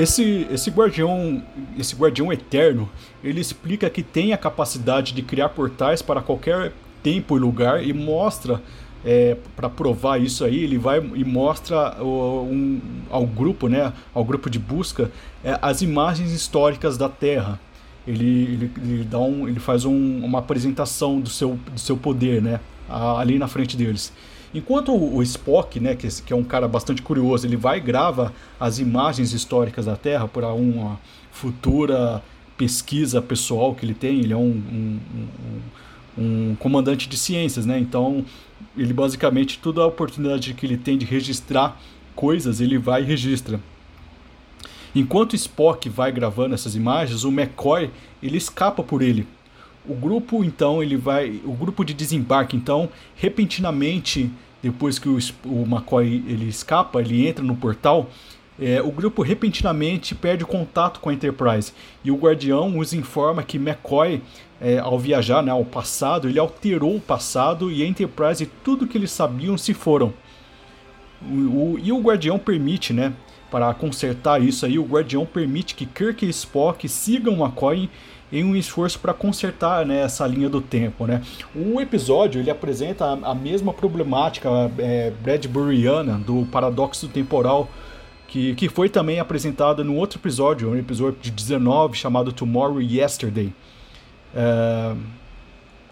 Esse, 0.00 0.46
esse 0.50 0.70
guardião, 0.70 1.42
esse 1.78 1.94
guardião 1.94 2.32
eterno, 2.32 2.88
ele 3.22 3.38
explica 3.38 3.90
que 3.90 4.02
tem 4.02 4.32
a 4.32 4.38
capacidade 4.38 5.12
de 5.12 5.20
criar 5.20 5.50
portais 5.50 6.00
para 6.00 6.22
qualquer 6.22 6.72
tempo 7.02 7.36
e 7.36 7.40
lugar 7.40 7.84
e 7.84 7.92
mostra 7.92 8.62
é, 9.04 9.36
para 9.54 9.68
provar 9.68 10.18
isso 10.18 10.42
aí, 10.42 10.64
ele 10.64 10.78
vai 10.78 11.00
e 11.14 11.22
mostra 11.22 12.02
um, 12.02 12.80
ao 13.10 13.26
grupo, 13.26 13.68
né, 13.68 13.92
ao 14.14 14.24
grupo 14.24 14.48
de 14.48 14.58
busca, 14.58 15.10
é, 15.44 15.58
as 15.60 15.82
imagens 15.82 16.32
históricas 16.32 16.96
da 16.96 17.10
Terra. 17.10 17.60
Ele, 18.06 18.24
ele, 18.24 18.72
ele 18.78 19.04
dá 19.04 19.18
um, 19.18 19.46
ele 19.46 19.60
faz 19.60 19.84
um, 19.84 20.24
uma 20.24 20.38
apresentação 20.38 21.20
do 21.20 21.28
seu, 21.28 21.58
do 21.74 21.78
seu 21.78 21.98
poder, 21.98 22.40
né, 22.40 22.58
ali 22.88 23.38
na 23.38 23.48
frente 23.48 23.76
deles. 23.76 24.10
Enquanto 24.52 24.92
o 24.92 25.22
Spock, 25.22 25.78
né, 25.78 25.94
que, 25.94 26.08
que 26.22 26.32
é 26.32 26.36
um 26.36 26.42
cara 26.42 26.66
bastante 26.66 27.02
curioso, 27.02 27.46
ele 27.46 27.56
vai 27.56 27.78
e 27.78 27.80
grava 27.80 28.32
as 28.58 28.80
imagens 28.80 29.32
históricas 29.32 29.86
da 29.86 29.96
Terra 29.96 30.26
para 30.26 30.52
uma 30.52 30.98
futura 31.30 32.22
pesquisa 32.56 33.22
pessoal 33.22 33.74
que 33.74 33.86
ele 33.86 33.94
tem, 33.94 34.18
ele 34.18 34.32
é 34.32 34.36
um, 34.36 34.50
um, 34.50 35.00
um, 36.18 36.50
um 36.50 36.56
comandante 36.56 37.08
de 37.08 37.16
ciências, 37.16 37.64
né? 37.64 37.78
Então, 37.78 38.24
ele 38.76 38.92
basicamente, 38.92 39.58
toda 39.58 39.82
a 39.82 39.86
oportunidade 39.86 40.52
que 40.52 40.66
ele 40.66 40.76
tem 40.76 40.98
de 40.98 41.06
registrar 41.06 41.80
coisas, 42.14 42.60
ele 42.60 42.76
vai 42.76 43.02
e 43.02 43.04
registra. 43.06 43.60
Enquanto 44.94 45.36
Spock 45.36 45.88
vai 45.88 46.10
gravando 46.10 46.54
essas 46.54 46.74
imagens, 46.74 47.22
o 47.22 47.28
McCoy 47.28 47.90
ele 48.20 48.36
escapa 48.36 48.82
por 48.82 49.00
ele 49.00 49.26
o 49.88 49.94
grupo 49.94 50.44
então 50.44 50.82
ele 50.82 50.96
vai, 50.96 51.40
o 51.44 51.52
grupo 51.52 51.84
de 51.84 51.94
desembarque 51.94 52.56
então 52.56 52.88
repentinamente 53.16 54.30
depois 54.62 54.98
que 54.98 55.08
o, 55.08 55.18
o 55.46 55.62
McCoy 55.62 56.22
ele 56.26 56.48
escapa, 56.48 57.00
ele 57.00 57.26
entra 57.26 57.42
no 57.42 57.56
portal, 57.56 58.10
é, 58.60 58.82
o 58.82 58.90
grupo 58.90 59.22
repentinamente 59.22 60.14
perde 60.14 60.44
contato 60.44 61.00
com 61.00 61.08
a 61.08 61.14
Enterprise 61.14 61.72
e 62.04 62.10
o 62.10 62.16
Guardião 62.16 62.78
os 62.78 62.92
informa 62.92 63.42
que 63.42 63.56
McCoy, 63.56 64.22
é, 64.60 64.78
ao 64.78 64.98
viajar 64.98 65.42
né, 65.42 65.50
ao 65.50 65.64
passado, 65.64 66.28
ele 66.28 66.38
alterou 66.38 66.94
o 66.94 67.00
passado 67.00 67.72
e 67.72 67.82
a 67.82 67.86
Enterprise 67.86 68.44
e 68.44 68.46
tudo 68.62 68.86
que 68.86 68.98
eles 68.98 69.10
sabiam 69.10 69.56
se 69.56 69.72
foram. 69.72 70.12
O, 71.22 71.34
o, 71.34 71.80
e 71.82 71.90
o 71.90 72.00
Guardião 72.00 72.38
permite, 72.38 72.92
né, 72.92 73.14
para 73.50 73.72
consertar 73.72 74.42
isso 74.42 74.66
aí, 74.66 74.78
o 74.78 74.84
Guardião 74.84 75.24
permite 75.24 75.74
que 75.74 75.86
Kirk 75.86 76.24
e 76.24 76.28
Spock 76.28 76.86
sigam 76.86 77.42
McCoy 77.42 77.88
em 78.32 78.44
um 78.44 78.54
esforço 78.54 78.98
para 78.98 79.12
consertar 79.12 79.84
né, 79.84 80.02
essa 80.02 80.26
linha 80.26 80.48
do 80.48 80.60
tempo. 80.60 81.06
Né? 81.06 81.22
O 81.54 81.80
episódio 81.80 82.40
ele 82.40 82.50
apresenta 82.50 83.06
a, 83.06 83.30
a 83.30 83.34
mesma 83.34 83.72
problemática 83.72 84.48
é, 84.78 85.12
Bradburyiana 85.22 86.18
do 86.18 86.46
paradoxo 86.46 87.08
temporal 87.08 87.68
que, 88.30 88.54
que 88.54 88.68
foi 88.68 88.88
também 88.88 89.18
apresentada 89.18 89.82
no 89.82 89.96
outro 89.96 90.18
episódio, 90.18 90.70
um 90.70 90.76
episódio 90.76 91.18
de 91.20 91.32
19 91.32 91.96
chamado 91.96 92.32
Tomorrow 92.32 92.80
Yesterday. 92.80 93.52
É, 94.32 94.94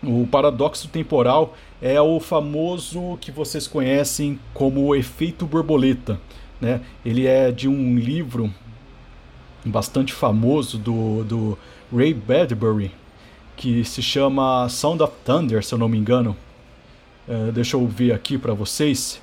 o 0.05 0.25
paradoxo 0.29 0.87
temporal 0.89 1.57
é 1.83 2.01
o 2.01 2.21
famoso 2.21 3.19
que 3.21 3.33
vocês 3.33 3.67
conhecem 3.67 4.39
como 4.55 4.87
o 4.87 4.95
efeito 4.95 5.45
borboleta. 5.45 6.21
Né? 6.61 6.81
Ele 7.05 7.27
é 7.27 7.51
de 7.51 7.69
um 7.69 7.97
livro 7.99 8.55
bastante 9.65 10.13
famoso 10.13 10.79
do, 10.79 11.25
do 11.25 11.59
Ray 11.95 12.13
Bradbury, 12.13 12.91
que 13.57 13.85
se 13.85 14.03
chama 14.03 14.69
Sound 14.69 15.03
of 15.03 15.13
Thunder, 15.25 15.65
se 15.65 15.75
eu 15.75 15.79
não 15.79 15.89
me 15.89 15.99
engano. 15.99 16.37
Uh, 17.27 17.53
deixa 17.53 17.77
eu 17.77 17.87
ver 17.87 18.13
aqui 18.13 18.39
para 18.39 18.55
vocês. 18.55 19.21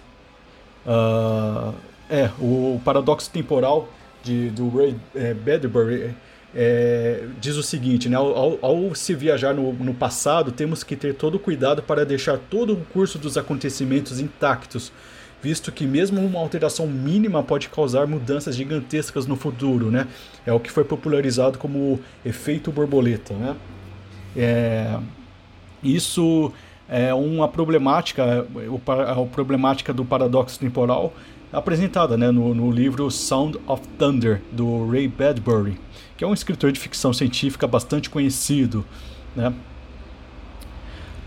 Uh, 0.86 1.74
é, 2.10 2.30
o, 2.40 2.80
paradoxo 2.86 3.30
temporal 3.32 3.90
de, 4.24 4.50
do 4.52 4.70
Ray 4.70 4.96
é, 5.16 5.34
Bradbury 5.34 6.16
é, 6.56 7.26
diz 7.42 7.58
o 7.58 7.64
seguinte, 7.64 8.08
né? 8.08 8.16
Ao, 8.16 8.36
ao, 8.36 8.60
ao 8.62 8.96
se 8.96 9.14
viajar 9.14 9.54
no, 9.54 9.74
no, 9.74 9.94
passado, 9.94 10.52
temos 10.52 10.84
que 10.84 10.96
ter 10.96 11.16
todo 11.16 11.36
o 11.36 11.40
cuidado 11.40 11.84
para 11.84 12.06
deixar 12.06 12.38
todo 12.38 12.74
o 12.74 12.78
curso 12.94 13.20
dos 13.20 13.38
acontecimentos 13.38 14.20
intactos, 14.20 14.92
visto 15.46 15.72
que 15.72 15.86
mesmo 15.86 16.20
uma 16.26 16.40
alteração 16.40 16.88
mínima 16.88 17.44
pode 17.44 17.70
causar 17.70 18.08
mudanças 18.08 18.56
gigantescas 18.56 19.28
no 19.28 19.36
futuro, 19.36 19.92
né? 19.92 20.08
É 20.44 20.52
o 20.52 20.60
que 20.60 20.72
foi 20.72 20.84
popularizado 20.84 21.60
como 21.60 22.00
efeito 22.26 22.72
borboleta, 22.72 23.36
né? 23.36 23.56
É, 24.36 24.98
isso 25.84 26.52
é 26.90 27.14
uma 27.14 27.48
problemática, 27.48 28.48
a 29.08 29.26
problemática 29.28 29.94
do 29.94 30.04
paradoxo 30.04 30.60
temporal 30.60 31.14
apresentada 31.54 32.18
né, 32.18 32.32
no, 32.32 32.56
no 32.56 32.72
livro 32.72 33.12
Sound 33.12 33.60
of 33.68 33.88
Thunder, 34.00 34.42
do 34.52 34.90
Ray 34.90 35.08
Bradbury, 35.08 35.80
que 36.18 36.24
é 36.24 36.28
um 36.28 36.34
escritor 36.34 36.72
de 36.72 36.80
ficção 36.80 37.14
científica 37.14 37.68
bastante 37.68 38.10
conhecido, 38.10 38.84
né? 39.36 39.54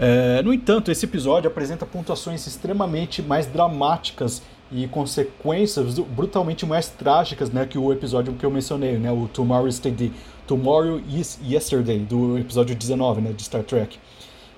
É, 0.00 0.40
no 0.42 0.54
entanto, 0.54 0.92
esse 0.92 1.04
episódio 1.04 1.48
apresenta 1.48 1.84
pontuações 1.84 2.46
extremamente 2.46 3.20
mais 3.20 3.46
dramáticas 3.46 4.42
e 4.70 4.86
consequências 4.86 5.98
brutalmente 5.98 6.64
mais 6.64 6.88
trágicas 6.88 7.50
né, 7.50 7.66
que 7.66 7.78
o 7.78 7.92
episódio 7.92 8.32
que 8.34 8.44
eu 8.44 8.50
mencionei, 8.50 8.96
né, 8.96 9.10
o 9.10 9.26
Tomorrow 9.28 9.66
Yesterday, 9.66 10.12
Tomorrow 10.46 11.00
is 11.08 11.38
Yesterday, 11.44 11.98
do 11.98 12.38
episódio 12.38 12.76
19 12.76 13.20
né, 13.20 13.32
de 13.32 13.42
Star 13.42 13.62
Trek. 13.62 13.98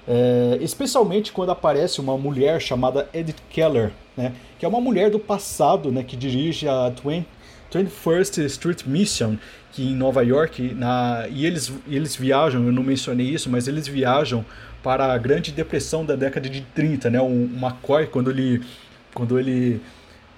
É, 0.07 0.59
especialmente 0.61 1.31
quando 1.31 1.51
aparece 1.51 2.01
uma 2.01 2.19
mulher 2.19 2.61
chamada 2.61 3.09
Edith 3.15 3.41
Keller, 3.49 3.93
né, 4.17 4.33
que 4.59 4.65
é 4.65 4.69
uma 4.69 4.81
mulher 4.81 5.11
do 5.11 5.19
passado 5.19 5.91
né, 5.91 6.03
que 6.03 6.17
dirige 6.17 6.69
a 6.69 6.91
20, 6.91 7.27
21st 7.73 8.45
Street 8.47 8.85
Mission, 8.85 9.37
que 9.73 9.85
em 9.85 9.95
Nova 9.95 10.23
York, 10.23 10.75
na, 10.75 11.27
e 11.31 11.47
eles, 11.47 11.73
eles 11.89 12.17
viajam, 12.17 12.65
eu 12.67 12.73
não 12.73 12.83
mencionei 12.83 13.27
isso, 13.27 13.49
mas 13.49 13.69
eles 13.69 13.87
viajam 13.87 14.45
para 14.83 15.13
a 15.13 15.19
Grande 15.19 15.53
Depressão 15.53 16.05
da 16.05 16.17
década 16.17 16.49
de 16.49 16.61
30, 16.61 17.11
né? 17.11 17.21
O 17.21 17.45
McCoy, 17.45 18.07
quando 18.07 18.31
ele, 18.31 18.63
quando 19.15 19.39
ele, 19.39 19.81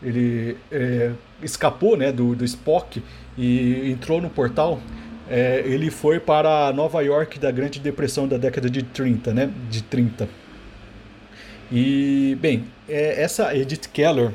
ele 0.02 0.56
é, 0.70 1.12
escapou 1.42 1.96
né, 1.96 2.10
do, 2.10 2.34
do 2.34 2.44
Spock 2.44 3.02
e 3.36 3.90
entrou 3.90 4.20
no 4.20 4.28
portal, 4.28 4.80
é, 5.28 5.62
ele 5.64 5.90
foi 5.90 6.18
para 6.18 6.72
Nova 6.72 7.00
York 7.02 7.38
da 7.38 7.50
Grande 7.50 7.80
Depressão 7.80 8.26
da 8.26 8.36
década 8.36 8.68
de 8.68 8.82
30, 8.82 9.32
né? 9.32 9.50
De 9.70 9.82
30. 9.82 10.28
E, 11.70 12.36
bem, 12.40 12.64
é, 12.88 13.22
essa 13.22 13.56
Edith 13.56 13.88
Keller 13.92 14.30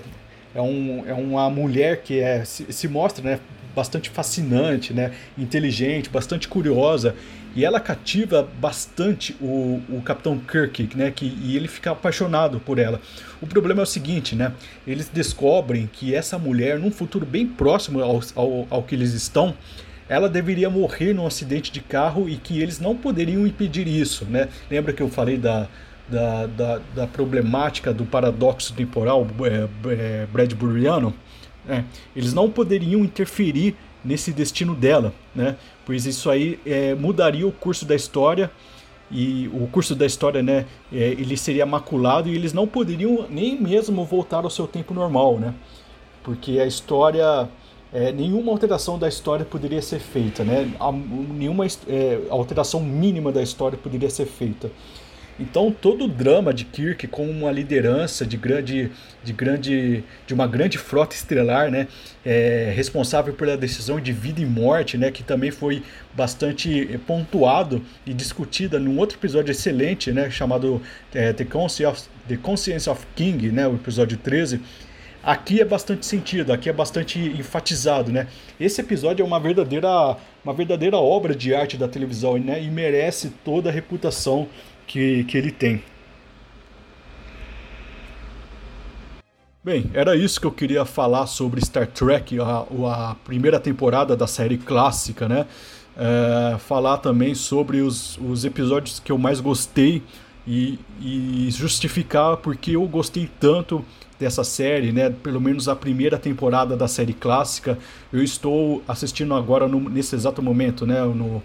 é, 0.56 0.62
um, 0.62 1.04
é 1.06 1.14
uma 1.14 1.50
mulher 1.50 2.02
que 2.02 2.20
é, 2.20 2.44
se, 2.44 2.72
se 2.74 2.88
mostra 2.88 3.24
né, 3.24 3.40
bastante 3.76 4.10
fascinante, 4.10 4.92
né, 4.92 5.12
inteligente, 5.38 6.10
bastante 6.10 6.48
curiosa 6.48 7.16
e 7.58 7.66
ela 7.66 7.80
cativa 7.80 8.48
bastante 8.62 9.36
o, 9.42 9.82
o 9.90 10.00
Capitão 10.06 10.38
Kirk, 10.38 10.96
né? 10.96 11.10
Que, 11.10 11.26
e 11.42 11.58
ele 11.58 11.68
fica 11.68 11.90
apaixonado 11.90 12.60
por 12.60 12.78
ela. 12.78 13.02
O 13.42 13.48
problema 13.48 13.82
é 13.82 13.84
o 13.84 13.86
seguinte, 13.88 14.36
né? 14.36 14.54
Eles 14.86 15.10
descobrem 15.10 15.90
que 15.92 16.14
essa 16.14 16.38
mulher, 16.38 16.78
num 16.78 16.92
futuro 16.92 17.26
bem 17.26 17.48
próximo 17.48 18.00
ao, 18.00 18.22
ao, 18.36 18.68
ao 18.70 18.84
que 18.84 18.94
eles 18.94 19.12
estão, 19.14 19.56
ela 20.08 20.30
deveria 20.30 20.70
morrer 20.70 21.14
num 21.14 21.26
acidente 21.26 21.72
de 21.72 21.82
carro 21.82 22.30
e 22.30 22.38
que 22.38 22.62
eles 22.62 22.80
não 22.80 22.96
poderiam 22.96 23.48
impedir 23.48 23.88
isso, 23.88 24.26
né? 24.26 24.50
Lembra 24.70 24.94
que 24.94 25.02
eu 25.02 25.10
falei 25.10 25.36
da, 25.40 25.68
da, 26.08 26.46
da, 26.46 26.82
da 26.94 27.08
problemática 27.08 27.92
do 27.92 28.06
paradoxo 28.06 28.72
temporal 28.76 29.26
é, 29.42 29.68
é, 29.94 30.28
Bradburyano? 30.32 31.12
É, 31.68 31.84
eles 32.16 32.36
não 32.36 32.52
poderiam 32.52 33.04
interferir 33.04 33.76
nesse 34.06 34.32
destino 34.32 34.76
dela, 34.76 35.12
né? 35.36 35.56
Pois 35.88 36.06
isso 36.06 36.30
aí 36.30 36.60
é, 36.66 36.94
mudaria 36.96 37.48
o 37.48 37.52
curso 37.52 37.86
da 37.86 37.96
história 37.96 38.52
e 39.10 39.50
o 39.54 39.68
curso 39.68 39.96
da 39.96 40.06
história, 40.06 40.44
né? 40.44 40.66
É, 40.92 40.98
ele 40.98 41.38
seria 41.38 41.66
maculado 41.66 42.28
e 42.28 42.36
eles 42.36 42.52
não 42.52 42.68
poderiam 42.68 43.26
nem 43.30 43.58
mesmo 43.58 44.04
voltar 44.04 44.44
ao 44.44 44.50
seu 44.50 44.68
tempo 44.68 44.94
normal, 44.94 45.40
né? 45.40 45.54
Porque 46.24 46.60
a 46.60 46.66
história, 46.66 47.48
é, 47.94 48.12
nenhuma 48.12 48.52
alteração 48.52 49.00
da 49.00 49.08
história 49.08 49.46
poderia 49.46 49.82
ser 49.82 50.00
feita, 50.00 50.44
né? 50.44 50.70
A, 50.78 50.92
nenhuma 50.92 51.66
é, 51.66 52.20
alteração 52.30 52.82
mínima 52.82 53.32
da 53.32 53.42
história 53.42 53.78
poderia 53.82 54.10
ser 54.10 54.26
feita. 54.26 54.70
Então 55.40 55.72
todo 55.72 56.06
o 56.06 56.08
drama 56.08 56.52
de 56.52 56.66
Kirk 56.66 57.08
com 57.08 57.30
uma 57.30 57.52
liderança 57.52 58.26
de 58.26 58.36
grande, 58.36 58.92
de 59.24 59.34
grande, 59.34 60.04
de 60.26 60.34
uma 60.34 60.48
grande 60.48 60.78
frota 60.78 61.16
estelar, 61.16 61.70
né, 61.70 61.88
é, 62.26 62.72
responsável 62.76 63.34
pela 63.34 63.56
decisão 63.56 64.00
de 64.00 64.12
vida 64.12 64.42
e 64.42 64.46
morte, 64.46 64.98
né, 64.98 65.12
que 65.12 65.24
também 65.24 65.52
foi 65.52 65.84
bastante 66.14 67.00
pontuado 67.06 67.84
e 68.06 68.14
discutida 68.14 68.80
num 68.80 68.98
outro 68.98 69.18
episódio 69.18 69.52
excelente, 69.52 70.12
né, 70.12 70.30
chamado 70.32 70.82
é, 71.14 71.32
The, 71.32 71.46
Conscience 71.46 71.86
of, 71.86 72.02
The 72.28 72.38
Conscience 72.38 72.90
of 72.90 73.06
King, 73.16 73.52
né, 73.52 73.68
o 73.68 73.76
episódio 73.76 74.18
13. 74.18 74.60
Aqui 75.24 75.60
é 75.60 75.66
bastante 75.66 76.06
sentido, 76.06 76.54
aqui 76.54 76.70
é 76.70 76.74
bastante 76.74 77.20
enfatizado, 77.20 78.14
né? 78.14 78.28
Esse 78.58 78.80
episódio 78.80 79.24
é 79.24 79.26
uma 79.26 79.42
verdadeira, 79.42 80.16
uma 80.42 80.54
verdadeira 80.54 80.96
obra 80.96 81.36
de 81.36 81.54
arte 81.54 81.76
da 81.76 81.86
televisão, 81.86 82.38
né? 82.38 82.64
E 82.64 82.70
merece 82.70 83.34
toda 83.44 83.70
a 83.70 83.74
reputação 83.74 84.48
que, 84.88 85.26
que 85.26 85.38
ele 85.38 85.52
tem. 85.52 85.84
Bem, 89.64 89.92
era 89.94 90.16
isso 90.16 90.40
que 90.40 90.48
eu 90.48 90.52
queria 90.52 90.86
falar 90.86 91.28
sobre 91.28 91.64
Star 91.64 91.86
Trek, 91.88 92.40
a, 92.40 92.66
a 93.12 93.16
primeira 93.26 93.60
temporada 93.60 94.16
da 94.16 94.26
série 94.26 94.58
clássica, 94.58 95.28
né? 95.28 95.46
É, 95.98 96.58
falar 96.58 97.00
também 97.00 97.36
sobre 97.36 97.82
os, 97.82 98.18
os 98.18 98.46
episódios 98.46 99.00
que 99.00 99.12
eu 99.12 99.18
mais 99.18 99.42
gostei 99.42 100.02
e, 100.48 100.80
e 101.02 101.50
justificar 101.52 102.38
porque 102.38 102.78
eu 102.78 102.88
gostei 102.88 103.30
tanto 103.40 103.84
dessa 104.18 104.44
série, 104.44 104.94
né? 104.94 105.10
Pelo 105.10 105.42
menos 105.42 105.68
a 105.68 105.76
primeira 105.76 106.18
temporada 106.18 106.78
da 106.78 106.88
série 106.88 107.14
clássica. 107.14 107.78
Eu 108.14 108.24
estou 108.24 108.82
assistindo 108.88 109.34
agora 109.34 109.68
no, 109.68 109.82
nesse 109.90 110.16
exato 110.16 110.42
momento, 110.42 110.86
né? 110.86 111.02
No, 111.02 111.44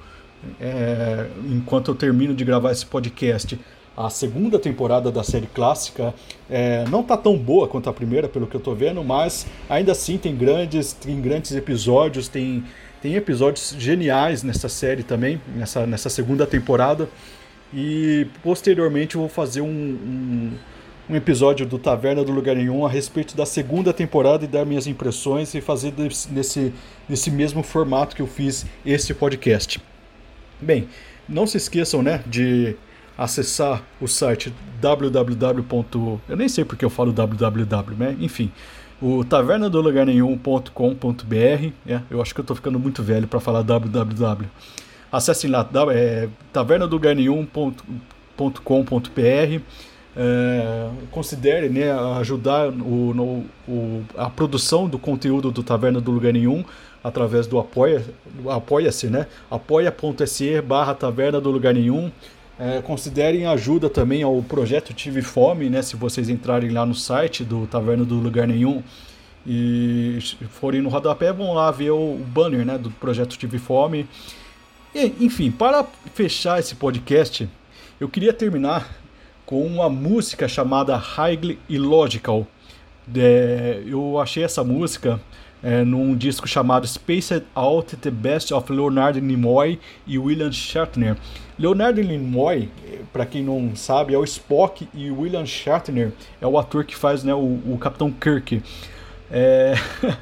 é, 0.60 1.26
enquanto 1.46 1.90
eu 1.90 1.94
termino 1.94 2.34
de 2.34 2.44
gravar 2.44 2.72
esse 2.72 2.86
podcast, 2.86 3.58
a 3.96 4.08
segunda 4.08 4.58
temporada 4.58 5.10
da 5.10 5.22
série 5.22 5.46
clássica 5.46 6.14
é, 6.48 6.84
não 6.88 7.02
tá 7.02 7.16
tão 7.16 7.36
boa 7.36 7.68
quanto 7.68 7.90
a 7.90 7.92
primeira, 7.92 8.28
pelo 8.28 8.46
que 8.46 8.54
eu 8.54 8.60
tô 8.60 8.74
vendo, 8.74 9.04
mas 9.04 9.46
ainda 9.68 9.92
assim 9.92 10.16
tem 10.16 10.34
grandes, 10.34 10.92
tem 10.92 11.20
grandes 11.20 11.52
episódios, 11.52 12.26
tem, 12.26 12.64
tem 13.02 13.14
episódios 13.14 13.74
geniais 13.78 14.42
nessa 14.42 14.68
série 14.68 15.02
também, 15.02 15.40
nessa, 15.54 15.86
nessa 15.86 16.08
segunda 16.08 16.46
temporada. 16.46 17.08
E 17.74 18.26
posteriormente 18.42 19.14
eu 19.14 19.22
vou 19.22 19.30
fazer 19.30 19.60
um, 19.60 19.66
um, 19.66 20.52
um 21.10 21.16
episódio 21.16 21.66
do 21.66 21.78
Taverna 21.78 22.24
do 22.24 22.32
Lugar 22.32 22.56
Nenhum 22.56 22.86
a 22.86 22.88
respeito 22.88 23.36
da 23.36 23.46
segunda 23.46 23.92
temporada 23.92 24.44
e 24.44 24.48
dar 24.48 24.64
minhas 24.64 24.86
impressões 24.86 25.54
e 25.54 25.60
fazer 25.60 25.92
nesse, 26.30 26.72
nesse 27.08 27.30
mesmo 27.30 27.62
formato 27.62 28.16
que 28.16 28.22
eu 28.22 28.26
fiz 28.26 28.66
esse 28.84 29.12
podcast. 29.14 29.91
Bem, 30.62 30.88
não 31.28 31.46
se 31.46 31.56
esqueçam 31.56 32.02
né, 32.02 32.22
de 32.26 32.76
acessar 33.18 33.82
o 34.00 34.06
site 34.06 34.52
www. 34.80 36.20
Eu 36.28 36.36
nem 36.36 36.48
sei 36.48 36.64
porque 36.64 36.84
eu 36.84 36.90
falo 36.90 37.12
www, 37.12 37.96
né? 37.96 38.16
Enfim, 38.20 38.50
o 39.00 39.24
taverna 39.24 39.68
do 39.68 39.80
lugar 39.80 40.06
nenhum.com.br. 40.06 41.72
É, 41.86 42.00
eu 42.10 42.22
acho 42.22 42.34
que 42.34 42.40
eu 42.40 42.44
tô 42.44 42.54
ficando 42.54 42.78
muito 42.78 43.02
velho 43.02 43.26
para 43.26 43.40
falar 43.40 43.62
www. 43.62 44.48
Acessem 45.10 45.50
lá, 45.50 45.68
é, 45.92 46.28
taverna 46.52 46.86
do 46.86 46.94
lugar 46.96 47.14
nenhum.com.br. 47.14 47.72
É, 50.14 50.90
considere 51.10 51.70
né, 51.70 51.90
ajudar 52.18 52.68
o, 52.68 53.14
no, 53.14 53.44
o, 53.66 54.04
a 54.16 54.28
produção 54.28 54.86
do 54.86 54.98
conteúdo 54.98 55.50
do 55.50 55.62
Taverna 55.62 56.02
do 56.02 56.10
Lugar 56.10 56.34
Nenhum 56.34 56.62
através 57.02 57.46
do 57.46 57.58
apoia, 57.58 58.04
apoia-se, 58.48 59.08
né? 59.08 59.26
apoia.se 59.50 60.60
barra 60.60 60.94
Taverna 60.94 61.40
do 61.40 61.50
Lugar 61.50 61.74
Nenhum. 61.74 62.10
É, 62.58 62.80
considerem 62.80 63.46
ajuda 63.46 63.88
também 63.88 64.22
ao 64.22 64.40
projeto 64.42 64.92
Tive 64.92 65.22
Fome, 65.22 65.68
né? 65.68 65.82
Se 65.82 65.96
vocês 65.96 66.28
entrarem 66.28 66.70
lá 66.70 66.86
no 66.86 66.94
site 66.94 67.42
do 67.42 67.66
Taverna 67.66 68.04
do 68.04 68.16
Lugar 68.16 68.46
Nenhum 68.46 68.82
e 69.46 70.18
forem 70.50 70.80
no 70.80 70.88
rodapé, 70.88 71.32
vão 71.32 71.52
lá 71.54 71.70
ver 71.70 71.90
o 71.90 72.14
banner 72.14 72.64
né, 72.64 72.78
do 72.78 72.90
projeto 72.90 73.36
Tive 73.36 73.58
Fome. 73.58 74.06
E, 74.94 75.12
enfim, 75.20 75.50
para 75.50 75.84
fechar 76.14 76.60
esse 76.60 76.74
podcast, 76.74 77.48
eu 77.98 78.08
queria 78.08 78.32
terminar 78.32 78.88
com 79.44 79.66
uma 79.66 79.88
música 79.88 80.46
chamada 80.46 80.96
Highly 80.96 81.58
Illogical. 81.68 82.46
É, 83.16 83.82
eu 83.84 84.20
achei 84.20 84.44
essa 84.44 84.62
música 84.62 85.20
é, 85.62 85.84
num 85.84 86.16
disco 86.16 86.48
chamado 86.48 86.86
Spaced 86.86 87.44
Out 87.54 87.96
The 87.96 88.10
Best 88.10 88.52
of 88.52 88.72
Leonard 88.72 89.20
Nimoy 89.20 89.78
e 90.06 90.18
William 90.18 90.50
Shatner. 90.50 91.16
Leonard 91.58 92.02
Nimoy, 92.02 92.68
para 93.12 93.24
quem 93.24 93.42
não 93.42 93.76
sabe, 93.76 94.14
é 94.14 94.18
o 94.18 94.24
Spock 94.24 94.88
e 94.92 95.10
William 95.10 95.46
Shatner 95.46 96.12
é 96.40 96.46
o 96.46 96.58
ator 96.58 96.84
que 96.84 96.96
faz 96.96 97.22
né, 97.22 97.32
o, 97.32 97.60
o 97.66 97.78
Capitão 97.80 98.10
Kirk. 98.10 98.62
É... 99.30 99.74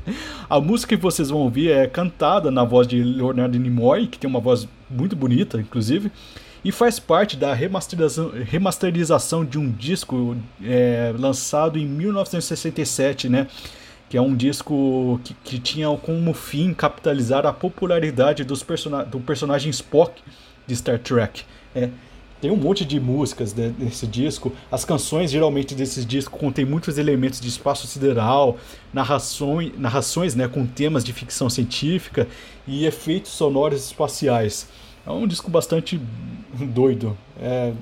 a 0.49 0.61
música 0.61 0.97
que 0.97 1.03
vocês 1.03 1.31
vão 1.31 1.41
ouvir 1.41 1.71
é 1.71 1.87
cantada 1.87 2.51
na 2.51 2.65
voz 2.65 2.87
de 2.87 3.03
Leonard 3.03 3.59
Nimoy, 3.59 4.07
que 4.07 4.19
tem 4.19 4.29
uma 4.29 4.41
voz 4.41 4.69
muito 4.91 5.17
bonita, 5.17 5.59
inclusive 5.59 6.13
e 6.65 6.71
faz 6.71 6.99
parte 6.99 7.37
da 7.37 7.55
remasterização, 7.55 8.33
remasterização 8.45 9.45
de 9.45 9.59
um 9.59 9.71
disco 9.71 10.37
é, 10.63 11.13
lançado 11.19 11.79
em 11.79 11.87
1967, 11.87 13.29
né? 13.29 13.47
Que 14.11 14.19
é 14.19 14.21
um 14.21 14.37
disco 14.37 15.19
que, 15.25 15.33
que 15.43 15.59
tinha 15.59 15.89
como 15.97 16.35
fim 16.35 16.75
capitalizar 16.75 17.47
a 17.47 17.53
popularidade 17.53 18.45
dos 18.45 18.63
person 18.63 19.05
do 19.05 19.21
personagem 19.21 19.71
Spock 19.71 20.21
de 20.67 20.77
Star 20.77 20.99
Trek. 20.99 21.45
É, 21.75 21.89
tem 22.41 22.51
um 22.51 22.57
monte 22.57 22.87
de 22.87 22.99
músicas 22.99 23.53
desse 23.53 24.07
disco. 24.07 24.51
As 24.73 24.85
canções, 24.85 25.31
geralmente, 25.31 25.75
desses 25.75 26.07
discos 26.07 26.41
contêm 26.41 26.65
muitos 26.65 26.97
elementos 26.97 27.39
de 27.39 27.49
espaço 27.49 27.87
sideral, 27.87 28.57
narrações, 28.95 29.79
narrações 29.79 30.35
né, 30.35 30.49
com 30.49 30.67
temas 30.67 31.05
de 31.05 31.13
ficção 31.13 31.51
científica 31.51 32.27
e 32.67 32.87
efeitos 32.87 33.33
sonoros 33.33 33.85
espaciais. 33.85 34.69
É 35.07 35.11
um 35.11 35.27
disco 35.27 35.51
bastante 35.51 36.01
doido. 36.55 37.17
É... 37.39 37.75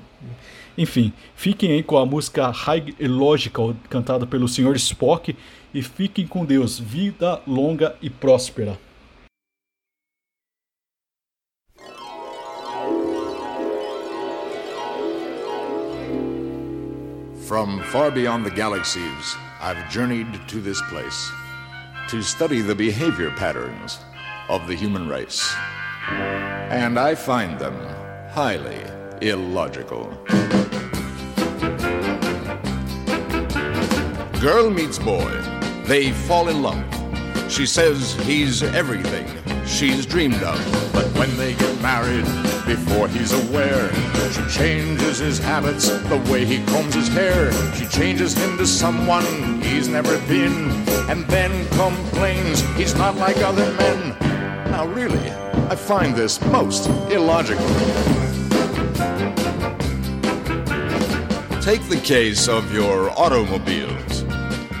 Enfim, 0.77 1.13
fiquem 1.35 1.71
aí 1.71 1.83
com 1.83 1.97
a 1.97 2.05
música 2.05 2.49
High 2.49 2.95
Illogical, 2.99 3.75
cantada 3.89 4.25
pelo 4.25 4.47
Sr. 4.47 4.75
Spock, 4.75 5.35
e 5.73 5.81
fiquem 5.81 6.27
com 6.27 6.45
Deus. 6.45 6.79
Vida 6.79 7.41
longa 7.45 7.95
e 8.01 8.09
próspera. 8.09 8.77
From 17.47 17.81
far 17.91 18.11
beyond 18.11 18.45
the 18.45 18.51
galaxies, 18.51 19.35
I've 19.59 19.89
journeyed 19.89 20.27
to 20.49 20.61
this 20.61 20.79
place 20.83 21.31
to 22.09 22.21
study 22.21 22.61
the 22.61 22.75
behavior 22.75 23.31
patterns 23.31 23.99
of 24.49 24.67
the 24.67 24.75
human 24.75 25.07
race. 25.07 25.51
And 26.09 26.99
I 26.99 27.15
find 27.15 27.57
them 27.57 27.75
highly 28.29 28.83
illogical. 29.21 30.15
Girl 34.39 34.69
meets 34.69 34.99
boy. 34.99 35.58
They 35.89 36.11
fall 36.11 36.49
in 36.49 36.61
love. 36.61 36.85
She 37.51 37.65
says 37.65 38.13
he's 38.21 38.61
everything 38.61 39.25
she's 39.65 40.05
dreamed 40.05 40.43
of. 40.43 40.93
But 40.93 41.07
when 41.17 41.35
they 41.35 41.55
get 41.55 41.81
married, 41.81 42.25
before 42.67 43.07
he's 43.07 43.33
aware, 43.33 43.91
she 44.31 44.43
changes 44.55 45.17
his 45.17 45.39
habits, 45.39 45.89
the 45.89 46.23
way 46.31 46.45
he 46.45 46.63
combs 46.65 46.93
his 46.93 47.07
hair. 47.07 47.51
She 47.73 47.87
changes 47.87 48.35
him 48.35 48.55
to 48.59 48.67
someone 48.67 49.63
he's 49.63 49.87
never 49.87 50.19
been, 50.27 50.69
and 51.09 51.25
then 51.25 51.67
complains 51.69 52.61
he's 52.77 52.93
not 52.93 53.15
like 53.15 53.37
other 53.37 53.73
men. 53.73 54.15
Now, 54.69 54.85
really, 54.85 55.31
I 55.71 55.75
find 55.75 56.13
this 56.13 56.39
most 56.39 56.85
illogical. 57.09 57.65
Take 61.63 61.81
the 61.89 61.99
case 62.03 62.47
of 62.47 62.71
your 62.71 63.09
automobiles. 63.19 64.18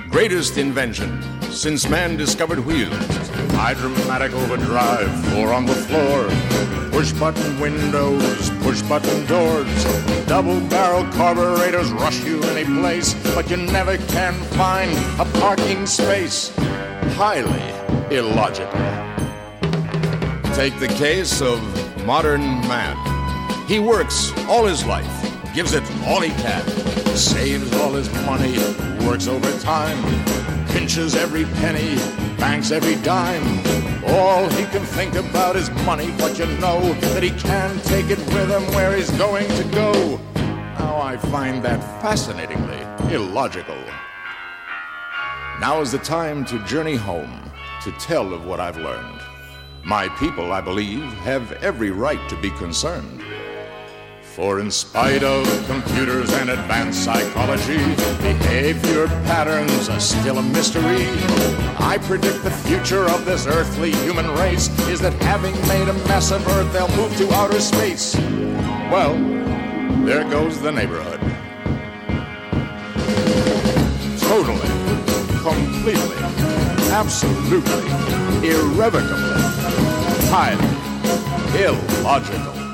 Greatest 0.09 0.57
invention 0.57 1.21
since 1.51 1.87
man 1.87 2.17
discovered 2.17 2.59
wheels. 2.65 2.97
Hydromatic 3.51 4.33
overdrive, 4.33 5.07
four 5.27 5.53
on 5.53 5.67
the 5.67 5.75
floor. 5.75 6.27
Push 6.91 7.13
button 7.13 7.59
windows, 7.59 8.49
push 8.61 8.81
button 8.81 9.25
doors. 9.27 9.67
Double 10.25 10.59
barrel 10.61 11.03
carburetors 11.13 11.91
rush 11.91 12.23
you 12.23 12.41
any 12.45 12.65
place, 12.65 13.13
but 13.35 13.51
you 13.51 13.57
never 13.57 13.97
can 13.97 14.33
find 14.57 14.91
a 15.19 15.25
parking 15.39 15.85
space. 15.85 16.51
Highly 17.15 17.61
illogical. 18.09 18.79
Take 20.55 20.79
the 20.79 20.91
case 20.97 21.39
of 21.39 21.61
modern 22.03 22.41
man. 22.67 22.97
He 23.67 23.77
works 23.77 24.33
all 24.47 24.65
his 24.65 24.83
life, 24.87 25.53
gives 25.53 25.73
it 25.73 25.83
all 26.07 26.21
he 26.21 26.31
can, 26.41 26.65
saves 27.19 27.75
all 27.75 27.91
his 27.91 28.09
money, 28.25 28.57
works 29.05 29.27
overtime, 29.27 30.01
pinches 30.67 31.15
every 31.15 31.43
penny, 31.59 31.97
banks 32.37 32.71
every 32.71 32.95
dime. 33.03 33.43
All 34.07 34.47
he 34.51 34.63
can 34.65 34.83
think 34.85 35.15
about 35.15 35.57
is 35.57 35.69
money, 35.85 36.11
but 36.17 36.39
you 36.39 36.45
know 36.59 36.93
that 36.93 37.21
he 37.21 37.31
can't 37.31 37.83
take 37.83 38.05
it 38.05 38.19
with 38.19 38.49
him 38.49 38.63
where 38.73 38.95
he's 38.95 39.11
going 39.11 39.49
to 39.49 39.63
go. 39.65 40.17
Now 40.79 41.01
I 41.01 41.17
find 41.17 41.61
that 41.63 41.81
fascinatingly 42.01 42.79
illogical. 43.13 43.83
Now 45.59 45.81
is 45.81 45.91
the 45.91 45.99
time 45.99 46.45
to 46.45 46.65
journey 46.65 46.95
home 46.95 47.51
to 47.83 47.91
tell 47.99 48.33
of 48.33 48.45
what 48.45 48.61
I've 48.61 48.77
learned. 48.77 49.19
My 49.83 50.07
people, 50.19 50.53
I 50.53 50.61
believe, 50.61 51.03
have 51.23 51.51
every 51.63 51.91
right 51.91 52.29
to 52.29 52.39
be 52.41 52.51
concerned. 52.51 53.23
For 54.39 54.61
in 54.61 54.71
spite 54.71 55.21
of 55.21 55.45
computers 55.67 56.31
and 56.31 56.49
advanced 56.49 57.03
psychology, 57.03 57.75
behavior 58.21 59.07
patterns 59.27 59.89
are 59.89 59.99
still 59.99 60.37
a 60.37 60.41
mystery. 60.41 61.07
I 61.77 61.99
predict 62.03 62.45
the 62.45 62.51
future 62.51 63.03
of 63.09 63.25
this 63.25 63.47
earthly 63.47 63.91
human 63.91 64.31
race 64.35 64.69
is 64.87 65.01
that 65.01 65.11
having 65.23 65.53
made 65.67 65.89
a 65.89 65.93
mess 66.07 66.31
of 66.31 66.47
Earth, 66.47 66.71
they'll 66.71 66.87
move 66.95 67.17
to 67.17 67.29
outer 67.33 67.59
space. 67.59 68.15
Well, 68.89 69.13
there 70.05 70.23
goes 70.23 70.61
the 70.61 70.71
neighborhood. 70.71 71.19
Totally, 74.21 74.69
completely, 75.43 76.15
absolutely, 76.93 77.89
irrevocably 78.49 79.41
highly 80.31 80.63
illogical. 81.61 82.68